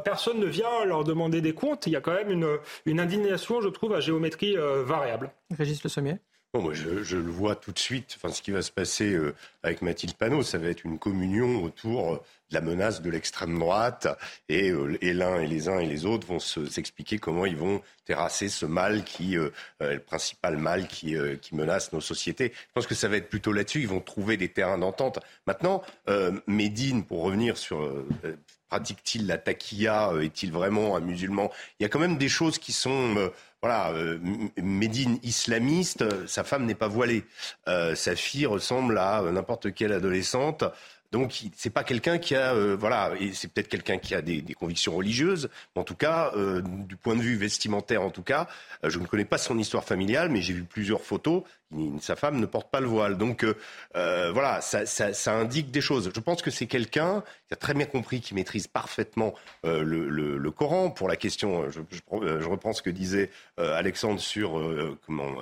personne 0.03 0.39
ne 0.39 0.45
vient 0.45 0.85
leur 0.85 1.03
demander 1.03 1.41
des 1.41 1.53
comptes. 1.53 1.87
Il 1.87 1.93
y 1.93 1.95
a 1.95 2.01
quand 2.01 2.13
même 2.13 2.29
une, 2.29 2.57
une 2.85 2.99
indignation, 2.99 3.61
je 3.61 3.69
trouve, 3.69 3.93
à 3.93 3.99
géométrie 3.99 4.55
variable. 4.85 5.31
Régis 5.57 5.83
Le 5.83 5.89
Sommier 5.89 6.17
moi, 6.61 6.73
je, 6.73 7.17
le 7.17 7.31
vois 7.31 7.55
tout 7.55 7.71
de 7.71 7.79
suite. 7.79 8.15
Enfin, 8.17 8.31
ce 8.31 8.43
qui 8.43 8.51
va 8.51 8.61
se 8.61 8.71
passer 8.71 9.11
euh, 9.13 9.33
avec 9.63 9.81
Mathilde 9.81 10.13
Panot, 10.13 10.43
ça 10.43 10.59
va 10.59 10.67
être 10.67 10.83
une 10.83 10.99
communion 10.99 11.63
autour 11.63 12.13
de 12.13 12.53
la 12.53 12.61
menace 12.61 13.01
de 13.01 13.09
l'extrême 13.09 13.57
droite, 13.57 14.07
et, 14.49 14.69
euh, 14.69 14.95
et 15.01 15.13
l'un 15.13 15.39
et 15.39 15.47
les 15.47 15.67
uns 15.67 15.79
et 15.79 15.87
les 15.87 16.05
autres 16.05 16.27
vont 16.27 16.37
s'expliquer 16.39 17.17
comment 17.17 17.47
ils 17.47 17.55
vont 17.55 17.81
terrasser 18.05 18.49
ce 18.49 18.67
mal 18.67 19.03
qui 19.03 19.35
euh, 19.35 19.49
est 19.79 19.95
le 19.95 19.99
principal 19.99 20.57
mal 20.57 20.87
qui, 20.87 21.15
qui 21.41 21.55
menace 21.55 21.91
nos 21.91 22.01
sociétés. 22.01 22.53
Je 22.55 22.73
pense 22.73 22.85
que 22.85 22.93
ça 22.95 23.07
va 23.07 23.17
être 23.17 23.29
plutôt 23.29 23.51
là-dessus. 23.51 23.81
Ils 23.81 23.87
vont 23.87 24.01
trouver 24.01 24.37
des 24.37 24.49
terrains 24.49 24.77
d'entente. 24.77 25.19
Maintenant, 25.47 25.81
Médine, 26.45 27.03
pour 27.03 27.23
revenir 27.23 27.57
sur 27.57 28.05
pratique-t-il 28.73 29.27
la 29.27 29.37
taquilla 29.37 30.13
Est-il 30.19 30.51
vraiment 30.51 30.95
un 30.95 30.99
musulman? 30.99 31.51
Il 31.79 31.83
y 31.83 31.85
a 31.85 31.89
quand 31.89 31.99
même 31.99 32.17
des 32.17 32.29
choses 32.29 32.57
qui 32.57 32.71
sont 32.71 33.31
voilà, 33.61 33.91
euh, 33.91 34.17
Médine 34.57 35.19
islamiste, 35.23 36.03
sa 36.27 36.43
femme 36.43 36.65
n'est 36.65 36.75
pas 36.75 36.89
voilée. 36.89 37.23
Euh, 37.69 37.95
sa 37.95 38.15
fille 38.15 38.45
ressemble 38.45 38.97
à 38.97 39.21
n'importe 39.31 39.73
quelle 39.73 39.93
adolescente. 39.93 40.65
Donc 41.13 41.43
c'est 41.55 41.69
pas 41.69 41.83
quelqu'un 41.83 42.17
qui 42.17 42.33
a 42.33 42.55
euh, 42.55 42.75
voilà 42.75 43.11
et 43.19 43.33
c'est 43.33 43.47
peut-être 43.47 43.67
quelqu'un 43.67 43.99
qui 43.99 44.15
a 44.15 44.23
des, 44.23 44.41
des, 44.41 44.55
convictions 44.55 44.95
religieuses, 44.95 45.47
mais 45.75 45.81
en 45.81 45.85
tout 45.85 45.93
cas 45.93 46.31
euh, 46.35 46.63
du 46.65 46.95
point 46.95 47.15
de 47.15 47.21
vue 47.21 47.35
vestimentaire 47.35 48.01
en 48.01 48.09
tout 48.09 48.23
cas, 48.23 48.47
euh, 48.83 48.89
je 48.89 48.97
ne 48.97 49.05
connais 49.05 49.23
pas 49.23 49.37
son 49.37 49.59
histoire 49.59 49.83
familiale, 49.83 50.29
mais 50.29 50.41
j'ai 50.41 50.53
vu 50.53 50.63
plusieurs 50.63 51.01
photos. 51.01 51.43
sa 52.01 52.15
femme 52.15 52.39
ne 52.39 52.47
porte 52.47 52.71
pas 52.71 52.79
le 52.79 52.87
voile, 52.87 53.19
donc 53.19 53.45
voilà, 53.93 54.59
ça, 54.61 54.87
ça, 54.87 55.13
ça, 55.13 55.33
indique 55.35 55.69
des 55.69 55.81
choses. 55.81 56.11
Je 56.13 56.19
pense 56.19 56.41
que 56.41 56.49
c'est 56.49 56.65
quelqu'un 56.65 57.23
qui 57.47 57.53
a 57.53 57.57
très 57.57 57.75
bien 57.75 57.85
compris, 57.85 58.19
qui 58.19 58.33
maîtrise 58.33 58.65
parfaitement 58.65 59.35
le, 59.63 59.83
le, 59.83 60.37
le, 60.37 60.51
Coran. 60.51 60.89
Pour 60.89 61.07
la 61.07 61.15
question, 61.15 61.69
je, 61.69 61.81
je, 61.91 62.39
je 62.41 62.47
reprends 62.47 62.73
ce 62.73 62.81
que 62.81 62.89
disait 62.89 63.29
Alexandre 63.57 64.19
sur 64.19 64.49
comment 65.05 65.35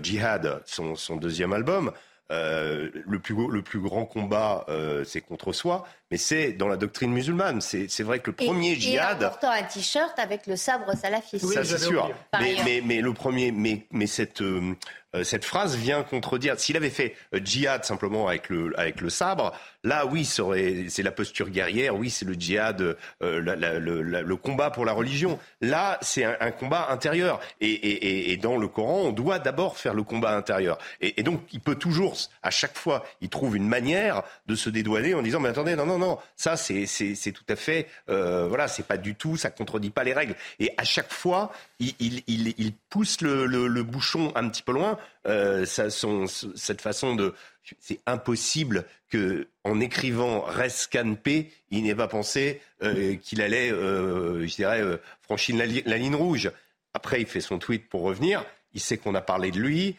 Jihad, 0.00 0.62
son, 0.66 0.94
son 0.94 1.16
deuxième 1.16 1.52
album. 1.52 1.92
Euh, 2.32 2.88
le, 3.06 3.18
plus, 3.18 3.34
le 3.50 3.60
plus 3.60 3.78
grand 3.78 4.06
combat, 4.06 4.64
euh, 4.70 5.04
c'est 5.04 5.20
contre 5.20 5.52
soi, 5.52 5.86
mais 6.10 6.16
c'est 6.16 6.52
dans 6.52 6.66
la 6.66 6.78
doctrine 6.78 7.12
musulmane. 7.12 7.60
C'est 7.60 8.02
vrai 8.02 8.20
que 8.20 8.30
le 8.30 8.36
premier 8.36 8.74
djihad. 8.74 9.20
Et 9.20 9.26
en 9.26 9.28
portant 9.28 9.50
un 9.50 9.62
t-shirt 9.62 10.18
avec 10.18 10.46
le 10.46 10.56
sabre 10.56 10.96
salafiste. 10.96 11.44
Oui, 11.44 11.54
ça, 11.54 11.62
c'est 11.62 11.76
sûr. 11.76 12.10
Mais, 12.40 12.56
mais, 12.64 12.82
mais, 12.82 13.00
le 13.02 13.12
premier, 13.12 13.52
mais, 13.52 13.86
mais 13.90 14.06
cette, 14.06 14.40
euh, 14.40 14.74
cette 15.22 15.44
phrase 15.44 15.76
vient 15.76 16.02
contredire. 16.02 16.58
S'il 16.58 16.76
avait 16.76 16.90
fait 16.90 17.14
euh, 17.34 17.40
djihad 17.44 17.84
simplement 17.84 18.28
avec 18.28 18.48
le, 18.48 18.72
avec 18.78 19.00
le 19.00 19.10
sabre, 19.10 19.52
là, 19.84 20.06
oui, 20.06 20.24
c'est 20.24 21.02
la 21.02 21.12
posture 21.12 21.50
guerrière, 21.50 21.96
oui, 21.96 22.10
c'est 22.10 22.24
le 22.24 22.34
djihad, 22.34 22.80
euh, 22.80 22.96
le, 23.22 24.36
combat 24.36 24.70
pour 24.70 24.84
la 24.84 24.92
religion. 24.92 25.38
Là, 25.60 25.98
c'est 26.00 26.24
un, 26.24 26.50
combat 26.50 26.88
intérieur. 26.90 27.40
Et, 27.60 28.32
et, 28.32 28.36
dans 28.36 28.56
le 28.56 28.68
Coran, 28.68 29.02
on 29.02 29.12
doit 29.12 29.38
d'abord 29.38 29.76
faire 29.76 29.94
le 29.94 30.02
combat 30.02 30.36
intérieur. 30.36 30.78
Et, 31.00 31.22
donc, 31.22 31.42
il 31.52 31.60
peut 31.60 31.74
toujours, 31.74 32.16
à 32.42 32.50
chaque 32.50 32.76
fois, 32.76 33.04
il 33.20 33.28
trouve 33.28 33.56
une 33.56 33.68
manière 33.68 34.22
de 34.46 34.54
se 34.54 34.70
dédouaner 34.70 35.14
en 35.14 35.22
disant, 35.22 35.40
mais 35.40 35.50
attendez, 35.50 35.76
non, 35.76 35.86
non, 35.86 35.98
non, 35.98 36.18
ça, 36.36 36.56
c'est 36.56 37.32
tout 37.32 37.44
à 37.48 37.56
fait, 37.56 37.86
euh, 38.08 38.46
voilà, 38.48 38.68
c'est 38.68 38.86
pas 38.86 38.96
du 38.96 39.14
tout, 39.14 39.36
ça 39.36 39.50
contredit 39.50 39.90
pas 39.90 40.04
les 40.04 40.12
règles. 40.12 40.34
Et 40.58 40.72
à 40.76 40.84
chaque 40.84 41.12
fois, 41.12 41.52
il, 41.78 41.94
il, 41.98 42.22
il, 42.26 42.54
il 42.58 42.72
pousse 42.90 43.20
le, 43.20 43.46
le, 43.46 43.82
bouchon 43.82 44.32
un 44.34 44.48
petit 44.48 44.62
peu 44.62 44.72
loin. 44.72 44.98
Euh, 45.26 45.64
cette 45.64 46.80
façon 46.80 47.14
de, 47.14 47.34
c'est 47.78 48.00
impossible 48.06 48.84
que, 49.08 49.48
en 49.64 49.80
écrivant 49.80 50.40
Rescanpé, 50.40 51.52
il 51.70 51.84
n'ait 51.84 51.94
pas 51.94 52.08
pensé 52.08 52.60
euh, 52.82 53.16
qu'il 53.16 53.40
allait, 53.40 53.70
euh, 53.70 54.46
je 54.46 54.54
dirais, 54.54 54.82
franchir 55.22 55.56
la, 55.56 55.96
ligne 55.96 56.14
rouge. 56.14 56.50
Après, 56.94 57.20
il 57.20 57.26
fait 57.26 57.40
son 57.40 57.58
tweet 57.58 57.88
pour 57.88 58.02
revenir. 58.02 58.44
Il 58.74 58.80
sait 58.80 58.96
qu'on 58.96 59.14
a 59.14 59.20
parlé 59.20 59.50
de 59.50 59.58
lui. 59.58 59.96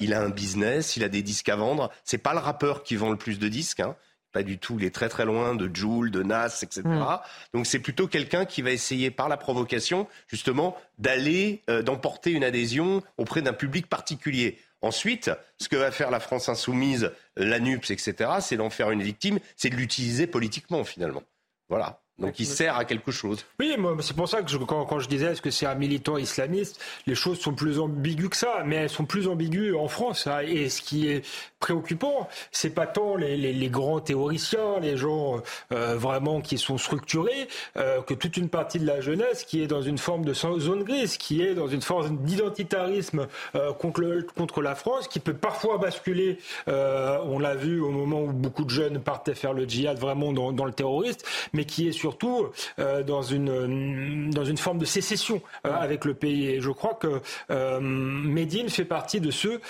Il 0.00 0.14
a 0.14 0.22
un 0.22 0.30
business, 0.30 0.96
il 0.96 1.04
a 1.04 1.08
des 1.08 1.22
disques 1.22 1.48
à 1.48 1.56
vendre. 1.56 1.90
C'est 2.04 2.18
pas 2.18 2.32
le 2.32 2.38
rappeur 2.38 2.82
qui 2.82 2.96
vend 2.96 3.10
le 3.10 3.16
plus 3.16 3.38
de 3.38 3.48
disques. 3.48 3.80
Hein 3.80 3.96
pas 4.32 4.42
du 4.42 4.58
tout. 4.58 4.76
Il 4.78 4.84
est 4.84 4.94
très 4.94 5.08
très 5.08 5.24
loin 5.24 5.54
de 5.54 5.70
Joule, 5.74 6.10
de 6.10 6.22
Nas, 6.22 6.60
etc. 6.62 6.82
Mm. 6.84 7.18
Donc 7.54 7.66
c'est 7.66 7.78
plutôt 7.78 8.06
quelqu'un 8.06 8.44
qui 8.44 8.62
va 8.62 8.70
essayer 8.70 9.10
par 9.10 9.28
la 9.28 9.36
provocation 9.36 10.06
justement 10.28 10.76
d'aller, 10.98 11.62
euh, 11.70 11.82
d'emporter 11.82 12.32
une 12.32 12.44
adhésion 12.44 13.02
auprès 13.16 13.42
d'un 13.42 13.52
public 13.52 13.88
particulier. 13.88 14.58
Ensuite, 14.80 15.30
ce 15.60 15.68
que 15.68 15.76
va 15.76 15.90
faire 15.90 16.10
la 16.10 16.20
France 16.20 16.48
insoumise, 16.48 17.10
la 17.36 17.58
NUPS, 17.58 17.90
etc., 17.90 18.30
c'est 18.40 18.56
d'en 18.56 18.70
faire 18.70 18.90
une 18.90 19.02
victime, 19.02 19.40
c'est 19.56 19.70
de 19.70 19.76
l'utiliser 19.76 20.26
politiquement 20.26 20.84
finalement. 20.84 21.22
Voilà. 21.68 22.00
Donc 22.18 22.40
il 22.40 22.46
sert 22.46 22.76
à 22.76 22.84
quelque 22.84 23.12
chose. 23.12 23.44
Oui, 23.60 23.76
c'est 24.00 24.16
pour 24.16 24.28
ça 24.28 24.42
que 24.42 24.56
quand, 24.56 24.98
je 24.98 25.08
disais 25.08 25.26
est-ce 25.26 25.42
que 25.42 25.50
c'est 25.50 25.66
un 25.66 25.74
militant 25.74 26.16
islamiste, 26.16 26.80
les 27.06 27.14
choses 27.14 27.38
sont 27.38 27.54
plus 27.54 27.78
ambiguës 27.78 28.30
que 28.30 28.36
ça, 28.36 28.62
mais 28.66 28.76
elles 28.76 28.90
sont 28.90 29.04
plus 29.04 29.28
ambiguës 29.28 29.76
en 29.76 29.88
France. 29.88 30.26
Hein. 30.26 30.40
et 30.40 30.68
ce 30.68 30.82
qui 30.82 31.08
est 31.08 31.24
préoccupant, 31.60 32.28
c'est 32.52 32.70
pas 32.70 32.86
tant 32.86 33.16
les, 33.16 33.68
grands 33.68 34.00
théoriciens, 34.00 34.78
les 34.80 34.96
gens 34.96 35.42
euh, 35.72 35.96
vraiment 35.96 36.40
qui 36.40 36.58
sont 36.58 36.78
structurés, 36.78 37.48
euh, 37.76 38.00
que 38.02 38.14
toute 38.14 38.36
une 38.36 38.48
partie 38.48 38.78
de 38.78 38.86
la 38.86 39.00
jeunesse 39.00 39.44
qui 39.44 39.62
est 39.62 39.66
dans 39.66 39.82
une 39.82 39.98
forme 39.98 40.24
de 40.24 40.32
zone 40.34 40.84
grise, 40.84 41.16
qui 41.16 41.42
est 41.42 41.54
dans 41.54 41.68
une 41.68 41.82
forme 41.82 42.18
d'identitarisme 42.18 43.26
euh, 43.54 43.72
contre, 43.72 44.02
contre 44.34 44.62
la 44.62 44.74
France, 44.74 45.08
qui 45.08 45.20
peut 45.20 45.34
parfois 45.34 45.78
basculer. 45.78 46.38
on 46.66 47.38
l'a 47.38 47.54
vu 47.54 47.80
au 47.80 47.90
moment 47.90 48.22
où 48.22 48.32
beaucoup 48.32 48.64
de 48.64 48.70
jeunes 48.70 49.00
partaient 49.00 49.34
faire 49.34 49.52
le 49.52 49.68
djihad 49.68 49.98
vraiment 49.98 50.32
dans, 50.32 50.52
dans 50.52 50.64
le 50.64 50.72
terroriste, 50.72 51.26
mais 51.52 51.64
qui 51.64 51.88
est 51.88 51.92
sur 51.92 52.07
surtout 52.08 52.48
euh, 52.78 53.02
dans, 53.02 53.22
une, 53.22 54.30
dans 54.30 54.44
une 54.44 54.56
forme 54.56 54.78
de 54.78 54.86
sécession 54.86 55.42
euh, 55.66 55.74
avec 55.74 56.06
le 56.06 56.14
pays. 56.14 56.48
Et 56.48 56.60
je 56.62 56.70
crois 56.70 56.94
que 56.94 57.20
euh, 57.50 57.80
Médine 57.80 58.70
fait 58.70 58.86
partie 58.86 59.20
de 59.20 59.30
ceux, 59.30 59.60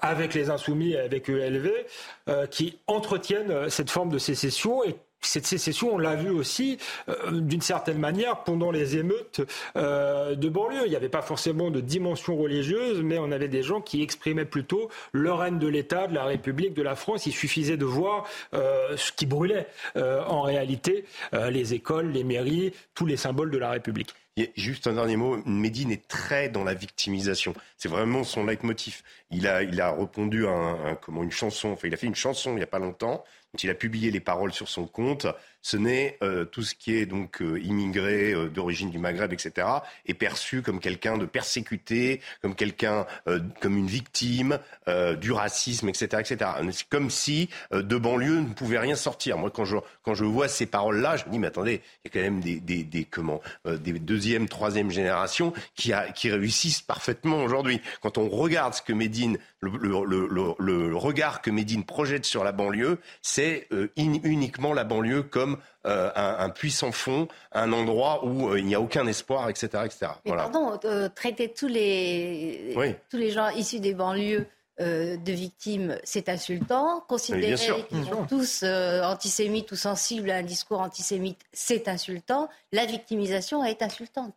avec 0.00 0.34
les 0.34 0.50
Insoumis 0.50 0.92
et 0.92 0.98
avec 0.98 1.28
ELV, 1.28 1.70
qui 2.50 2.78
entretiennent 2.86 3.68
cette 3.68 3.90
forme 3.90 4.10
de 4.10 4.18
sécession 4.18 4.84
et 4.84 4.94
cette 5.22 5.46
sécession, 5.46 5.94
on 5.94 5.98
l'a 5.98 6.14
vu 6.14 6.30
aussi 6.30 6.78
d'une 7.30 7.60
certaine 7.60 7.98
manière 7.98 8.44
pendant 8.44 8.70
les 8.70 8.96
émeutes 8.96 9.40
de 9.76 10.48
banlieue. 10.48 10.82
Il 10.86 10.90
n'y 10.90 10.96
avait 10.96 11.08
pas 11.08 11.22
forcément 11.22 11.70
de 11.70 11.80
dimension 11.80 12.36
religieuse, 12.36 13.02
mais 13.02 13.18
on 13.18 13.30
avait 13.32 13.48
des 13.48 13.62
gens 13.62 13.80
qui 13.80 14.02
exprimaient 14.02 14.44
plutôt 14.44 14.90
leur 15.12 15.44
haine 15.44 15.58
de 15.58 15.68
l'État, 15.68 16.06
de 16.06 16.14
la 16.14 16.24
République, 16.24 16.74
de 16.74 16.82
la 16.82 16.96
France. 16.96 17.26
Il 17.26 17.32
suffisait 17.32 17.76
de 17.76 17.84
voir 17.84 18.26
ce 18.52 19.12
qui 19.12 19.26
brûlait 19.26 19.66
en 19.94 20.42
réalité, 20.42 21.04
les 21.32 21.74
écoles, 21.74 22.10
les 22.10 22.24
mairies, 22.24 22.72
tous 22.94 23.06
les 23.06 23.16
symboles 23.16 23.50
de 23.50 23.58
la 23.58 23.70
République. 23.70 24.14
Juste 24.56 24.86
un 24.86 24.94
dernier 24.94 25.16
mot, 25.16 25.36
Médine 25.44 25.92
est 25.92 26.08
très 26.08 26.48
dans 26.48 26.64
la 26.64 26.72
victimisation. 26.72 27.52
C'est 27.76 27.90
vraiment 27.90 28.24
son 28.24 28.46
leitmotiv. 28.46 29.02
Il 29.30 29.46
a, 29.46 29.62
il 29.62 29.78
a 29.78 29.92
répondu 29.92 30.46
à 30.46 30.52
un, 30.52 30.94
comment, 30.94 31.22
une 31.22 31.30
chanson, 31.30 31.72
enfin 31.72 31.88
il 31.88 31.92
a 31.92 31.98
fait 31.98 32.06
une 32.06 32.14
chanson 32.14 32.52
il 32.52 32.56
n'y 32.56 32.62
a 32.62 32.66
pas 32.66 32.78
longtemps, 32.78 33.24
il 33.60 33.70
a 33.70 33.74
publié 33.74 34.10
les 34.10 34.20
paroles 34.20 34.52
sur 34.52 34.68
son 34.68 34.86
compte 34.86 35.26
ce 35.62 35.76
n'est 35.76 36.18
euh, 36.22 36.44
tout 36.44 36.62
ce 36.62 36.74
qui 36.74 36.94
est 36.94 37.06
donc 37.06 37.40
euh, 37.40 37.60
immigré 37.60 38.32
euh, 38.32 38.48
d'origine 38.48 38.90
du 38.90 38.98
Maghreb, 38.98 39.32
etc., 39.32 39.66
est 40.06 40.14
perçu 40.14 40.60
comme 40.60 40.80
quelqu'un 40.80 41.16
de 41.16 41.24
persécuté, 41.24 42.20
comme 42.42 42.56
quelqu'un, 42.56 43.06
comme 43.60 43.76
une 43.76 43.86
victime 43.86 44.58
du 45.20 45.30
racisme, 45.30 45.88
etc., 45.88 46.06
etc. 46.18 46.50
C'est 46.72 46.88
comme 46.88 47.10
si 47.10 47.48
de 47.70 47.96
banlieue 47.96 48.40
ne 48.40 48.52
pouvait 48.52 48.78
rien 48.78 48.96
sortir. 48.96 49.38
Moi, 49.38 49.50
quand 49.50 49.64
je 49.64 49.76
quand 50.02 50.14
je 50.14 50.24
vois 50.24 50.48
ces 50.48 50.66
paroles-là, 50.66 51.16
je 51.16 51.26
me 51.26 51.30
dis 51.30 51.38
mais 51.38 51.46
attendez, 51.46 51.82
il 52.04 52.08
y 52.08 52.10
a 52.10 52.10
quand 52.10 52.24
même 52.24 52.40
des 52.40 52.58
des, 52.58 52.82
des 52.82 53.04
comment 53.04 53.40
des 53.64 53.92
deuxième, 53.92 54.48
troisième 54.48 54.90
générations 54.90 55.52
qui 55.76 55.92
a, 55.92 56.10
qui 56.10 56.30
réussissent 56.30 56.82
parfaitement 56.82 57.44
aujourd'hui. 57.44 57.80
Quand 58.00 58.18
on 58.18 58.28
regarde 58.28 58.74
ce 58.74 58.82
que 58.82 58.92
Médine, 58.92 59.38
le, 59.62 60.04
le, 60.04 60.26
le, 60.58 60.88
le 60.88 60.96
regard 60.96 61.40
que 61.40 61.50
Médine 61.50 61.84
projette 61.84 62.24
sur 62.24 62.42
la 62.44 62.52
banlieue, 62.52 62.98
c'est 63.22 63.68
uniquement 63.96 64.74
la 64.74 64.84
banlieue 64.84 65.22
comme 65.22 65.58
euh, 65.86 66.10
un, 66.14 66.48
puissant 66.50 66.92
fond, 66.92 67.28
un 67.52 67.72
endroit 67.72 68.24
où 68.24 68.48
euh, 68.48 68.58
il 68.58 68.66
n'y 68.66 68.74
a 68.74 68.80
aucun 68.80 69.06
espoir, 69.06 69.48
etc. 69.50 69.82
etc. 69.84 70.12
Pardon, 70.24 70.78
euh, 70.84 71.08
traiter 71.08 71.52
tous 71.52 71.68
les, 71.68 72.96
tous 73.10 73.16
les 73.16 73.30
gens 73.30 73.48
issus 73.50 73.80
des 73.80 73.94
banlieues 73.94 74.46
de 74.80 75.32
victimes, 75.32 75.96
c'est 76.02 76.28
insultant. 76.28 77.04
Considérer 77.06 77.54
qu'ils 77.88 78.04
sont 78.04 78.26
tous 78.28 78.64
antisémites 78.64 79.70
ou 79.70 79.76
sensibles 79.76 80.30
à 80.30 80.36
un 80.36 80.42
discours 80.42 80.80
antisémite, 80.80 81.40
c'est 81.52 81.86
insultant. 81.86 82.48
La 82.72 82.84
victimisation 82.84 83.64
est 83.64 83.80
insultante. 83.82 84.34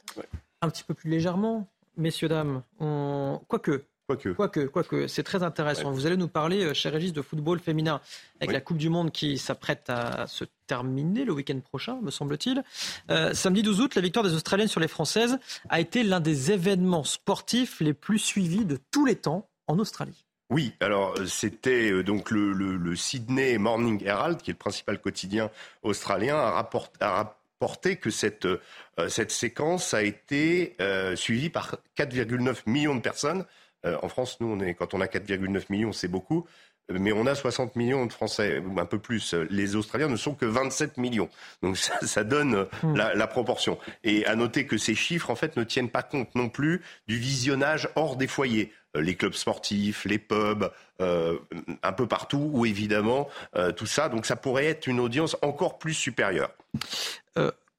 Un 0.61 0.69
petit 0.69 0.83
peu 0.83 0.93
plus 0.93 1.09
légèrement, 1.09 1.67
messieurs, 1.97 2.27
dames. 2.27 2.61
On... 2.79 3.41
Quoique, 3.47 3.85
Quoique. 4.07 4.29
Quoique, 4.29 4.59
quoique 4.67 5.07
c'est 5.07 5.23
très 5.23 5.41
intéressant. 5.41 5.89
Vous 5.89 6.05
allez 6.05 6.17
nous 6.17 6.27
parler, 6.27 6.63
euh, 6.63 6.73
cher 6.75 6.93
Régis, 6.93 7.11
de 7.11 7.23
football 7.23 7.59
féminin 7.59 8.01
avec 8.39 8.53
la 8.53 8.61
Coupe 8.61 8.77
du 8.77 8.89
Monde 8.89 9.11
qui 9.11 9.39
s'apprête 9.39 9.89
à 9.89 10.27
se 10.27 10.45
terminer 10.67 11.25
le 11.25 11.33
week-end 11.33 11.59
prochain, 11.59 11.99
me 12.03 12.11
semble-t-il. 12.11 12.63
Euh, 13.09 13.33
samedi 13.33 13.63
12 13.63 13.81
août, 13.81 13.95
la 13.95 14.03
victoire 14.03 14.23
des 14.23 14.35
Australiennes 14.35 14.67
sur 14.67 14.79
les 14.79 14.87
Françaises 14.87 15.39
a 15.69 15.79
été 15.79 16.03
l'un 16.03 16.19
des 16.19 16.51
événements 16.51 17.03
sportifs 17.03 17.79
les 17.79 17.93
plus 17.93 18.19
suivis 18.19 18.63
de 18.63 18.77
tous 18.91 19.05
les 19.05 19.15
temps 19.15 19.49
en 19.65 19.79
Australie. 19.79 20.25
Oui, 20.51 20.73
alors 20.81 21.15
euh, 21.17 21.25
c'était 21.25 22.03
donc 22.03 22.29
le, 22.29 22.95
Sydney 22.95 23.57
Morning 23.57 24.03
Herald, 24.05 24.39
qui 24.39 24.51
est 24.51 24.53
le 24.53 24.59
principal 24.59 25.01
quotidien 25.01 25.49
australien, 25.81 26.35
a, 26.37 26.69
rapporté 26.99 27.95
que 27.95 28.11
cette, 28.11 28.47
cette 29.07 29.31
séquence 29.31 29.95
a 29.95 30.03
été 30.03 30.75
suivie 31.15 31.49
par 31.49 31.77
4,9 31.97 32.57
millions 32.67 32.93
de 32.93 33.01
personnes 33.01 33.45
euh, 33.85 33.97
en 34.01 34.09
France, 34.09 34.37
nous, 34.39 34.47
on 34.47 34.59
est, 34.59 34.73
quand 34.73 34.93
on 34.93 35.01
a 35.01 35.05
4,9 35.05 35.65
millions, 35.69 35.91
c'est 35.91 36.07
beaucoup. 36.07 36.45
Euh, 36.91 36.97
mais 36.99 37.11
on 37.11 37.25
a 37.25 37.35
60 37.35 37.75
millions 37.75 38.05
de 38.05 38.13
Français, 38.13 38.61
un 38.77 38.85
peu 38.85 38.99
plus. 38.99 39.33
Les 39.49 39.75
Australiens 39.75 40.07
ne 40.07 40.15
sont 40.15 40.33
que 40.33 40.45
27 40.45 40.97
millions. 40.97 41.29
Donc 41.61 41.77
ça, 42.01 42.23
donne 42.23 42.67
hmm. 42.83 42.95
la, 42.95 43.27
proportion. 43.27 43.77
Et 44.03 44.25
à 44.25 44.35
noter 44.35 44.65
que 44.65 44.77
ces 44.77 44.95
chiffres, 44.95 45.29
en 45.29 45.35
fait, 45.35 45.57
ne 45.57 45.63
tiennent 45.63 45.89
pas 45.89 46.03
compte 46.03 46.33
non 46.35 46.49
plus 46.49 46.81
du 47.07 47.17
visionnage 47.17 47.89
hors 47.95 48.15
des 48.15 48.27
foyers. 48.27 48.71
Euh, 48.95 49.01
les 49.01 49.15
clubs 49.15 49.33
sportifs, 49.33 50.05
les 50.05 50.19
pubs, 50.19 50.71
un 50.99 51.91
peu 51.91 52.07
partout, 52.07 52.49
ou 52.53 52.65
évidemment 52.65 53.27
tout 53.75 53.85
ça. 53.85 54.07
Donc 54.07 54.25
ça 54.25 54.37
pourrait 54.37 54.67
être 54.67 54.87
une 54.87 55.01
audience 55.01 55.35
encore 55.41 55.77
plus 55.77 55.93
supérieure. 55.93 56.51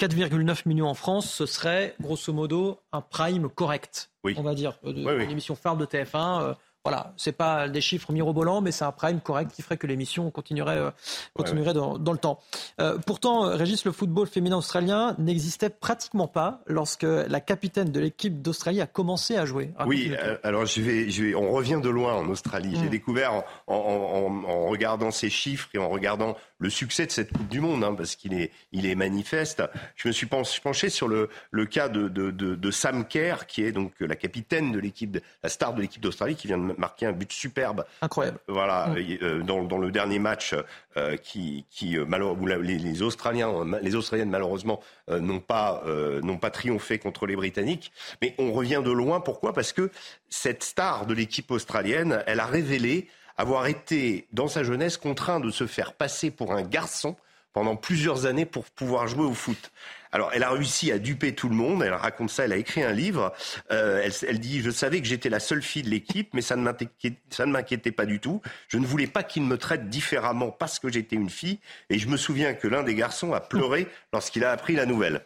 4,9 0.01 0.69
millions 0.69 0.89
en 0.89 0.95
France, 0.95 1.31
ce 1.33 1.47
serait 1.47 1.95
grosso 2.01 2.33
modo 2.33 2.81
un 2.93 3.01
prime 3.01 3.49
correct, 3.49 4.11
on 4.25 4.43
va 4.43 4.55
dire, 4.55 4.79
euh, 4.85 5.21
une 5.21 5.31
émission 5.31 5.57
phare 5.57 5.77
de 5.77 5.87
TF1. 5.87 6.57
Voilà, 6.89 7.12
c'est 7.16 7.32
pas 7.32 7.68
des 7.68 7.80
chiffres 7.80 8.12
mirobolants, 8.12 8.61
mais 8.61 8.70
c'est 8.70 8.84
un 8.84 8.93
prime 8.93 9.20
correct 9.20 9.51
qui 9.53 9.61
ferait 9.61 9.76
que 9.76 9.89
l'émission 9.89 10.30
continuerait, 10.30 10.78
euh, 10.78 10.91
continuerait 11.34 11.74
Dans, 11.74 12.12
le 12.12 12.18
temps. 12.18 12.39
Euh, 12.80 12.97
pourtant, 13.05 13.57
Régis, 13.57 13.84
le 13.84 13.91
football 13.91 14.28
féminin 14.28 14.59
australien 14.59 15.16
n'existait 15.18 15.68
pratiquement 15.68 16.28
pas 16.28 16.61
lorsque 16.66 17.03
la 17.03 17.41
capitaine 17.41 17.91
de 17.91 17.99
l'équipe 17.99 18.41
d'Australie 18.41 18.80
a 18.80 18.87
commencé 18.87 19.37
à 19.37 19.47
jouer. 19.47 19.72
oui, 19.84 20.12
euh, 20.12 20.37
alors 20.45 20.64
je 20.64 20.80
vais, 20.80 21.11
je 21.11 21.24
vais, 21.24 21.34
on 21.34 21.51
revient 21.51 21.80
de 21.82 21.89
loin 21.89 22.14
en 22.14 22.28
Australie. 22.28 22.76
J'ai 22.76 22.87
mm. 22.87 22.91
découvert 22.91 23.32
en, 23.34 23.45
en, 23.66 24.45
en, 24.49 24.68
regardant 24.68 25.11
ces 25.11 25.28
chiffres 25.28 25.68
et 25.74 25.78
en 25.78 25.89
regardant 25.89 26.37
le 26.59 26.70
succès 26.70 27.05
de 27.05 27.11
cette 27.11 27.32
Coupe 27.32 27.49
du 27.49 27.61
Monde, 27.61 27.82
hein, 27.82 27.95
parce 27.97 28.14
qu'il 28.14 28.32
est, 28.32 28.53
il 28.70 28.87
est 28.87 28.95
manifeste. 28.95 29.61
Je 29.97 30.07
me 30.07 30.12
suis 30.12 30.26
penché 30.26 30.89
sur 30.89 31.09
le, 31.09 31.28
le 31.51 31.66
cas 31.66 31.89
de, 31.89 32.09
de, 32.09 32.30
de, 32.30 32.55
de, 32.55 32.70
Sam 32.70 33.07
Kerr, 33.07 33.47
qui 33.47 33.64
est 33.64 33.72
donc 33.72 33.93
la 33.99 34.16
capitaine 34.16 34.70
de 34.70 34.78
l'équipe, 34.78 35.18
la 35.43 35.49
star 35.49 35.74
de 35.74 35.82
l'équipe 35.82 36.01
d'Australie, 36.01 36.37
qui 36.37 36.47
vient 36.47 36.59
de 36.59 36.76
marqué 36.79 37.07
un 37.07 37.12
but 37.12 37.33
superbe. 37.33 37.85
Incroyable. 38.03 38.39
Euh, 38.49 38.53
voilà, 38.53 38.89
mm. 38.89 39.18
euh, 39.22 39.43
dans, 39.43 39.62
dans, 39.64 39.79
le 39.79 39.91
dernier 39.91 40.18
match 40.18 40.55
euh, 40.97 41.16
qui, 41.16 41.64
qui 41.70 41.99
où 41.99 42.47
les, 42.47 42.79
les, 42.79 43.03
Australiens, 43.03 43.53
les 43.83 43.95
Australiennes 43.95 44.31
malheureusement 44.31 44.81
n'ont 45.09 45.41
pas 45.41 45.83
n'ont 46.22 46.39
pas 46.39 46.51
triomphé 46.51 46.99
contre 46.99 47.27
les 47.27 47.37
Britanniques. 47.37 47.93
Mais 48.22 48.35
on 48.39 48.53
revient 48.53 48.83
de 48.85 48.91
loin. 48.91 49.20
Pourquoi? 49.20 49.53
Parce 49.53 49.72
que 49.72 49.91
cette 50.29 50.62
star 50.62 51.07
de 51.07 51.14
l'équipe 51.14 51.51
australienne, 51.51 52.22
elle 52.27 52.41
a 52.41 52.47
révélé 52.47 53.09
avoir 53.37 53.66
été 53.66 54.27
dans 54.33 54.49
sa 54.49 54.62
jeunesse 54.62 54.97
contraint 54.97 55.41
de 55.41 55.51
se 55.51 55.66
faire 55.66 55.93
passer 55.93 56.31
pour 56.31 56.53
un 56.53 56.62
garçon 56.62 57.16
pendant 57.53 57.77
plusieurs 57.77 58.27
années 58.27 58.45
pour 58.45 58.64
pouvoir 58.66 59.09
jouer 59.09 59.24
au 59.24 59.33
foot. 59.33 59.72
Alors, 60.13 60.31
elle 60.33 60.43
a 60.43 60.51
réussi 60.51 60.93
à 60.93 60.99
duper 60.99 61.35
tout 61.35 61.49
le 61.49 61.55
monde. 61.55 61.83
Elle 61.83 61.93
raconte 61.93 62.31
ça. 62.31 62.45
Elle 62.45 62.53
a 62.53 62.57
écrit 62.57 62.83
un 62.83 62.93
livre. 62.93 63.33
Euh, 63.71 64.01
elle, 64.05 64.13
elle, 64.29 64.41
dit 64.41 64.61
Je 64.61 64.71
savais 64.71 65.01
que 65.01 65.07
j'étais 65.07 65.29
la 65.29 65.41
seule 65.41 65.63
fille 65.63 65.83
de 65.83 65.91
l'équipe, 65.91 66.31
mais 66.33 66.43
ça 66.43 66.57
ne 66.57 66.63
m'inquiétait 66.63 67.93
pas 67.93 68.07
du 68.07 68.21
tout. 68.21 68.41
Je 68.69 68.79
ne 68.79 68.87
voulais 68.87 69.07
pas 69.07 69.23
qu'ils 69.23 69.43
me 69.43 69.59
traitent 69.59 69.89
différemment 69.89 70.51
parce 70.51 70.79
que 70.79 70.91
j'étais 70.91 71.17
une 71.17 71.31
fille. 71.31 71.59
Et 71.91 71.99
je 71.99 72.09
me 72.09 72.17
souviens 72.17 72.55
que 72.55 72.69
l'un 72.69 72.83
des 72.83 72.95
garçons 72.95 73.33
a 73.33 73.41
pleuré 73.41 73.89
lorsqu'il 74.13 74.45
a 74.45 74.51
appris 74.51 74.75
la 74.75 74.87
nouvelle. 74.87 75.25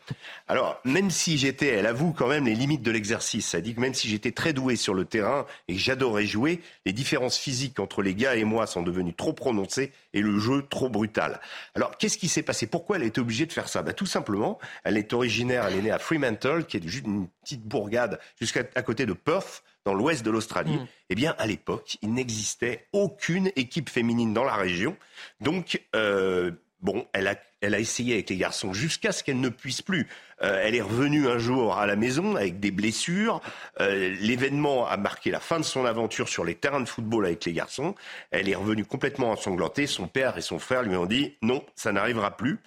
Alors, 0.48 0.80
même 0.84 1.10
si 1.10 1.38
j'étais, 1.38 1.68
elle 1.68 1.86
avoue 1.86 2.12
quand 2.12 2.28
même 2.28 2.46
les 2.46 2.54
limites 2.54 2.82
de 2.82 2.90
l'exercice. 2.90 3.54
Elle 3.54 3.62
dit 3.62 3.74
que 3.74 3.80
même 3.80 3.94
si 3.94 4.08
j'étais 4.08 4.32
très 4.32 4.52
doué 4.52 4.76
sur 4.76 4.94
le 4.94 5.04
terrain 5.04 5.46
et 5.68 5.76
j'adorais 5.76 6.26
jouer, 6.26 6.60
les 6.86 6.92
différences 6.92 7.38
physiques 7.38 7.78
entre 7.80 8.02
les 8.02 8.14
gars 8.14 8.34
et 8.36 8.44
moi 8.44 8.66
sont 8.66 8.82
devenues 8.82 9.14
trop 9.14 9.32
prononcées 9.32 9.92
et 10.12 10.20
le 10.20 10.38
jeu 10.38 10.64
trop 10.68 10.88
brutal. 10.88 11.40
Alors, 11.74 11.96
qu'est-ce 11.98 12.18
qui 12.18 12.28
s'est 12.28 12.42
passé? 12.42 12.66
Pourquoi 12.66 12.96
elle 12.96 13.02
a 13.02 13.06
été 13.06 13.20
obligée 13.20 13.46
de 13.46 13.52
faire 13.52 13.68
ça? 13.68 13.82
Bah, 13.82 13.92
Tout 13.92 14.06
simplement, 14.06 14.58
elle 14.84 14.96
est 14.96 15.12
originaire, 15.12 15.66
elle 15.66 15.78
est 15.78 15.82
née 15.82 15.90
à 15.90 15.98
Fremantle, 15.98 16.64
qui 16.66 16.76
est 16.76 16.86
juste 16.86 17.06
une 17.06 17.28
petite 17.42 17.62
bourgade 17.62 18.18
jusqu'à 18.38 18.64
à 18.74 18.82
côté 18.82 19.06
de 19.06 19.12
Perth, 19.12 19.62
dans 19.84 19.94
l'ouest 19.94 20.24
de 20.24 20.30
l'Australie. 20.30 20.76
Mm. 20.76 20.86
Eh 21.10 21.14
bien, 21.14 21.34
à 21.38 21.46
l'époque, 21.46 21.96
il 22.02 22.12
n'existait 22.12 22.86
aucune 22.92 23.50
équipe 23.56 23.88
féminine 23.88 24.34
dans 24.34 24.44
la 24.44 24.54
région. 24.54 24.96
Donc, 25.40 25.82
euh, 25.96 26.52
bon, 26.82 27.06
elle 27.12 27.26
a, 27.28 27.36
elle 27.60 27.74
a 27.74 27.78
essayé 27.78 28.14
avec 28.14 28.30
les 28.30 28.36
garçons 28.36 28.72
jusqu'à 28.72 29.12
ce 29.12 29.24
qu'elle 29.24 29.40
ne 29.40 29.48
puisse 29.48 29.82
plus. 29.82 30.08
Euh, 30.42 30.60
elle 30.62 30.74
est 30.74 30.80
revenue 30.80 31.28
un 31.28 31.38
jour 31.38 31.76
à 31.76 31.86
la 31.86 31.96
maison 31.96 32.36
avec 32.36 32.60
des 32.60 32.70
blessures. 32.70 33.40
Euh, 33.80 34.14
l'événement 34.20 34.86
a 34.86 34.96
marqué 34.96 35.30
la 35.30 35.40
fin 35.40 35.58
de 35.58 35.64
son 35.64 35.84
aventure 35.84 36.28
sur 36.28 36.44
les 36.44 36.54
terrains 36.54 36.80
de 36.80 36.88
football 36.88 37.26
avec 37.26 37.44
les 37.44 37.52
garçons. 37.52 37.94
Elle 38.30 38.48
est 38.48 38.54
revenue 38.54 38.84
complètement 38.84 39.30
ensanglantée. 39.30 39.86
Son 39.86 40.08
père 40.08 40.38
et 40.38 40.42
son 40.42 40.58
frère 40.58 40.82
lui 40.82 40.96
ont 40.96 41.06
dit 41.06 41.34
non, 41.42 41.64
ça 41.74 41.92
n'arrivera 41.92 42.36
plus. 42.36 42.58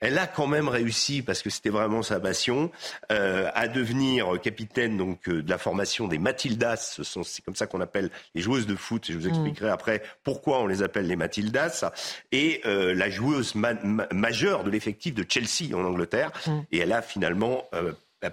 Elle 0.00 0.18
a 0.18 0.26
quand 0.26 0.46
même 0.46 0.68
réussi, 0.68 1.22
parce 1.22 1.42
que 1.42 1.48
c'était 1.48 1.70
vraiment 1.70 2.02
sa 2.02 2.20
passion, 2.20 2.70
euh, 3.10 3.50
à 3.54 3.66
devenir 3.66 4.40
capitaine 4.42 4.96
donc 4.96 5.28
euh, 5.28 5.42
de 5.42 5.48
la 5.48 5.58
formation 5.58 6.06
des 6.06 6.18
Matildas. 6.18 7.00
C'est 7.02 7.44
comme 7.44 7.56
ça 7.56 7.66
qu'on 7.66 7.80
appelle 7.80 8.10
les 8.34 8.42
joueuses 8.42 8.66
de 8.66 8.76
foot. 8.76 9.08
Et 9.08 9.14
je 9.14 9.18
vous 9.18 9.26
mm. 9.26 9.30
expliquerai 9.30 9.68
après 9.70 10.02
pourquoi 10.22 10.60
on 10.60 10.66
les 10.66 10.82
appelle 10.82 11.06
les 11.06 11.16
Matildas. 11.16 11.90
Et 12.30 12.60
euh, 12.66 12.94
la 12.94 13.08
joueuse 13.08 13.54
majeure 13.54 14.64
de 14.64 14.70
l'effectif 14.70 15.14
de 15.14 15.24
Chelsea 15.26 15.74
en 15.74 15.84
Angleterre. 15.84 16.30
Mm. 16.46 16.60
Et 16.72 16.78
elle 16.78 16.92
a 16.92 17.00
finalement 17.00 17.64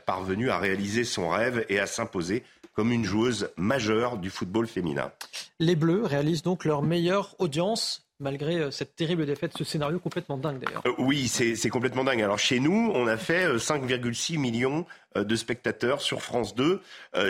parvenu 0.05 0.49
à 0.49 0.57
réaliser 0.57 1.03
son 1.03 1.30
rêve 1.30 1.66
et 1.70 1.80
à 1.80 1.88
s'imposer 1.88 2.43
comme 2.74 2.91
une 2.91 3.05
joueuse 3.05 3.51
majeure 3.55 4.18
du 4.18 4.30
football 4.30 4.68
féminin. 4.68 5.11
Les 5.59 5.76
Bleus 5.76 6.03
réalisent 6.03 6.41
donc 6.41 6.66
leur 6.66 6.82
meilleure 6.82 7.36
audience 7.39 8.03
malgré 8.20 8.57
euh, 8.57 8.72
cette 8.72 8.95
terrible 8.95 9.26
défaite, 9.26 9.53
ce 9.57 9.64
scénario 9.64 9.99
complètement 9.99 10.38
dingue 10.38 10.59
d'ailleurs. 10.59 10.84
Euh, 10.86 10.93
oui, 10.97 11.28
c'est 11.28 11.70
complètement 11.70 12.03
dingue. 12.03 12.22
Alors 12.22 12.39
chez 12.39 12.59
nous, 12.59 12.91
on 12.93 13.07
a 13.07 13.18
fait 13.18 13.47
5,6 13.55 14.36
euh, 14.36 14.39
millions 14.39 14.86
de 15.16 15.36
spectateurs 15.36 16.01
sur 16.01 16.22
France 16.22 16.55
2. 16.55 16.82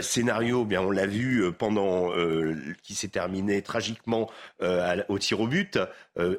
scénario, 0.01 0.65
bien 0.65 0.81
on 0.81 0.91
l'a 0.91 1.05
vu 1.05 1.51
pendant 1.57 2.11
qui 2.81 2.95
s'est 2.95 3.07
terminé 3.07 3.61
tragiquement 3.61 4.29
au 5.09 5.19
tir 5.19 5.41
au 5.41 5.47
but, 5.47 5.79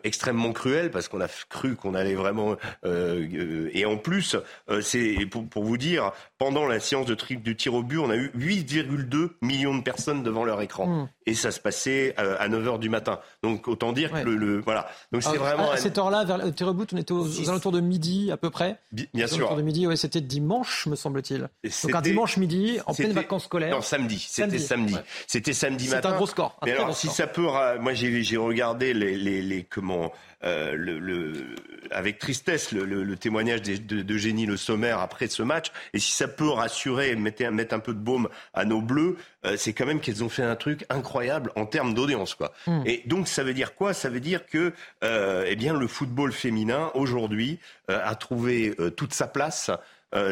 extrêmement 0.03 0.53
cruel 0.53 0.90
parce 0.90 1.09
qu'on 1.09 1.20
a 1.20 1.28
cru 1.49 1.76
qu'on 1.76 1.95
allait 1.95 2.14
vraiment 2.14 2.57
et 2.84 3.84
en 3.84 3.97
plus 3.97 4.36
c'est 4.80 5.26
pour, 5.26 5.64
vous 5.64 5.76
dire 5.76 6.12
pendant 6.38 6.66
la 6.66 6.80
séance 6.80 7.07
de, 7.07 7.14
de 7.14 7.53
tir 7.53 7.74
au 7.74 7.82
but, 7.82 7.99
on 7.99 8.11
a 8.11 8.16
eu 8.16 8.30
8,2 8.36 9.30
millions 9.42 9.76
de 9.76 9.82
personnes 9.82 10.22
devant 10.22 10.45
leur 10.45 10.61
écran 10.62 10.86
hmm. 10.86 11.09
et 11.26 11.34
ça 11.34 11.51
se 11.51 11.61
passait 11.61 12.14
à 12.16 12.49
9 12.49 12.64
h 12.66 12.78
du 12.78 12.88
matin. 12.88 13.20
Donc 13.42 13.68
autant 13.68 13.92
dire 13.92 14.11
que 14.12 14.28
le 14.28 14.61
voilà. 14.61 14.88
Donc 15.12 15.22
c'est 15.22 15.30
ah, 15.34 15.38
vraiment 15.38 15.70
à, 15.70 15.76
cette 15.76 15.99
heure-là, 15.99 16.24
vers 16.24 16.38
le 16.38 16.53
Terrebout, 16.53 16.86
on 16.92 16.97
était 16.97 17.12
aux, 17.12 17.49
alentours 17.49 17.72
de 17.72 17.80
midi 17.80 18.30
à 18.30 18.36
peu 18.36 18.51
près. 18.51 18.78
Bien, 18.92 19.26
sûr. 19.26 19.55
de 19.55 19.62
midi, 19.62 19.86
ouais, 19.86 19.97
c'était 19.97 20.20
dimanche, 20.20 20.86
me 20.86 20.97
semble-t-il. 20.97 21.34
Donc 21.39 21.95
un 21.95 22.01
dimanche 22.01 22.37
midi, 22.37 22.78
en 22.87 22.95
pleine 22.95 23.12
vacances 23.12 23.45
scolaires. 23.45 23.74
Non, 23.74 23.82
samedi. 23.82 24.26
C'était 24.28 24.59
samedi. 24.59 24.97
C'était 25.26 25.53
samedi 25.53 25.89
matin. 25.89 26.01
C'est 26.03 26.14
un 26.14 26.16
gros 26.16 26.26
score. 26.26 26.59
Mais 26.64 26.72
alors, 26.72 26.97
si 26.97 27.09
ça 27.09 27.26
peut, 27.26 27.47
moi 27.80 27.95
j'ai 27.95 28.37
regardé 28.37 28.95
les, 28.95 29.16
les, 29.16 29.43
les 29.43 29.64
comment 29.64 30.12
euh, 30.45 30.74
le, 30.76 31.55
avec 31.91 32.18
tristesse 32.18 32.72
le, 32.72 33.16
témoignage 33.16 33.62
de, 33.62 34.03
de, 34.03 34.16
Génie 34.18 34.45
Le 34.45 34.59
Sommaire 34.59 34.99
après 34.99 35.28
ce 35.28 35.43
match. 35.43 35.72
Et 35.95 35.99
si 35.99 36.12
ça 36.12 36.28
peut 36.28 36.51
rassurer, 36.51 37.16
mettre, 37.16 37.43
mettre 37.51 37.74
un 37.74 37.78
peu 37.78 37.95
de 37.95 37.99
baume 37.99 38.28
à 38.53 38.66
nos 38.66 38.82
bleus, 38.82 39.16
euh, 39.47 39.57
c'est 39.57 39.72
quand 39.72 39.87
même 39.87 40.01
qu'elles 40.01 40.22
ont 40.22 40.28
fait 40.28 40.43
un 40.43 40.57
truc 40.57 40.85
incroyable 40.91 41.51
en 41.57 41.64
termes 41.64 41.95
d'audience. 41.95 42.35
quoi. 42.35 42.53
Hmm. 42.66 42.82
Et 42.85 43.03
donc 43.07 43.26
ça 43.26 43.43
veut 43.43 43.55
dire 43.55 43.74
quoi? 43.74 43.95
Ça 43.95 44.11
veut 44.11 44.20
dire 44.20 44.47
que 44.47 44.74
euh, 45.03 45.47
eh 45.49 45.57
bien, 45.57 45.72
le 45.72 45.87
football 45.87 46.32
féminin, 46.32 46.91
aujourd'hui, 46.95 47.59
a 47.89 48.14
trouvé 48.14 48.74
toute 48.97 49.12
sa 49.12 49.26
place. 49.26 49.70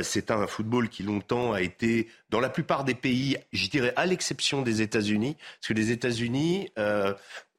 C'est 0.03 0.31
un 0.31 0.47
football 0.47 0.89
qui 0.89 1.03
longtemps 1.03 1.53
a 1.53 1.61
été, 1.61 2.09
dans 2.31 2.41
la 2.41 2.49
plupart 2.49 2.85
des 2.85 2.95
pays, 2.95 3.37
je 3.53 3.69
dirais 3.69 3.93
à 3.97 4.07
l'exception 4.07 4.63
des 4.63 4.81
États-Unis, 4.81 5.37
parce 5.59 5.69
que 5.69 5.75
les 5.75 5.91
États-Unis, 5.91 6.69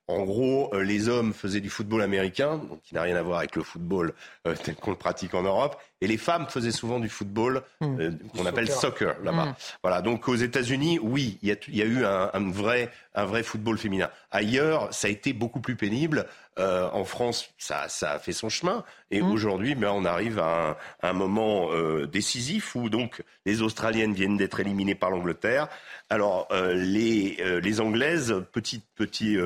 en 0.08 0.24
gros, 0.24 0.74
euh, 0.74 0.84
les 0.84 1.08
hommes 1.08 1.34
faisaient 1.34 1.62
du 1.62 1.70
football 1.70 2.02
américain, 2.02 2.58
donc 2.58 2.82
qui 2.82 2.94
n'a 2.94 3.04
rien 3.04 3.16
à 3.16 3.22
voir 3.22 3.40
avec 3.40 3.56
le 3.56 3.64
football 3.64 4.14
euh, 4.48 4.56
tel 4.62 4.76
qu'on 4.76 4.92
le 4.92 4.98
pratique 4.98 5.34
en 5.34 5.44
Europe, 5.44 5.82
et 6.04 6.08
les 6.08 6.18
femmes 6.18 6.48
faisaient 6.50 6.72
souvent 6.72 7.00
du 7.00 7.08
football 7.08 7.64
hmm. 7.80 8.00
euh, 8.00 8.12
qu'on 8.36 8.46
appelle 8.46 8.70
soccer 8.70 9.16
là-bas. 9.24 9.46
Hmm. 9.46 9.56
Voilà. 9.84 10.02
Donc 10.02 10.28
aux 10.28 10.36
États-Unis, 10.36 11.00
oui, 11.02 11.40
il 11.42 11.48
y, 11.50 11.82
a, 11.82 11.86
eu 11.86 12.04
un, 12.04 12.52
vrai, 12.52 12.92
un 13.16 13.24
vrai 13.24 13.42
football 13.42 13.78
féminin. 13.78 14.10
Ailleurs, 14.30 14.94
ça 14.94 15.08
a 15.08 15.12
été 15.12 15.32
beaucoup 15.32 15.62
plus 15.62 15.78
pénible. 15.78 16.28
Euh, 16.60 16.90
en 16.92 17.06
France, 17.06 17.50
ça, 17.58 17.88
ça, 17.88 18.12
a 18.12 18.20
fait 18.20 18.34
son 18.34 18.50
chemin. 18.50 18.84
Et 19.12 19.22
hmm. 19.22 19.32
aujourd'hui, 19.32 19.76
ben, 19.76 19.92
on 19.94 20.04
arrive 20.04 20.40
à 20.40 20.72
un, 20.72 21.10
un 21.10 21.14
moment 21.14 21.70
euh, 21.72 22.06
décisif 22.06 22.76
où 22.76 22.90
donc 22.90 23.24
les 23.46 23.62
Australiennes 23.62 24.14
viennent 24.14 24.38
d'être 24.38 24.60
éliminées 24.60 24.96
par 24.96 25.10
l'Angleterre. 25.10 25.70
Alors 26.10 26.50
les, 26.76 27.38
les 27.62 27.82
Anglaises, 27.82 28.36
petite, 28.52 28.86
petite, 28.94 29.40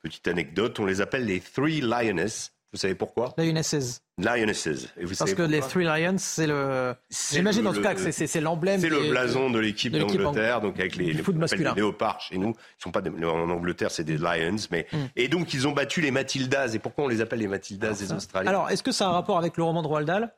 petite 0.00 0.28
anecdote, 0.28 0.78
on 0.78 0.86
les 0.86 1.00
appelle 1.00 1.26
les 1.26 1.40
Three 1.40 1.82
Lionesses. 1.82 2.52
Vous 2.72 2.78
savez 2.78 2.94
pourquoi? 2.94 3.34
Lionesses. 3.36 4.00
Lionesses. 4.16 4.68
Et 4.96 5.04
vous 5.04 5.14
Parce 5.18 5.34
que 5.34 5.42
les 5.42 5.60
Three 5.60 5.84
Lions, 5.84 6.16
c'est 6.18 6.46
le. 6.46 6.94
J'imagine 7.32 7.66
en 7.66 7.72
tout 7.72 7.82
cas 7.82 7.94
que 7.94 8.10
c'est 8.10 8.40
l'emblème. 8.40 8.80
C'est 8.80 8.88
le 8.88 9.10
blason 9.10 9.50
de 9.50 9.58
l'équipe 9.58 9.92
d'Angleterre, 9.92 10.60
donc 10.60 10.78
avec 10.78 10.96
les, 10.96 11.12
les, 11.12 11.74
léopards 11.74 12.20
chez 12.20 12.38
nous. 12.38 12.50
Ils 12.50 12.82
sont 12.82 12.92
pas 12.92 13.02
en 13.02 13.50
Angleterre, 13.50 13.90
c'est 13.90 14.04
des 14.04 14.18
Lions, 14.18 14.56
mais 14.70 14.86
hmm. 14.92 14.96
et 15.16 15.28
donc 15.28 15.52
ils 15.52 15.66
ont 15.66 15.72
battu 15.72 16.00
les 16.00 16.12
Matildas. 16.12 16.68
Et 16.74 16.78
pourquoi 16.78 17.04
on 17.04 17.08
les 17.08 17.20
appelle 17.20 17.40
les 17.40 17.48
Matildas 17.48 17.94
des 17.94 18.12
Australiens? 18.12 18.50
Alors, 18.50 18.70
est-ce 18.70 18.82
que 18.82 18.92
ça 18.92 19.06
a 19.06 19.08
un 19.08 19.12
rapport 19.12 19.38
avec 19.38 19.56
le 19.56 19.64
roman 19.64 19.82
de 19.82 19.88
Roald 19.88 20.06
Dahl? 20.06 20.32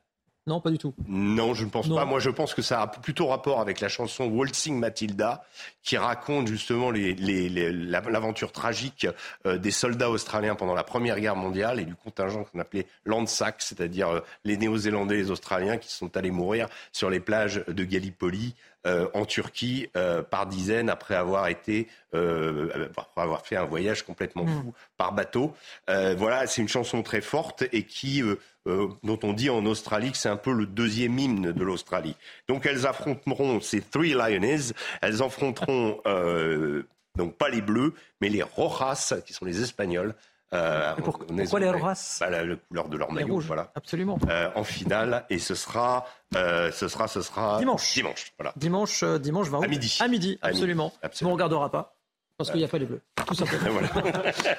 Non, 0.47 0.61
pas 0.61 0.71
du 0.71 0.79
tout. 0.79 0.93
Non, 1.07 1.55
je 1.55 1.65
ne 1.65 1.71
pense 1.71 1.89
pas. 1.89 2.05
Moi, 2.05 2.19
je 2.19 2.29
pense 2.29 2.53
que 2.53 2.63
ça 2.63 2.83
a 2.83 2.87
plutôt 2.89 3.29
rapport 3.29 3.61
avec 3.61 3.79
la 3.79 3.89
chanson 3.89 4.25
Waltzing 4.25 4.77
Matilda, 4.77 5.45
qui 5.85 5.97
raconte 5.97 6.49
justement 6.49 6.91
l'aventure 6.91 8.51
tragique 8.51 9.07
euh, 9.47 9.57
des 9.57 9.71
soldats 9.71 10.11
australiens 10.11 10.57
pendant 10.57 10.75
la 10.75 10.83
Première 10.83 11.21
Guerre 11.21 11.37
mondiale 11.37 11.79
et 11.79 11.85
du 11.85 11.95
contingent 11.95 12.45
qu'on 12.45 12.59
appelait 12.59 12.87
Landsac, 13.05 13.63
c'est-à-dire 13.63 14.09
euh, 14.09 14.21
les 14.45 14.57
Néo-Zélandais 14.57 15.15
et 15.15 15.19
les 15.19 15.31
Australiens 15.31 15.79
qui 15.79 15.93
sont 15.93 16.17
allés 16.17 16.33
mourir 16.33 16.69
sur 16.91 17.09
les 17.09 17.21
plages 17.21 17.65
de 17.69 17.85
Gallipoli 17.85 18.55
euh, 18.85 19.07
en 19.15 19.25
Turquie 19.25 19.89
euh, 19.97 20.23
par 20.23 20.49
dizaines 20.49 20.91
après 20.91 21.15
avoir 21.15 21.47
été 21.47 21.87
euh, 22.15 22.89
avoir 23.15 23.47
fait 23.47 23.55
un 23.55 23.65
voyage 23.65 24.03
complètement 24.03 24.45
fou 24.45 24.71
mm. 24.71 24.73
par 24.97 25.13
bateau. 25.13 25.55
voilà, 25.87 26.49
c'est 26.49 26.63
une 26.63 26.69
chanson 26.69 27.05
très 27.05 27.21
forte 27.21 27.63
et 27.71 27.85
qui 27.85 28.25
dont 28.67 29.19
on 29.23 29.33
dit 29.33 29.51
en 29.51 29.67
Australie 29.67 30.13
que 30.13 30.19
c'est 30.19 30.29
un 30.29 30.37
peu 30.37 30.53
le 30.53 30.67
deuxième 30.67 31.19
hymne 31.19 31.53
de 31.53 31.65
l'Australie. 31.65 32.17
Donc 32.49 32.67
elles 32.67 32.87
affronteront 32.87 33.61
ces 33.61 33.81
Three 33.81 34.15
Lionesses, 34.15 34.73
elles 35.01 35.23
affronteront 35.23 36.01
Donc 37.17 37.37
pas 37.37 37.49
les 37.49 37.61
bleus, 37.61 37.95
mais 38.21 38.29
les 38.29 38.43
rojas, 38.43 39.15
qui 39.27 39.33
sont 39.33 39.45
les 39.45 39.61
espagnols. 39.63 40.15
Euh, 40.55 40.93
pourquoi 41.03 41.27
les 41.61 41.71
rojas 41.71 42.19
bah, 42.21 42.29
la, 42.29 42.57
couleur 42.57 42.89
de 42.89 42.97
leur 42.99 43.11
maillot, 43.11 43.39
voilà. 43.41 43.73
Absolument. 43.75 44.19
Euh, 44.29 44.51
en 44.55 44.65
finale, 44.65 45.25
et 45.31 45.39
ce 45.39 45.55
sera, 45.55 46.07
euh, 46.37 46.71
ce 46.73 46.89
sera, 46.89 47.09
ce 47.09 47.23
sera 47.23 47.59
dimanche. 47.59 47.95
Dimanche, 47.95 48.33
voilà. 48.39 48.53
Dimanche, 48.57 49.03
dimanche 49.05 49.49
20 49.49 49.63
À 49.63 49.69
midi. 49.69 49.99
À 50.01 50.09
midi, 50.09 50.39
absolument. 50.43 50.93
absolument. 51.03 51.33
on 51.33 51.35
regardera 51.35 51.71
pas. 51.71 51.97
Parce 52.37 52.51
qu'il 52.51 52.61
n'y 52.61 52.67
a 52.67 52.69
pas 52.69 52.79
les 52.79 52.87
bleus, 52.87 53.01
tout 53.27 53.35
simplement. 53.35 53.81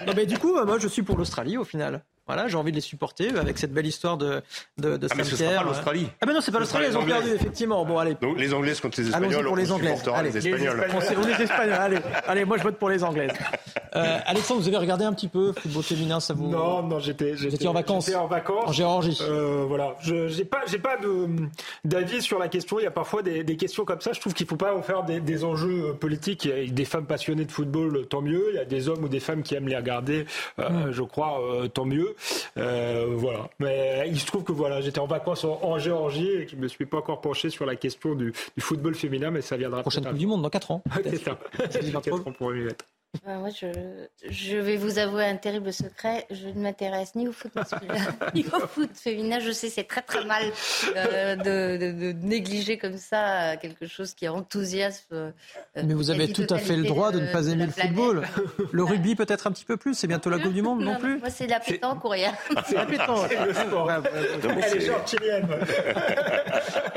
non, 0.07 0.13
mais 0.15 0.25
du 0.25 0.37
coup, 0.37 0.53
moi, 0.63 0.79
je 0.79 0.87
suis 0.87 1.03
pour 1.03 1.17
l'Australie 1.17 1.57
au 1.57 1.63
final. 1.63 2.03
Voilà, 2.25 2.47
j'ai 2.47 2.55
envie 2.55 2.71
de 2.71 2.77
les 2.77 2.81
supporter 2.81 3.29
avec 3.37 3.57
cette 3.57 3.73
belle 3.73 3.85
histoire 3.85 4.17
de, 4.17 4.41
de, 4.77 4.97
de 4.97 5.07
ah, 5.11 5.15
mais 5.17 5.23
ce 5.23 5.35
sera 5.35 5.55
pas 5.55 5.63
l'Australie. 5.63 6.07
Ah, 6.21 6.25
mais 6.25 6.33
non, 6.33 6.41
c'est 6.41 6.51
pas 6.51 6.59
l'Australie, 6.59 6.87
ils 6.89 6.97
ont 6.97 7.05
perdu, 7.05 7.31
effectivement. 7.31 7.83
Bon, 7.85 7.97
allez. 7.97 8.15
Donc, 8.21 8.39
les 8.39 8.53
Anglaises 8.53 8.79
contre 8.79 9.01
les 9.01 9.07
Espagnols, 9.07 9.45
pour 9.45 9.55
les 9.57 9.71
Anglaises. 9.71 10.03
Allez, 10.13 10.31
les 10.31 10.37
Espagnols. 10.37 10.85
On, 10.93 11.27
est 11.27 11.41
Espagnols, 11.41 11.73
allez. 11.73 11.97
Allez, 12.27 12.45
moi, 12.45 12.57
je 12.57 12.63
vote 12.63 12.77
pour 12.77 12.89
les 12.89 13.03
Anglaises. 13.03 13.31
Euh, 13.95 14.19
Alexandre, 14.25 14.61
vous 14.61 14.67
avez 14.67 14.77
regardé 14.77 15.05
un 15.05 15.13
petit 15.13 15.27
peu 15.27 15.53
football 15.53 15.83
féminin, 15.83 16.19
ça 16.19 16.33
vous. 16.33 16.47
Non, 16.49 16.81
non, 16.81 16.99
j'étais. 16.99 17.35
J'étais 17.37 17.67
en 17.67 17.73
vacances. 17.73 18.05
J'étais 18.05 18.17
en 18.17 18.27
vacances. 18.27 18.69
En 18.69 18.71
Géorgie. 18.71 19.19
Euh, 19.21 19.65
voilà. 19.67 19.95
Je 20.01 20.29
j'ai 20.29 20.45
pas, 20.45 20.61
j'ai 20.65 20.79
pas 20.79 20.97
de, 20.97 21.27
d'avis 21.83 22.21
sur 22.21 22.39
la 22.39 22.47
question. 22.47 22.79
Il 22.79 22.83
y 22.83 22.87
a 22.87 22.91
parfois 22.91 23.21
des, 23.21 23.43
des 23.43 23.57
questions 23.57 23.85
comme 23.85 24.01
ça. 24.01 24.13
Je 24.13 24.19
trouve 24.19 24.33
qu'il 24.33 24.47
faut 24.47 24.55
pas 24.55 24.75
en 24.75 24.81
faire 24.81 25.03
des, 25.03 25.19
des 25.19 25.43
enjeux 25.43 25.89
euh, 25.89 25.93
politiques. 25.93 26.45
Il 26.45 26.67
y 26.67 26.69
a 26.69 26.73
des 26.73 26.85
femmes 26.85 27.05
passionnées 27.05 27.45
de 27.45 27.51
football, 27.51 28.07
tant 28.07 28.21
mieux. 28.21 28.45
Il 28.49 28.55
y 28.55 28.59
a 28.59 28.65
des 28.65 28.89
hommes 28.89 29.03
ou 29.03 29.09
des 29.09 29.19
femmes 29.19 29.43
qui 29.43 29.55
aiment 29.55 29.67
les 29.67 29.77
regarder, 29.77 30.25
euh, 30.59 30.91
je 30.91 31.03
crois, 31.03 31.39
euh, 31.41 31.67
tant 31.67 31.85
mieux. 31.85 32.12
Euh, 32.57 32.93
euh, 33.03 33.15
voilà. 33.15 33.49
Mais 33.59 34.05
il 34.07 34.19
se 34.19 34.25
trouve 34.25 34.43
que 34.43 34.51
voilà, 34.51 34.81
j'étais 34.81 34.99
en 34.99 35.07
vacances 35.07 35.43
en, 35.43 35.77
Géorgie 35.77 36.29
et 36.29 36.45
que 36.45 36.51
je 36.51 36.55
me 36.55 36.67
suis 36.67 36.85
pas 36.85 36.97
encore 36.97 37.21
penché 37.21 37.49
sur 37.49 37.65
la 37.65 37.75
question 37.75 38.15
du, 38.15 38.33
football 38.59 38.95
féminin, 38.95 39.31
mais 39.31 39.41
ça 39.41 39.57
viendra. 39.57 39.81
Prochaine 39.81 40.05
Coupe 40.05 40.17
du 40.17 40.27
Monde 40.27 40.41
dans 40.41 40.49
4 40.49 40.71
ans. 40.71 40.83
C'est 41.03 41.17
ça. 41.17 41.37
4 41.57 42.27
ans 42.27 42.31
pour 42.31 42.51
moi, 43.25 43.49
je, 43.49 43.67
je, 44.27 44.57
vais 44.57 44.75
vous 44.75 44.97
avouer 44.97 45.25
un 45.25 45.37
terrible 45.37 45.71
secret. 45.71 46.25
Je 46.31 46.47
ne 46.47 46.61
m'intéresse 46.61 47.15
ni 47.15 47.27
au 47.27 47.31
foot 47.31 47.53
masculin 47.55 47.95
ni 48.33 48.43
au 48.45 48.67
foot 48.67 48.89
féminin. 48.93 49.39
Je 49.39 49.51
sais, 49.51 49.69
c'est 49.69 49.83
très 49.83 50.01
très 50.01 50.25
mal 50.25 50.43
euh, 50.95 51.35
de, 51.35 51.77
de, 51.77 52.11
négliger 52.25 52.77
comme 52.77 52.97
ça 52.97 53.55
quelque 53.57 53.87
chose 53.87 54.13
qui 54.13 54.27
enthousiasme. 54.27 55.13
Euh, 55.13 55.31
Mais 55.75 55.93
vous 55.93 56.09
avez 56.09 56.31
tout 56.31 56.47
à 56.49 56.57
fait 56.57 56.75
le 56.75 56.83
droit 56.83 57.11
de, 57.11 57.19
ne 57.19 57.31
pas 57.31 57.47
aimer 57.47 57.67
le 57.67 57.71
football. 57.71 58.23
Le 58.71 58.83
rugby 58.83 59.15
peut-être 59.15 59.47
un 59.47 59.51
petit 59.51 59.65
peu 59.65 59.77
plus. 59.77 59.93
C'est 59.93 60.07
bientôt 60.07 60.29
la 60.29 60.39
Coupe 60.39 60.53
du 60.53 60.61
Monde 60.61 60.81
non, 60.81 60.97
plus. 60.97 61.19
Moi, 61.19 61.29
c'est 61.29 61.47
la 61.47 61.59
pétanque 61.59 62.03
ou 62.03 62.09
rien. 62.09 62.33
C'est 62.67 62.75
la 62.75 62.85
pétanque. 62.85 63.35
le 63.45 63.53
sport. 63.53 63.91
Elle 63.91 64.83
est 64.83 65.43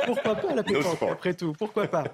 Pourquoi 0.06 0.34
pas 0.34 0.54
la 0.54 0.62
pétanque 0.62 1.02
après 1.10 1.34
tout 1.34 1.52
Pourquoi 1.52 1.86
pas 1.88 2.04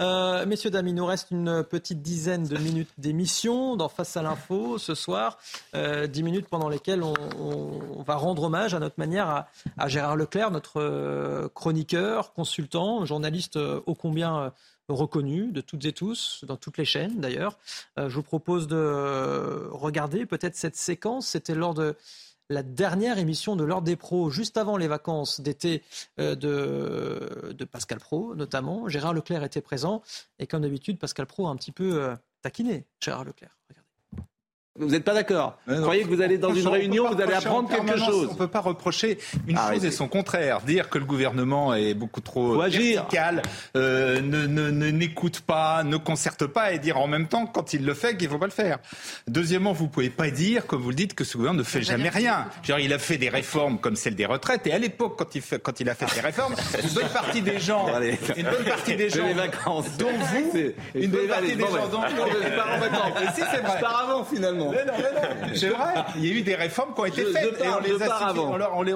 euh, 0.00 0.46
Messieurs 0.46 0.70
dames, 0.70 0.88
il 0.88 0.94
nous 0.94 1.06
reste 1.06 1.30
une 1.30 1.64
petite 1.64 2.02
dizaine 2.02 2.44
de 2.44 2.56
minutes 2.56 2.90
d'émission 2.98 3.47
dans 3.48 3.88
Face 3.88 4.16
à 4.18 4.22
l'info 4.22 4.76
ce 4.76 4.94
soir. 4.94 5.38
Euh, 5.74 6.06
dix 6.06 6.22
minutes 6.22 6.48
pendant 6.48 6.68
lesquelles 6.68 7.02
on, 7.02 8.02
va 8.02 8.16
rendre 8.16 8.42
hommage 8.42 8.74
à 8.74 8.78
notre 8.78 8.96
manière 8.98 9.46
à, 9.78 9.88
Gérard 9.88 10.16
Leclerc, 10.16 10.50
notre 10.50 10.80
euh, 10.80 11.48
chroniqueur, 11.54 12.34
consultant, 12.34 13.06
journaliste 13.06 13.56
euh, 13.56 13.80
ô 13.86 13.94
combien 13.94 14.52
reconnu 14.88 15.50
de 15.50 15.62
toutes 15.62 15.86
et 15.86 15.92
tous, 15.92 16.44
dans 16.46 16.56
toutes 16.56 16.76
les 16.78 16.84
chaînes 16.84 17.20
d'ailleurs. 17.20 17.58
je 17.98 18.14
vous 18.14 18.22
propose 18.22 18.66
de 18.68 19.68
regarder 19.70 20.24
peut-être 20.24 20.56
cette 20.56 20.76
séquence. 20.76 21.26
C'était 21.26 21.54
lors 21.54 21.74
de 21.74 21.94
la 22.48 22.62
dernière 22.62 23.18
émission 23.18 23.54
de 23.54 23.64
l'Ordre 23.64 23.86
des 23.86 23.96
pros, 23.96 24.30
juste 24.30 24.56
avant 24.56 24.78
les 24.78 24.88
vacances 24.88 25.42
d'été 25.42 25.82
de, 26.16 26.34
de, 26.34 27.64
Pascal 27.66 27.98
Pro, 27.98 28.34
notamment. 28.34 28.88
Gérard 28.88 29.12
Leclerc 29.12 29.44
était 29.44 29.60
présent. 29.60 30.02
Et 30.38 30.46
comme 30.46 30.62
d'habitude, 30.62 30.98
Pascal 30.98 31.26
Pro 31.26 31.48
a 31.48 31.50
un 31.50 31.56
petit 31.56 31.72
peu 31.72 32.16
taquiner 32.42 32.84
Gérard 33.00 33.26
Leclerc. 33.26 33.56
Vous 34.78 34.86
n'êtes 34.90 35.04
pas 35.04 35.14
d'accord 35.14 35.58
Vous 35.66 35.82
croyez 35.82 36.04
que 36.04 36.08
vous 36.08 36.22
allez 36.22 36.38
dans 36.38 36.54
une 36.54 36.68
réunion, 36.68 37.10
vous 37.12 37.20
allez 37.20 37.34
apprendre 37.34 37.68
quelque 37.68 37.98
chose 37.98 38.28
On 38.30 38.34
ne 38.34 38.38
peut 38.38 38.48
pas 38.48 38.60
reprocher 38.60 39.18
une 39.46 39.56
chose 39.56 39.84
et 39.84 39.90
son 39.90 40.08
contraire. 40.08 40.60
Dire 40.60 40.88
que 40.88 40.98
le 40.98 41.04
gouvernement 41.04 41.74
est 41.74 41.94
beaucoup 41.94 42.20
trop 42.20 42.60
vertical, 42.60 43.42
euh, 43.76 44.20
ne 44.20 44.90
n'écoute 44.90 45.40
pas, 45.40 45.82
ne 45.84 45.96
concerte 45.96 46.46
pas, 46.46 46.72
et 46.72 46.78
dire 46.78 46.98
en 46.98 47.08
même 47.08 47.28
temps, 47.28 47.46
quand 47.46 47.72
il 47.72 47.84
le 47.84 47.94
fait, 47.94 48.16
qu'il 48.16 48.28
ne 48.28 48.32
faut 48.32 48.38
pas 48.38 48.46
le 48.46 48.52
faire. 48.52 48.78
Deuxièmement, 49.26 49.72
vous 49.72 49.84
ne 49.84 49.90
pouvez 49.90 50.10
pas 50.10 50.30
dire, 50.30 50.66
comme 50.66 50.82
vous 50.82 50.90
le 50.90 50.94
dites, 50.94 51.14
que 51.14 51.24
ce 51.24 51.36
gouvernement 51.36 51.58
ne 51.58 51.64
fait 51.64 51.82
jamais 51.82 52.08
rien. 52.08 52.46
Genre, 52.62 52.78
il 52.78 52.92
a 52.92 52.98
fait 52.98 53.18
des 53.18 53.28
réformes 53.28 53.78
comme 53.78 53.96
celle 53.96 54.14
des 54.14 54.26
retraites, 54.26 54.66
et 54.66 54.72
à 54.72 54.78
l'époque, 54.78 55.16
quand, 55.18 55.34
il 55.34 55.42
quand 55.62 55.80
il 55.80 55.88
a 55.88 55.94
fait 55.94 56.08
ces 56.08 56.20
réformes, 56.20 56.54
une 56.82 56.90
bonne 56.90 57.08
partie 57.08 57.42
des 57.42 57.58
gens, 57.58 57.86
une 58.36 58.44
bonne 58.44 58.64
partie 58.64 58.96
des 58.96 59.10
gens, 59.10 59.26
les 59.26 59.34
vacances. 59.34 59.96
dont 59.98 60.06
vous, 60.12 60.58
une 60.94 61.10
bonne 61.10 61.26
partie 61.26 61.56
des 61.56 61.62
gens, 61.62 61.88
dont 61.90 62.00
vous, 62.00 62.22
en 62.22 62.78
vacances. 62.78 63.34
Si 63.34 63.42
c'est 63.52 63.60
vrai. 63.60 63.80
Par 63.80 64.04
avant, 64.04 64.24
finalement. 64.24 64.67
C'est 65.54 65.68
vrai. 65.68 65.94
Il 66.16 66.26
y 66.26 66.30
a 66.30 66.34
eu 66.34 66.42
des 66.42 66.54
réformes 66.54 66.94
qui 66.94 67.00
ont 67.00 67.04
été 67.06 67.24
faites. 67.24 67.60
et 67.60 67.68
on 67.68 67.80
les 67.80 68.02
a 68.02 68.14
avant. 68.14 68.56
On 68.74 68.82
les, 68.82 68.94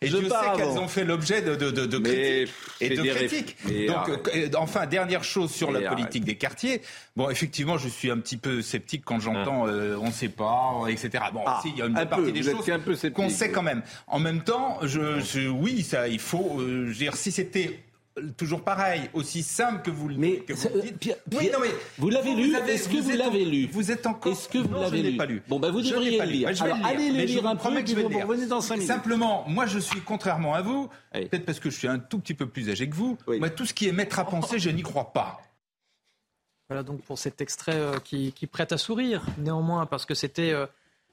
et 0.00 0.08
Dieu 0.08 0.28
sait 0.28 0.56
qu'elles 0.56 0.78
ont 0.78 0.88
fait 0.88 1.04
l'objet 1.04 1.42
de, 1.42 1.54
de, 1.54 1.70
de, 1.70 1.98
critiques. 1.98 2.54
et 2.80 2.90
de 2.90 3.02
critiques. 3.02 3.56
Donc, 3.86 4.28
euh, 4.34 4.48
enfin, 4.56 4.86
dernière 4.86 5.24
chose 5.24 5.50
sur 5.50 5.70
la 5.70 5.88
politique 5.88 6.24
des 6.24 6.36
quartiers. 6.36 6.82
Bon, 7.16 7.30
effectivement, 7.30 7.78
je 7.78 7.88
suis 7.88 8.10
un 8.10 8.18
petit 8.18 8.36
peu 8.36 8.62
sceptique 8.62 9.02
quand 9.04 9.18
j'entends 9.18 9.64
ah. 9.66 9.70
euh, 9.70 9.98
on 10.00 10.06
ne 10.06 10.12
sait 10.12 10.28
pas, 10.28 10.84
etc. 10.88 11.24
Bon, 11.32 11.42
ah, 11.46 11.60
il 11.64 11.76
y 11.76 11.82
a 11.82 11.86
une 11.86 11.94
partie 12.06 12.32
des 12.32 12.42
choses 12.42 12.64
qu'on 13.12 13.28
sait 13.28 13.50
quand 13.50 13.62
même. 13.62 13.82
En 14.06 14.18
même 14.18 14.42
temps, 14.42 14.78
je, 14.82 15.48
oui, 15.48 15.82
ça, 15.82 16.08
il 16.08 16.20
faut. 16.20 16.58
Euh, 16.60 16.84
je 16.84 16.90
veux 16.90 16.94
dire, 16.94 17.16
si 17.16 17.32
c'était 17.32 17.80
toujours 18.36 18.62
pareil, 18.62 19.02
aussi 19.14 19.42
simple 19.42 19.82
que 19.82 19.90
vous, 19.90 20.08
mais 20.16 20.38
que 20.38 20.52
vous 20.52 20.80
dites. 20.80 21.16
oui, 21.32 21.50
non, 21.52 21.58
mais 21.60 21.70
vous 21.98 22.10
l'avez 22.10 22.34
lu? 22.34 22.54
Est-ce 22.54 22.88
que 22.88 22.98
vous, 22.98 23.10
l'avez 23.10 23.44
lu? 23.44 23.68
Vous 23.72 23.90
êtes 23.90 24.06
encore. 24.06 24.32
Est-ce 24.32 24.48
que 24.48 24.58
vous 24.58 24.74
l'avez 24.74 25.02
lu? 25.02 25.16
pas 25.16 25.26
lu 25.26 25.42
Bon, 25.48 25.58
ben 25.58 25.70
vous 25.70 25.82
devriez 25.82 26.18
le 26.18 26.24
lire. 26.24 26.48
Alors, 26.62 26.78
allez 26.84 27.10
le 27.10 27.24
lire 27.24 27.46
un 27.46 27.56
peu, 27.56 27.82
puis 27.82 27.94
vous 27.94 28.08
revenez 28.08 28.46
dans 28.46 28.60
5 28.60 28.74
minutes. 28.74 28.88
Simplement, 28.88 29.44
moi, 29.48 29.66
je 29.66 29.78
suis 29.78 30.00
contrairement 30.00 30.54
à 30.54 30.62
vous, 30.62 30.88
peut-être 31.12 31.44
parce 31.44 31.60
que 31.60 31.70
je 31.70 31.76
suis 31.76 31.88
un 31.88 31.98
tout 31.98 32.18
petit 32.18 32.34
peu 32.34 32.46
plus 32.46 32.70
âgé 32.70 32.88
que 32.88 32.94
vous. 32.94 33.18
Moi, 33.26 33.50
tout 33.50 33.66
ce 33.66 33.74
qui 33.74 33.88
est 33.88 33.92
mettre 33.92 34.18
à 34.18 34.24
penser, 34.24 34.58
je 34.58 34.70
n'y 34.70 34.82
crois 34.82 35.12
pas. 35.12 35.40
Voilà 36.68 36.82
donc 36.82 37.00
pour 37.02 37.18
cet 37.18 37.40
extrait 37.40 37.76
euh, 37.76 37.98
qui, 37.98 38.32
qui, 38.32 38.46
prête 38.46 38.72
à 38.72 38.78
sourire, 38.78 39.24
néanmoins, 39.38 39.86
parce 39.86 40.04
que 40.04 40.12
c'était 40.12 40.52
euh, 40.52 40.66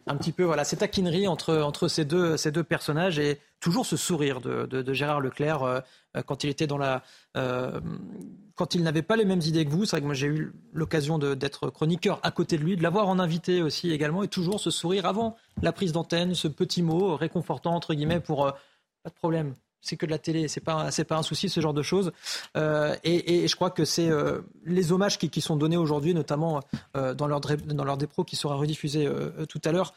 un 0.06 0.18
petit 0.18 0.34
peu 0.34 0.44
voilà, 0.44 0.66
cette 0.66 0.80
taquinerie 0.80 1.28
entre, 1.28 1.56
entre 1.58 1.88
ces, 1.88 2.04
deux, 2.04 2.36
ces 2.36 2.52
deux 2.52 2.64
personnages 2.64 3.20
et 3.20 3.40
toujours 3.62 3.86
ce 3.86 3.96
sourire 3.96 4.42
de, 4.42 4.66
de, 4.66 4.94
Gérard 4.94 5.22
Leclerc 5.22 5.64
euh, 5.64 5.80
quand 6.24 6.44
il 6.44 6.50
était 6.50 6.68
dans 6.68 6.78
la. 6.78 7.04
Euh, 7.38 7.80
quand 8.56 8.74
il 8.74 8.84
n'avait 8.84 9.02
pas 9.02 9.18
les 9.18 9.26
mêmes 9.26 9.42
idées 9.42 9.66
que 9.66 9.72
vous. 9.72 9.86
C'est 9.86 9.92
vrai 9.92 10.02
que 10.02 10.06
moi 10.06 10.14
j'ai 10.14 10.28
eu 10.28 10.54
l'occasion 10.74 11.18
d'être 11.20 11.70
chroniqueur 11.70 12.20
à 12.24 12.32
côté 12.32 12.58
de 12.58 12.64
lui, 12.64 12.78
de 12.78 12.84
l'avoir 12.84 13.08
en 13.08 13.20
invité 13.20 13.62
aussi 13.62 13.92
également, 13.92 14.24
et 14.24 14.28
toujours 14.28 14.60
ce 14.60 14.72
sourire 14.72 15.06
avant 15.06 15.36
la 15.62 15.72
prise 15.72 15.92
d'antenne, 15.92 16.34
ce 16.36 16.48
petit 16.48 16.82
mot 16.82 17.16
réconfortant 17.16 17.76
entre 17.76 17.94
guillemets 17.94 18.20
pour. 18.20 18.46
Euh, 18.46 18.52
pas 19.04 19.12
de 19.12 19.16
problème, 19.16 19.54
c'est 19.86 19.98
que 19.98 20.06
de 20.06 20.12
la 20.12 20.18
télé, 20.18 20.48
c'est 20.48 20.62
pas 20.62 20.92
c'est 20.92 21.04
pas 21.04 21.18
un 21.18 21.24
souci 21.24 21.48
ce 21.48 21.62
genre 21.62 21.74
de 21.74 21.84
choses. 21.84 22.12
Euh, 22.58 22.96
et, 23.04 23.48
je 23.48 23.56
crois 23.56 23.70
que 23.70 23.86
c'est 23.86 24.10
euh, 24.10 24.42
les 24.66 24.92
hommages 24.92 25.18
qui, 25.18 25.42
sont 25.42 25.56
donnés 25.56 25.78
aujourd'hui, 25.78 26.14
notamment 26.14 26.62
euh, 26.98 27.14
dans 27.14 27.28
leur 27.28 27.40
dans 27.40 27.84
leur 27.84 27.98
des 27.98 28.08
pros 28.08 28.24
qui 28.24 28.36
sera 28.36 28.56
rediffusé 28.56 29.08
tout 29.48 29.62
à 29.64 29.72
l'heure. 29.72 29.94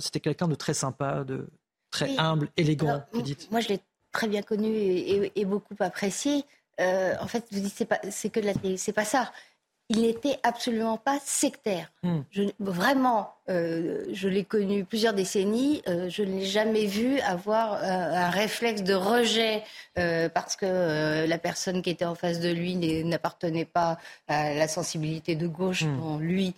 C'était 0.00 0.20
quelqu'un 0.20 0.48
de 0.48 0.54
très 0.54 0.74
sympa, 0.74 1.24
de 1.24 1.48
très 1.90 2.16
humble, 2.16 2.48
élégant. 2.56 3.02
Moi, 3.50 3.60
je 3.60 3.68
l'ai 3.68 3.80
très 4.12 4.28
bien 4.28 4.42
connu 4.42 4.68
et, 4.74 5.44
beaucoup 5.44 5.74
apprécié. 5.80 6.44
en 6.78 7.26
fait, 7.26 7.44
vous 7.50 7.60
dites 7.60 7.74
c'est 7.74 7.84
pas 7.84 8.00
c'est 8.10 8.30
que 8.30 8.40
de 8.40 8.46
la 8.46 8.54
télé, 8.54 8.76
c'est 8.76 8.92
pas 8.92 9.04
ça 9.04 9.32
il 9.90 10.02
n'était 10.02 10.38
absolument 10.42 10.98
pas 10.98 11.18
sectaire. 11.24 11.90
Hmm. 12.02 12.20
vraiment, 12.58 13.32
euh, 13.48 14.04
je 14.12 14.28
l'ai 14.28 14.44
connu 14.44 14.84
plusieurs 14.84 15.14
décennies, 15.14 15.82
euh, 15.88 16.10
je 16.10 16.22
ne 16.22 16.38
l'ai 16.38 16.44
jamais 16.44 16.84
vu 16.84 17.20
avoir 17.20 17.74
euh, 17.74 17.80
un 17.82 18.30
réflexe 18.30 18.82
de 18.82 18.94
rejet 18.94 19.62
parce 20.34 20.54
que 20.54 21.26
la 21.26 21.38
personne 21.38 21.82
qui 21.82 21.90
était 21.90 22.04
en 22.04 22.14
face 22.14 22.38
de 22.38 22.50
lui 22.50 22.76
n'appartenait 23.04 23.64
pas 23.64 23.98
à 24.28 24.54
la 24.54 24.68
sensibilité 24.68 25.34
de 25.34 25.48
gauche 25.48 25.82
hmm. 25.82 26.00
dont 26.00 26.18
lui 26.18 26.54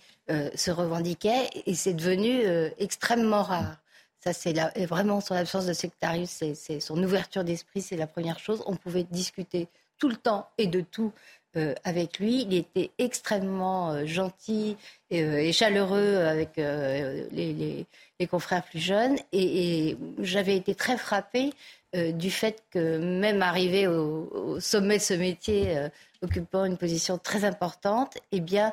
se 0.55 0.71
revendiquait, 0.71 1.49
et 1.65 1.73
c'est 1.73 1.93
devenu 1.93 2.43
extrêmement 2.77 3.43
rare. 3.43 3.80
Ça, 4.23 4.33
c'est 4.33 4.53
vraiment 4.85 5.19
son 5.19 5.33
absence 5.33 5.65
de 5.65 5.73
sectarisme, 5.73 6.53
c'est 6.53 6.79
son 6.79 7.01
ouverture 7.03 7.43
d'esprit, 7.43 7.81
c'est 7.81 7.97
la 7.97 8.07
première 8.07 8.37
chose. 8.37 8.63
On 8.67 8.75
pouvait 8.75 9.03
discuter 9.03 9.67
tout 9.97 10.09
le 10.09 10.15
temps 10.15 10.47
et 10.57 10.67
de 10.67 10.81
tout 10.81 11.11
euh, 11.57 11.73
avec 11.83 12.19
lui. 12.19 12.43
Il 12.43 12.53
était 12.53 12.91
extrêmement 12.97 13.91
euh, 13.91 14.05
gentil 14.05 14.77
euh, 15.11 15.37
et, 15.37 15.51
chaleureux 15.51 16.17
avec 16.17 16.55
les, 16.55 17.85
confrères 18.29 18.63
plus 18.63 18.79
jeunes. 18.79 19.17
Et, 19.33 19.97
j'avais 20.19 20.55
été 20.55 20.75
très 20.75 20.97
frappée 20.97 21.51
du 21.93 22.31
fait 22.31 22.63
que 22.69 22.97
même 22.99 23.41
arrivé 23.41 23.85
au, 23.85 24.59
sommet 24.61 24.97
de 24.97 25.01
ce 25.03 25.13
métier, 25.13 25.75
occupant 26.21 26.63
une 26.63 26.77
position 26.77 27.17
très 27.17 27.43
importante, 27.43 28.17
eh 28.31 28.39
bien, 28.39 28.71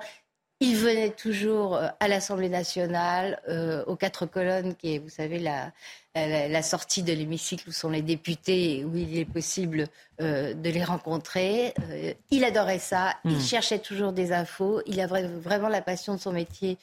il 0.61 0.77
venait 0.77 1.11
toujours 1.11 1.77
euh, 1.77 1.89
à 2.01 2.09
l'Assemblée 2.09 2.49
nationale, 2.49 3.41
euh, 3.49 3.85
aux 3.87 3.97
quatre 3.97 4.27
colonnes, 4.27 4.75
qui 4.75 4.95
est, 4.95 4.99
vous 4.99 5.09
savez, 5.09 5.39
la, 5.39 5.73
la, 6.15 6.63
sortie 6.63 7.05
de 7.05 7.13
l'hémicycle 7.13 7.69
où 7.69 7.73
sont 7.73 7.91
les 7.91 8.03
députés 8.03 8.85
où 8.85 8.97
il 8.97 9.17
est 9.17 9.25
possible 9.25 9.87
euh, 10.21 10.55
de 10.55 10.71
les 10.71 10.83
rencontrer. 10.83 11.75
il 12.31 12.43
adorait 12.43 12.81
ça, 12.81 13.15
il 13.25 13.37
hmm. 13.37 13.41
cherchait 13.41 13.79
toujours 13.79 14.13
des 14.13 14.33
infos, 14.33 14.83
il 14.87 15.01
avait 15.01 15.29
vraiment 15.29 15.69
la 15.69 15.81
passion 15.81 16.15
de 16.15 16.21
son 16.21 16.33
métier 16.33 16.77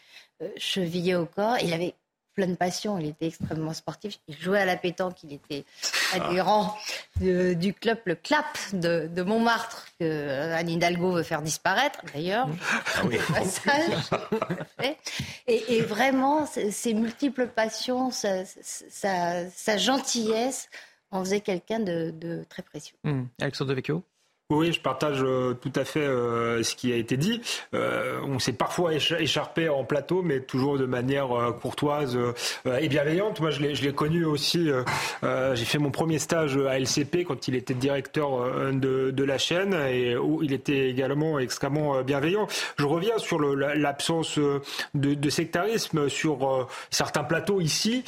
chevillé 0.57 1.15
au 1.15 1.25
corps. 1.25 1.57
Il 1.61 1.73
avait 1.73 1.95
plein 2.35 2.47
de 2.47 2.55
passion. 2.55 2.97
Il 2.99 3.07
était 3.07 3.27
extrêmement 3.27 3.73
sportif. 3.73 4.19
Il 4.27 4.37
jouait 4.37 4.59
à 4.59 4.65
la 4.65 4.75
pétanque. 4.77 5.23
Il 5.23 5.33
était 5.33 5.65
adhérent 6.13 6.77
du 7.19 7.73
club 7.73 7.97
Le 8.05 8.15
Clap 8.15 8.45
de, 8.73 9.21
Montmartre 9.23 9.87
que 9.99 10.51
Anne 10.53 10.69
Hidalgo 10.69 11.13
veut 11.13 11.23
faire 11.23 11.41
disparaître, 11.41 11.99
d'ailleurs. 12.13 12.47
Ah 12.95 13.01
oui. 13.05 13.17
et, 15.47 15.77
et, 15.77 15.81
vraiment, 15.81 16.45
ses 16.45 16.93
multiples 16.93 17.47
passions, 17.47 18.11
sa, 18.11 18.43
sa, 18.45 19.77
gentillesse 19.77 20.69
en 21.11 21.23
faisait 21.23 21.39
quelqu'un 21.39 21.79
de, 21.79 22.43
très 22.49 22.61
précieux. 22.61 22.97
Mmh. 23.03 23.23
Alexandre 23.41 23.73
Vecchio 23.73 24.03
oui, 24.51 24.71
je 24.71 24.79
partage 24.79 25.23
euh, 25.23 25.55
tout 25.55 25.71
à 25.75 25.83
fait 25.83 26.05
euh, 26.05 26.61
ce 26.61 26.75
qui 26.75 26.93
a 26.93 26.97
été 26.97 27.17
dit. 27.17 27.41
Euh, 27.73 28.19
on 28.27 28.37
s'est 28.37 28.53
parfois 28.53 28.91
écharpé 28.93 29.69
en 29.69 29.83
plateau, 29.83 30.21
mais 30.21 30.39
toujours 30.39 30.77
de 30.77 30.85
manière 30.85 31.29
courtoise 31.59 32.15
et 32.79 32.87
bienveillante. 32.87 33.39
Moi, 33.39 33.49
je 33.49 33.59
l'ai 33.61 33.93
connu 33.93 34.23
aussi. 34.23 34.69
J'ai 35.23 35.65
fait 35.65 35.79
mon 35.79 35.89
premier 35.89 36.19
stage 36.19 36.57
à 36.57 36.77
LCP 36.77 37.23
quand 37.23 37.47
il 37.47 37.55
était 37.55 37.73
directeur 37.73 38.71
de, 38.71 39.23
la 39.23 39.37
chaîne 39.39 39.73
et 39.73 40.15
où 40.15 40.43
il 40.43 40.53
était 40.53 40.89
également 40.89 41.39
extrêmement 41.39 42.03
bienveillant. 42.03 42.47
Je 42.77 42.85
reviens 42.85 43.17
sur 43.17 43.39
l'absence 43.39 44.37
de, 44.37 44.61
de, 44.93 45.29
sectarisme 45.29 46.07
sur 46.07 46.67
certains 46.91 47.23
plateaux 47.23 47.61
ici. 47.61 48.03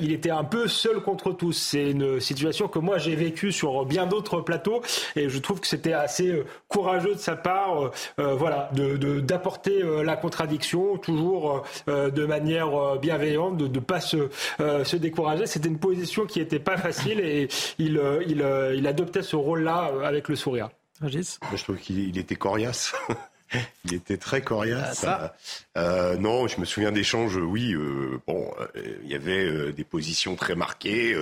il 0.00 0.12
était 0.12 0.30
un 0.30 0.44
peu 0.44 0.66
seul 0.66 1.00
contre 1.00 1.32
tous. 1.32 1.52
C'est 1.52 1.90
une 1.90 2.20
situation 2.20 2.68
que 2.68 2.78
moi 2.78 2.96
j'ai 2.96 3.16
vécue 3.16 3.52
sur 3.52 3.84
bien 3.84 4.06
d'autres 4.06 4.40
plateaux 4.40 4.80
et 5.16 5.28
je 5.28 5.38
trouve 5.38 5.60
que 5.60 5.73
c'était 5.74 5.92
assez 5.92 6.28
euh, 6.28 6.46
courageux 6.68 7.14
de 7.14 7.18
sa 7.20 7.34
part, 7.34 7.82
euh, 7.82 7.90
euh, 8.20 8.34
voilà, 8.34 8.70
d'apporter 8.72 9.82
la 10.04 10.16
contradiction 10.16 10.96
toujours 10.98 11.64
de 11.86 12.26
manière 12.26 12.98
bienveillante, 12.98 13.56
de 13.56 13.66
ne 13.66 13.80
pas 13.80 14.00
se, 14.00 14.28
se 14.58 14.96
décourager. 14.96 15.46
C'était 15.46 15.68
une 15.68 15.78
position 15.78 16.26
qui 16.26 16.38
n'était 16.38 16.58
pas 16.58 16.76
facile 16.76 17.20
et 17.20 17.48
il, 17.78 18.00
il, 18.26 18.44
il 18.76 18.86
adoptait 18.86 19.22
ce 19.22 19.36
rôle-là 19.36 19.90
avec 20.04 20.28
le 20.28 20.36
sourire. 20.36 20.70
Je 21.02 21.62
trouve 21.62 21.78
qu'il 21.78 22.16
était 22.18 22.36
coriace. 22.36 22.94
Il 23.84 23.94
était 23.94 24.16
très 24.16 24.40
coriace. 24.40 25.04
Ah, 25.76 26.16
non, 26.18 26.48
je 26.48 26.58
me 26.58 26.64
souviens 26.64 26.90
d'échanges, 26.90 27.36
oui. 27.36 27.76
bon, 28.26 28.50
il 29.02 29.08
y 29.08 29.14
avait 29.14 29.72
des 29.72 29.84
positions 29.84 30.34
très 30.34 30.56
marquées. 30.56 31.16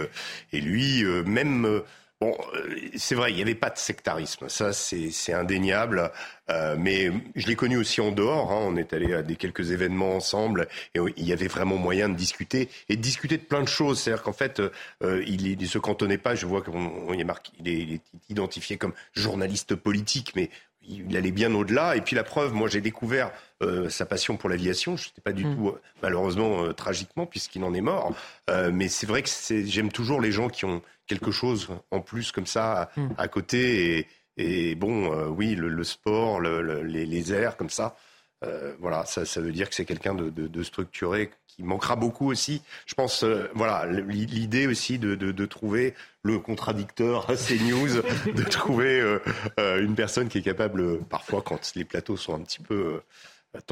et 0.53 0.61
lui, 0.61 1.05
même 1.26 1.82
Bon, 2.22 2.36
euh, 2.54 2.76
c'est 2.94 3.16
vrai, 3.16 3.32
il 3.32 3.34
n'y 3.34 3.42
avait 3.42 3.56
pas 3.56 3.68
de 3.68 3.78
sectarisme, 3.78 4.48
ça 4.48 4.72
c'est 4.72 5.32
indéniable. 5.32 6.12
Euh, 6.50 6.76
mais 6.78 7.10
je 7.34 7.48
l'ai 7.48 7.56
connu 7.56 7.76
aussi 7.76 8.00
en 8.00 8.12
dehors. 8.12 8.52
Hein. 8.52 8.60
On 8.60 8.76
est 8.76 8.92
allé 8.92 9.12
à 9.12 9.24
des 9.24 9.34
quelques 9.34 9.72
événements 9.72 10.14
ensemble 10.14 10.68
et 10.94 11.00
il 11.16 11.24
y 11.24 11.32
avait 11.32 11.48
vraiment 11.48 11.78
moyen 11.78 12.08
de 12.08 12.14
discuter 12.14 12.68
et 12.88 12.94
de 12.94 13.02
discuter 13.02 13.38
de 13.38 13.42
plein 13.42 13.60
de 13.62 13.68
choses. 13.68 13.98
C'est-à-dire 14.00 14.22
qu'en 14.22 14.32
fait, 14.32 14.60
euh, 14.60 15.24
il 15.26 15.58
ne 15.58 15.66
se 15.66 15.78
cantonnait 15.78 16.16
pas. 16.16 16.36
Je 16.36 16.46
vois 16.46 16.62
qu'il 16.62 17.20
est, 17.20 17.24
marqué, 17.24 17.50
il 17.58 17.94
est 17.94 18.00
identifié 18.28 18.76
comme 18.76 18.92
journaliste 19.14 19.74
politique, 19.74 20.32
mais 20.36 20.48
il 20.88 21.16
allait 21.16 21.32
bien 21.32 21.52
au-delà. 21.54 21.96
Et 21.96 22.00
puis 22.00 22.16
la 22.16 22.24
preuve, 22.24 22.52
moi 22.54 22.68
j'ai 22.68 22.80
découvert 22.80 23.30
euh, 23.62 23.88
sa 23.88 24.06
passion 24.06 24.36
pour 24.36 24.48
l'aviation. 24.48 24.96
Je 24.96 25.08
n'étais 25.08 25.20
pas 25.20 25.32
du 25.32 25.44
mm. 25.44 25.56
tout, 25.56 25.68
euh, 25.68 25.80
malheureusement, 26.02 26.64
euh, 26.64 26.72
tragiquement, 26.72 27.26
puisqu'il 27.26 27.64
en 27.64 27.74
est 27.74 27.80
mort. 27.80 28.14
mais 28.72 28.88
c'est 28.88 29.06
vrai 29.06 29.22
que 29.22 29.30
j'aime 29.64 29.90
toujours 29.90 30.20
les 30.20 30.32
gens 30.32 30.48
qui 30.48 30.64
ont 30.64 30.82
quelque 31.12 31.30
chose 31.30 31.68
en 31.90 32.00
plus 32.00 32.32
comme 32.32 32.46
ça 32.46 32.90
à, 33.16 33.26
mm. 33.26 33.28
côté. 33.28 34.06
Et, 34.36 34.74
bon, 34.74 35.28
oui, 35.28 35.54
le, 35.54 35.84
sport, 35.84 36.40
les, 36.40 37.32
airs 37.32 37.56
comme 37.56 37.70
ça. 37.70 37.96
voilà, 38.80 39.04
ça, 39.04 39.24
ça, 39.24 39.40
veut 39.40 39.52
dire 39.52 39.68
que 39.68 39.74
c'est 39.74 39.84
quelqu'un 39.84 40.14
de, 40.14 40.30
de, 40.30 40.62
structuré 40.62 41.30
qui 41.46 41.62
manquera 41.62 41.96
beaucoup 41.96 42.30
aussi. 42.30 42.62
Je 42.86 42.94
pense, 42.94 43.24
voilà, 43.54 43.86
l'idée 43.86 44.66
aussi 44.66 44.98
de, 44.98 45.14
de, 45.14 45.46
trouver 45.46 45.94
le 46.22 46.38
contradicteur 46.38 47.28
à 47.28 47.36
ces 47.36 47.58
news, 47.58 47.88
de 48.34 48.42
trouver 48.44 49.00
euh, 49.00 49.18
euh, 49.58 49.82
une 49.82 49.94
personne 49.94 50.28
qui 50.28 50.38
est 50.38 50.42
capable, 50.42 51.02
parfois, 51.04 51.42
quand 51.42 51.72
les 51.74 51.84
plateaux 51.84 52.16
sont 52.16 52.34
un 52.34 52.40
petit 52.40 52.60
peu 52.60 52.74
euh, 52.74 53.02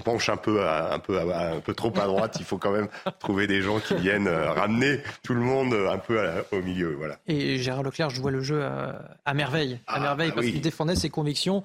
penche 0.05 0.29
un 0.29 0.37
peu, 0.37 0.67
un, 0.67 0.99
peu, 0.99 1.19
un 1.19 1.61
peu 1.61 1.75
trop 1.75 1.93
à 1.99 2.07
droite, 2.07 2.37
il 2.39 2.45
faut 2.45 2.59
quand 2.59 2.73
même 2.73 2.89
trouver 3.19 3.47
des 3.47 3.63
gens 3.63 3.81
qui 3.81 3.95
viennent 3.95 4.29
ramener 4.29 5.01
tout 5.23 5.35
le 5.35 5.41
monde 5.41 5.75
un 5.75 5.99
peu 5.99 6.21
au 6.53 6.61
milieu. 6.61 6.95
Voilà. 6.95 7.19
Et 7.27 7.59
Gérard 7.59 7.83
Leclerc 7.83 8.11
je 8.11 8.21
vois 8.21 8.31
le 8.31 8.41
jeu 8.41 8.63
à, 8.63 9.35
merveille, 9.35 9.79
à 9.87 9.95
ah, 9.97 10.01
merveille 10.01 10.33
parce 10.33 10.47
qu'il 10.47 10.61
défendait 10.61 10.97
ses 10.97 11.11
convictions. 11.11 11.65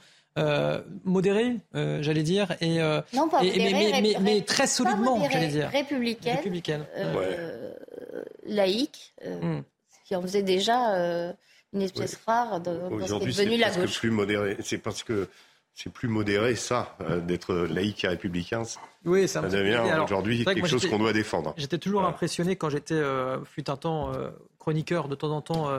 modérées, 1.03 1.57
j'allais 1.74 2.24
dire, 2.24 2.55
et, 2.61 2.80
non, 3.13 3.30
pas 3.30 3.41
mais, 3.41 4.16
mais, 4.22 4.41
très 4.41 4.68
solidement, 4.68 5.28
j'allais 5.30 5.47
dire. 5.47 5.70
Républicaine, 5.70 6.38
républicaine. 6.38 6.86
laïque, 8.45 9.13
hmm 9.24 9.61
qui 10.05 10.16
en 10.16 10.22
faisait 10.22 10.43
déjà 10.43 10.95
euh, 10.95 11.34
une 11.74 11.82
espèce 11.82 12.18
rare 12.26 12.61
de, 12.61 12.72
Aujourd'hui, 12.91 13.34
c'est 13.34 13.45
la 13.45 13.72
gauche. 13.72 13.99
Plus 13.99 14.11
modéré. 14.11 14.55
C'est 14.61 14.78
parce 14.78 15.03
que 15.03 15.28
c'est 15.76 15.91
plus 15.91 16.07
modéré, 16.07 16.55
ça, 16.55 16.95
euh, 17.01 17.19
d'être 17.19 17.53
laïque 17.53 18.03
et 18.05 18.07
républicain. 18.07 18.63
Oui, 19.03 19.28
ça 19.28 19.41
devient 19.41 19.82
aujourd'hui 20.03 20.43
quelque 20.45 20.67
chose 20.67 20.89
qu'on 20.89 20.97
doit 20.97 21.13
défendre. 21.13 21.53
J'étais 21.57 21.78
toujours 21.78 22.05
impressionné 22.05 22.55
quand 22.55 22.69
j'étais, 22.69 22.95
euh, 22.95 23.43
fut 23.43 23.69
un 23.69 23.76
temps, 23.76 24.11
chroniqueur 24.57 25.07
de 25.07 25.15
temps 25.15 25.32
en 25.32 25.41
temps. 25.41 25.69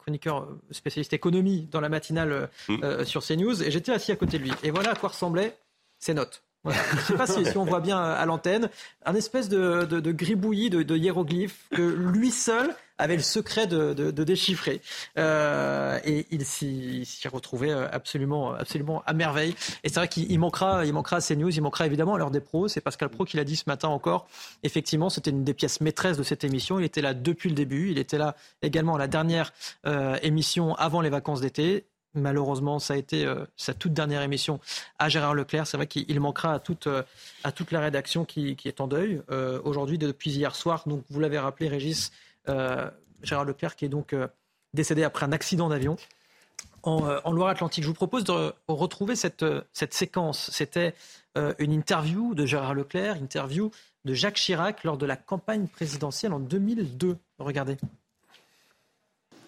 chroniqueur 0.00 0.46
spécialiste 0.70 1.14
économie 1.14 1.66
dans 1.72 1.80
la 1.80 1.88
matinale 1.88 2.50
mmh. 2.68 3.04
sur 3.04 3.24
CNews, 3.24 3.62
et 3.62 3.70
j'étais 3.70 3.90
assis 3.90 4.12
à 4.12 4.16
côté 4.16 4.38
de 4.38 4.44
lui. 4.44 4.52
Et 4.62 4.70
voilà 4.70 4.90
à 4.90 4.94
quoi 4.94 5.08
ressemblaient 5.08 5.56
ces 5.98 6.12
notes. 6.12 6.42
Je 6.66 6.70
ne 6.70 7.00
sais 7.00 7.14
pas 7.14 7.26
si, 7.26 7.56
on 7.56 7.64
voit 7.64 7.80
bien 7.80 7.98
à 7.98 8.24
l'antenne, 8.26 8.68
un 9.04 9.14
espèce 9.14 9.48
de, 9.48 9.84
de, 9.84 10.12
gribouillis, 10.12 10.68
de, 10.68 10.82
de 10.82 10.96
hiéroglyphes 10.96 11.64
que 11.70 11.82
lui 11.82 12.30
seul 12.30 12.74
avait 12.98 13.16
le 13.16 13.22
secret 13.22 13.66
de, 13.66 14.10
déchiffrer. 14.10 14.80
Euh, 15.18 15.98
et 16.04 16.26
il 16.30 16.44
s'y 16.44 17.06
retrouvait 17.30 17.72
absolument, 17.72 18.54
absolument 18.54 19.02
à 19.06 19.12
merveille. 19.12 19.54
Et 19.84 19.88
c'est 19.88 19.96
vrai 19.96 20.08
qu'il 20.08 20.38
manquera, 20.38 20.84
il 20.84 20.92
manquera 20.92 21.16
à 21.16 21.20
CNews, 21.20 21.50
il 21.50 21.62
manquera 21.62 21.86
évidemment 21.86 22.14
à 22.14 22.18
l'heure 22.18 22.30
des 22.30 22.40
pros. 22.40 22.68
C'est 22.68 22.80
Pascal 22.80 23.08
Pro 23.08 23.24
qui 23.24 23.36
l'a 23.36 23.44
dit 23.44 23.56
ce 23.56 23.64
matin 23.66 23.88
encore. 23.88 24.26
Effectivement, 24.62 25.10
c'était 25.10 25.30
une 25.30 25.44
des 25.44 25.54
pièces 25.54 25.80
maîtresses 25.80 26.16
de 26.16 26.22
cette 26.22 26.44
émission. 26.44 26.78
Il 26.78 26.84
était 26.84 27.02
là 27.02 27.14
depuis 27.14 27.48
le 27.48 27.54
début. 27.54 27.90
Il 27.90 27.98
était 27.98 28.18
là 28.18 28.36
également 28.62 28.96
à 28.96 28.98
la 28.98 29.08
dernière 29.08 29.52
euh, 29.86 30.18
émission 30.22 30.74
avant 30.74 31.00
les 31.00 31.10
vacances 31.10 31.40
d'été. 31.40 31.84
Malheureusement, 32.14 32.78
ça 32.78 32.94
a 32.94 32.96
été 32.96 33.26
euh, 33.26 33.44
sa 33.58 33.74
toute 33.74 33.92
dernière 33.92 34.22
émission 34.22 34.58
à 34.98 35.10
Gérard 35.10 35.34
Leclerc. 35.34 35.66
C'est 35.66 35.76
vrai 35.76 35.86
qu'il 35.86 36.18
manquera 36.18 36.54
à 36.54 36.58
toute, 36.58 36.88
à 37.44 37.52
toute 37.52 37.72
la 37.72 37.80
rédaction 37.80 38.24
qui, 38.24 38.56
qui 38.56 38.68
est 38.68 38.80
en 38.80 38.86
deuil 38.86 39.20
aujourd'hui 39.64 39.98
depuis 39.98 40.30
hier 40.30 40.54
soir. 40.54 40.84
Donc, 40.86 41.04
vous 41.10 41.20
l'avez 41.20 41.38
rappelé, 41.38 41.68
Régis, 41.68 42.10
euh, 42.10 42.25
Gérard 43.22 43.44
Leclerc, 43.44 43.76
qui 43.76 43.84
est 43.84 43.88
donc 43.88 44.12
euh, 44.12 44.28
décédé 44.74 45.02
après 45.02 45.26
un 45.26 45.32
accident 45.32 45.68
d'avion 45.68 45.96
en, 46.82 47.06
euh, 47.06 47.18
Loire-Atlantique. 47.30 47.84
Je 47.84 47.88
vous 47.88 47.94
propose 47.94 48.24
de 48.24 48.52
retrouver 48.68 49.16
cette, 49.16 49.44
cette 49.72 49.94
séquence. 49.94 50.50
C'était 50.52 50.94
une 51.58 51.70
interview 51.70 52.34
de 52.34 52.46
Gérard 52.46 52.72
Leclerc, 52.72 53.16
interview 53.16 53.70
de 54.06 54.14
Jacques 54.14 54.36
Chirac 54.36 54.84
lors 54.84 54.96
de 54.96 55.04
la 55.04 55.16
campagne 55.16 55.66
présidentielle 55.66 56.32
en 56.32 56.40
2002. 56.40 57.18
Regardez. 57.38 57.76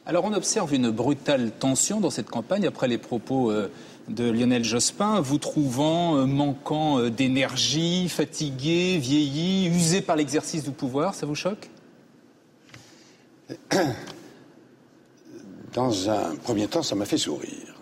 Alors 0.04 0.26
on 0.26 0.34
observe 0.34 0.74
une 0.74 0.90
brutale 0.90 1.50
tension 1.50 1.98
dans 1.98 2.10
cette 2.10 2.28
campagne 2.28 2.66
après 2.66 2.88
les 2.88 2.98
propos 2.98 3.54
de 4.08 4.30
Lionel 4.30 4.64
Jospin, 4.64 5.22
vous 5.22 5.38
trouvant 5.38 6.26
manquant 6.26 7.08
d'énergie, 7.08 8.10
fatigué, 8.10 8.98
vieilli, 8.98 9.68
usé 9.68 10.02
par 10.02 10.16
l'exercice 10.16 10.64
du 10.64 10.72
pouvoir. 10.72 11.14
Ça 11.14 11.24
vous 11.24 11.34
choque? 11.34 11.70
Dans 15.72 16.10
un 16.10 16.36
premier 16.36 16.66
temps, 16.68 16.82
ça 16.82 16.94
m'a 16.94 17.04
fait 17.04 17.18
sourire. 17.18 17.74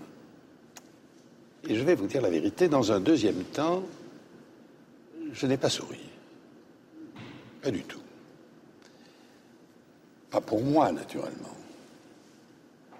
Et 1.68 1.74
je 1.76 1.82
vais 1.82 1.94
vous 1.94 2.06
dire 2.06 2.22
la 2.22 2.30
vérité, 2.30 2.68
dans 2.68 2.92
un 2.92 3.00
deuxième 3.00 3.42
temps, 3.44 3.82
je 5.32 5.46
n'ai 5.46 5.56
pas 5.56 5.68
souri. 5.68 5.98
Pas 7.62 7.70
du 7.70 7.82
tout. 7.82 8.00
Pas 10.30 10.40
pour 10.40 10.62
moi, 10.62 10.92
naturellement, 10.92 11.56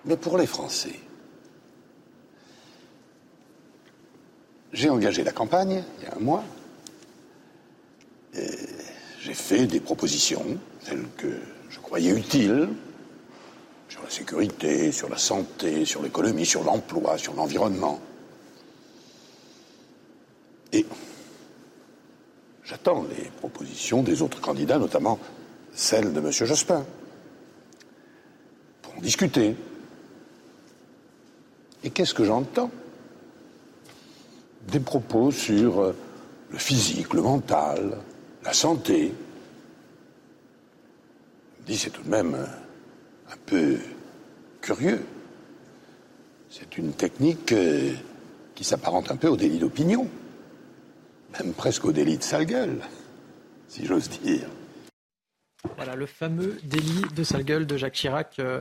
mais 0.04 0.16
pour 0.16 0.38
les 0.38 0.46
Français. 0.46 0.98
J'ai 4.72 4.90
engagé 4.90 5.22
la 5.22 5.32
campagne 5.32 5.84
il 5.98 6.04
y 6.04 6.06
a 6.06 6.16
un 6.16 6.20
mois. 6.20 6.44
J'ai 8.32 9.34
fait 9.34 9.66
des 9.66 9.80
propositions, 9.80 10.58
telles 10.84 11.06
que 11.16 11.38
je 11.70 11.78
croyais 11.80 12.10
utile 12.10 12.68
sur 13.88 14.02
la 14.02 14.10
sécurité, 14.10 14.92
sur 14.92 15.08
la 15.08 15.18
santé, 15.18 15.84
sur 15.84 16.02
l'économie, 16.02 16.46
sur 16.46 16.64
l'emploi, 16.64 17.16
sur 17.18 17.34
l'environnement. 17.34 18.00
Et 20.72 20.84
j'attends 22.64 23.04
les 23.16 23.30
propositions 23.30 24.02
des 24.02 24.22
autres 24.22 24.40
candidats, 24.40 24.78
notamment 24.78 25.18
celle 25.72 26.12
de 26.12 26.20
M. 26.20 26.30
Jospin, 26.30 26.84
pour 28.82 28.96
en 28.96 29.00
discuter. 29.00 29.56
Et 31.84 31.90
qu'est-ce 31.90 32.14
que 32.14 32.24
j'entends? 32.24 32.70
Des 34.68 34.80
propos 34.80 35.30
sur 35.30 35.80
euh, 35.80 35.96
le 36.50 36.58
physique, 36.58 37.14
le 37.14 37.22
mental, 37.22 37.98
la 38.42 38.52
santé. 38.52 39.14
C'est 41.68 41.90
tout 41.90 42.02
de 42.02 42.08
même 42.08 42.34
euh, 42.34 42.46
un 43.32 43.36
peu 43.44 43.78
curieux. 44.60 45.04
C'est 46.48 46.78
une 46.78 46.92
technique 46.92 47.52
euh, 47.52 47.92
qui 48.54 48.64
s'apparente 48.64 49.10
un 49.10 49.16
peu 49.16 49.28
au 49.28 49.36
délit 49.36 49.58
d'opinion, 49.58 50.08
même 51.38 51.52
presque 51.52 51.84
au 51.84 51.92
délit 51.92 52.18
de 52.18 52.22
sale 52.22 52.46
gueule, 52.46 52.80
si 53.68 53.84
j'ose 53.84 54.08
dire. 54.08 54.48
Voilà 55.76 55.96
le 55.96 56.06
fameux 56.06 56.58
délit 56.62 57.02
de 57.14 57.24
sale 57.24 57.44
gueule 57.44 57.66
de 57.66 57.76
Jacques 57.76 57.94
Chirac, 57.94 58.38
euh, 58.38 58.60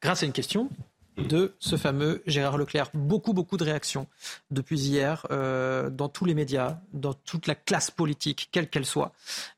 grâce 0.00 0.22
à 0.22 0.26
une 0.26 0.32
question 0.32 0.68
de 1.16 1.54
ce 1.58 1.76
fameux 1.76 2.22
Gérard 2.26 2.58
Leclerc. 2.58 2.90
Beaucoup, 2.94 3.32
beaucoup 3.32 3.56
de 3.56 3.64
réactions 3.64 4.06
depuis 4.50 4.80
hier 4.80 5.26
euh, 5.30 5.90
dans 5.90 6.08
tous 6.08 6.24
les 6.24 6.34
médias, 6.34 6.78
dans 6.92 7.14
toute 7.14 7.46
la 7.46 7.54
classe 7.54 7.90
politique, 7.90 8.48
quelle 8.52 8.68
qu'elle 8.68 8.86
soit. 8.86 9.12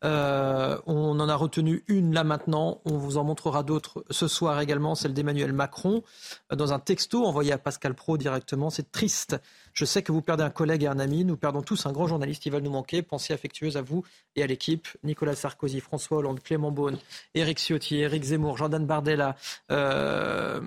Euh, 0.04 0.78
on 0.86 1.18
en 1.20 1.28
a 1.28 1.36
retenu 1.36 1.84
une 1.88 2.12
là 2.12 2.24
maintenant. 2.24 2.80
On 2.84 2.96
vous 2.96 3.16
en 3.18 3.24
montrera 3.24 3.62
d'autres 3.62 4.04
ce 4.10 4.28
soir 4.28 4.60
également, 4.60 4.94
celle 4.94 5.14
d'Emmanuel 5.14 5.52
Macron, 5.52 6.02
dans 6.50 6.72
un 6.72 6.78
texto 6.78 7.24
envoyé 7.24 7.52
à 7.52 7.58
Pascal 7.58 7.94
Pro 7.94 8.18
directement. 8.18 8.70
C'est 8.70 8.90
triste 8.90 9.36
je 9.74 9.84
sais 9.84 10.02
que 10.02 10.12
vous 10.12 10.22
perdez 10.22 10.44
un 10.44 10.50
collègue 10.50 10.84
et 10.84 10.86
un 10.86 11.00
ami. 11.00 11.24
Nous 11.24 11.36
perdons 11.36 11.60
tous 11.60 11.84
un 11.86 11.92
grand 11.92 12.06
journaliste. 12.06 12.46
Il 12.46 12.52
va 12.52 12.60
nous 12.60 12.70
manquer. 12.70 13.02
Pensée 13.02 13.34
affectueuse 13.34 13.76
à 13.76 13.82
vous 13.82 14.04
et 14.36 14.42
à 14.44 14.46
l'équipe. 14.46 14.86
Nicolas 15.02 15.34
Sarkozy, 15.34 15.80
François 15.80 16.18
Hollande, 16.18 16.40
Clément 16.40 16.70
Beaune, 16.70 16.96
Éric 17.34 17.58
Ciotti, 17.58 17.96
Éric 17.96 18.22
Zemmour, 18.22 18.56
Jordan 18.56 18.86
Bardella, 18.86 19.34
euh, 19.72 20.60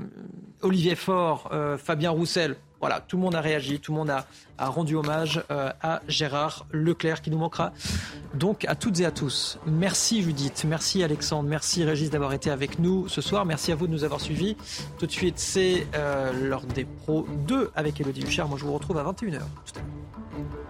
Olivier 0.61 0.76
Faure, 0.95 1.49
euh, 1.51 1.77
Fabien 1.77 2.11
Roussel. 2.11 2.55
Voilà, 2.79 3.01
tout 3.01 3.17
le 3.17 3.23
monde 3.23 3.33
a 3.33 3.41
réagi, 3.41 3.79
tout 3.79 3.91
le 3.91 3.97
monde 3.97 4.11
a, 4.11 4.27
rendu 4.59 4.95
hommage 4.95 5.43
euh, 5.49 5.71
à 5.81 6.01
Gérard 6.07 6.67
Leclerc 6.71 7.21
qui 7.21 7.31
nous 7.31 7.37
manquera. 7.37 7.73
Donc 8.35 8.65
à 8.65 8.75
toutes 8.75 8.99
et 8.99 9.05
à 9.05 9.11
tous, 9.11 9.57
merci 9.65 10.21
Judith, 10.21 10.63
merci 10.67 11.03
Alexandre, 11.03 11.49
merci 11.49 11.83
Régis 11.83 12.11
d'avoir 12.11 12.33
été 12.33 12.51
avec 12.51 12.77
nous 12.77 13.07
ce 13.07 13.21
soir, 13.21 13.45
merci 13.45 13.71
à 13.71 13.75
vous 13.75 13.87
de 13.87 13.91
nous 13.91 14.03
avoir 14.03 14.21
suivis. 14.21 14.55
Tout 14.99 15.07
de 15.07 15.11
suite, 15.11 15.39
c'est 15.39 15.87
euh, 15.95 16.31
l'heure 16.33 16.65
des 16.65 16.85
pros 16.85 17.25
2 17.47 17.71
avec 17.75 17.99
Elodie 17.99 18.21
Huchard. 18.21 18.47
Moi 18.47 18.59
je 18.59 18.65
vous 18.65 18.73
retrouve 18.73 18.97
à 18.99 19.03
21h 19.03 19.13
tout 19.15 19.25
à 19.29 19.31
l'heure. 19.33 20.66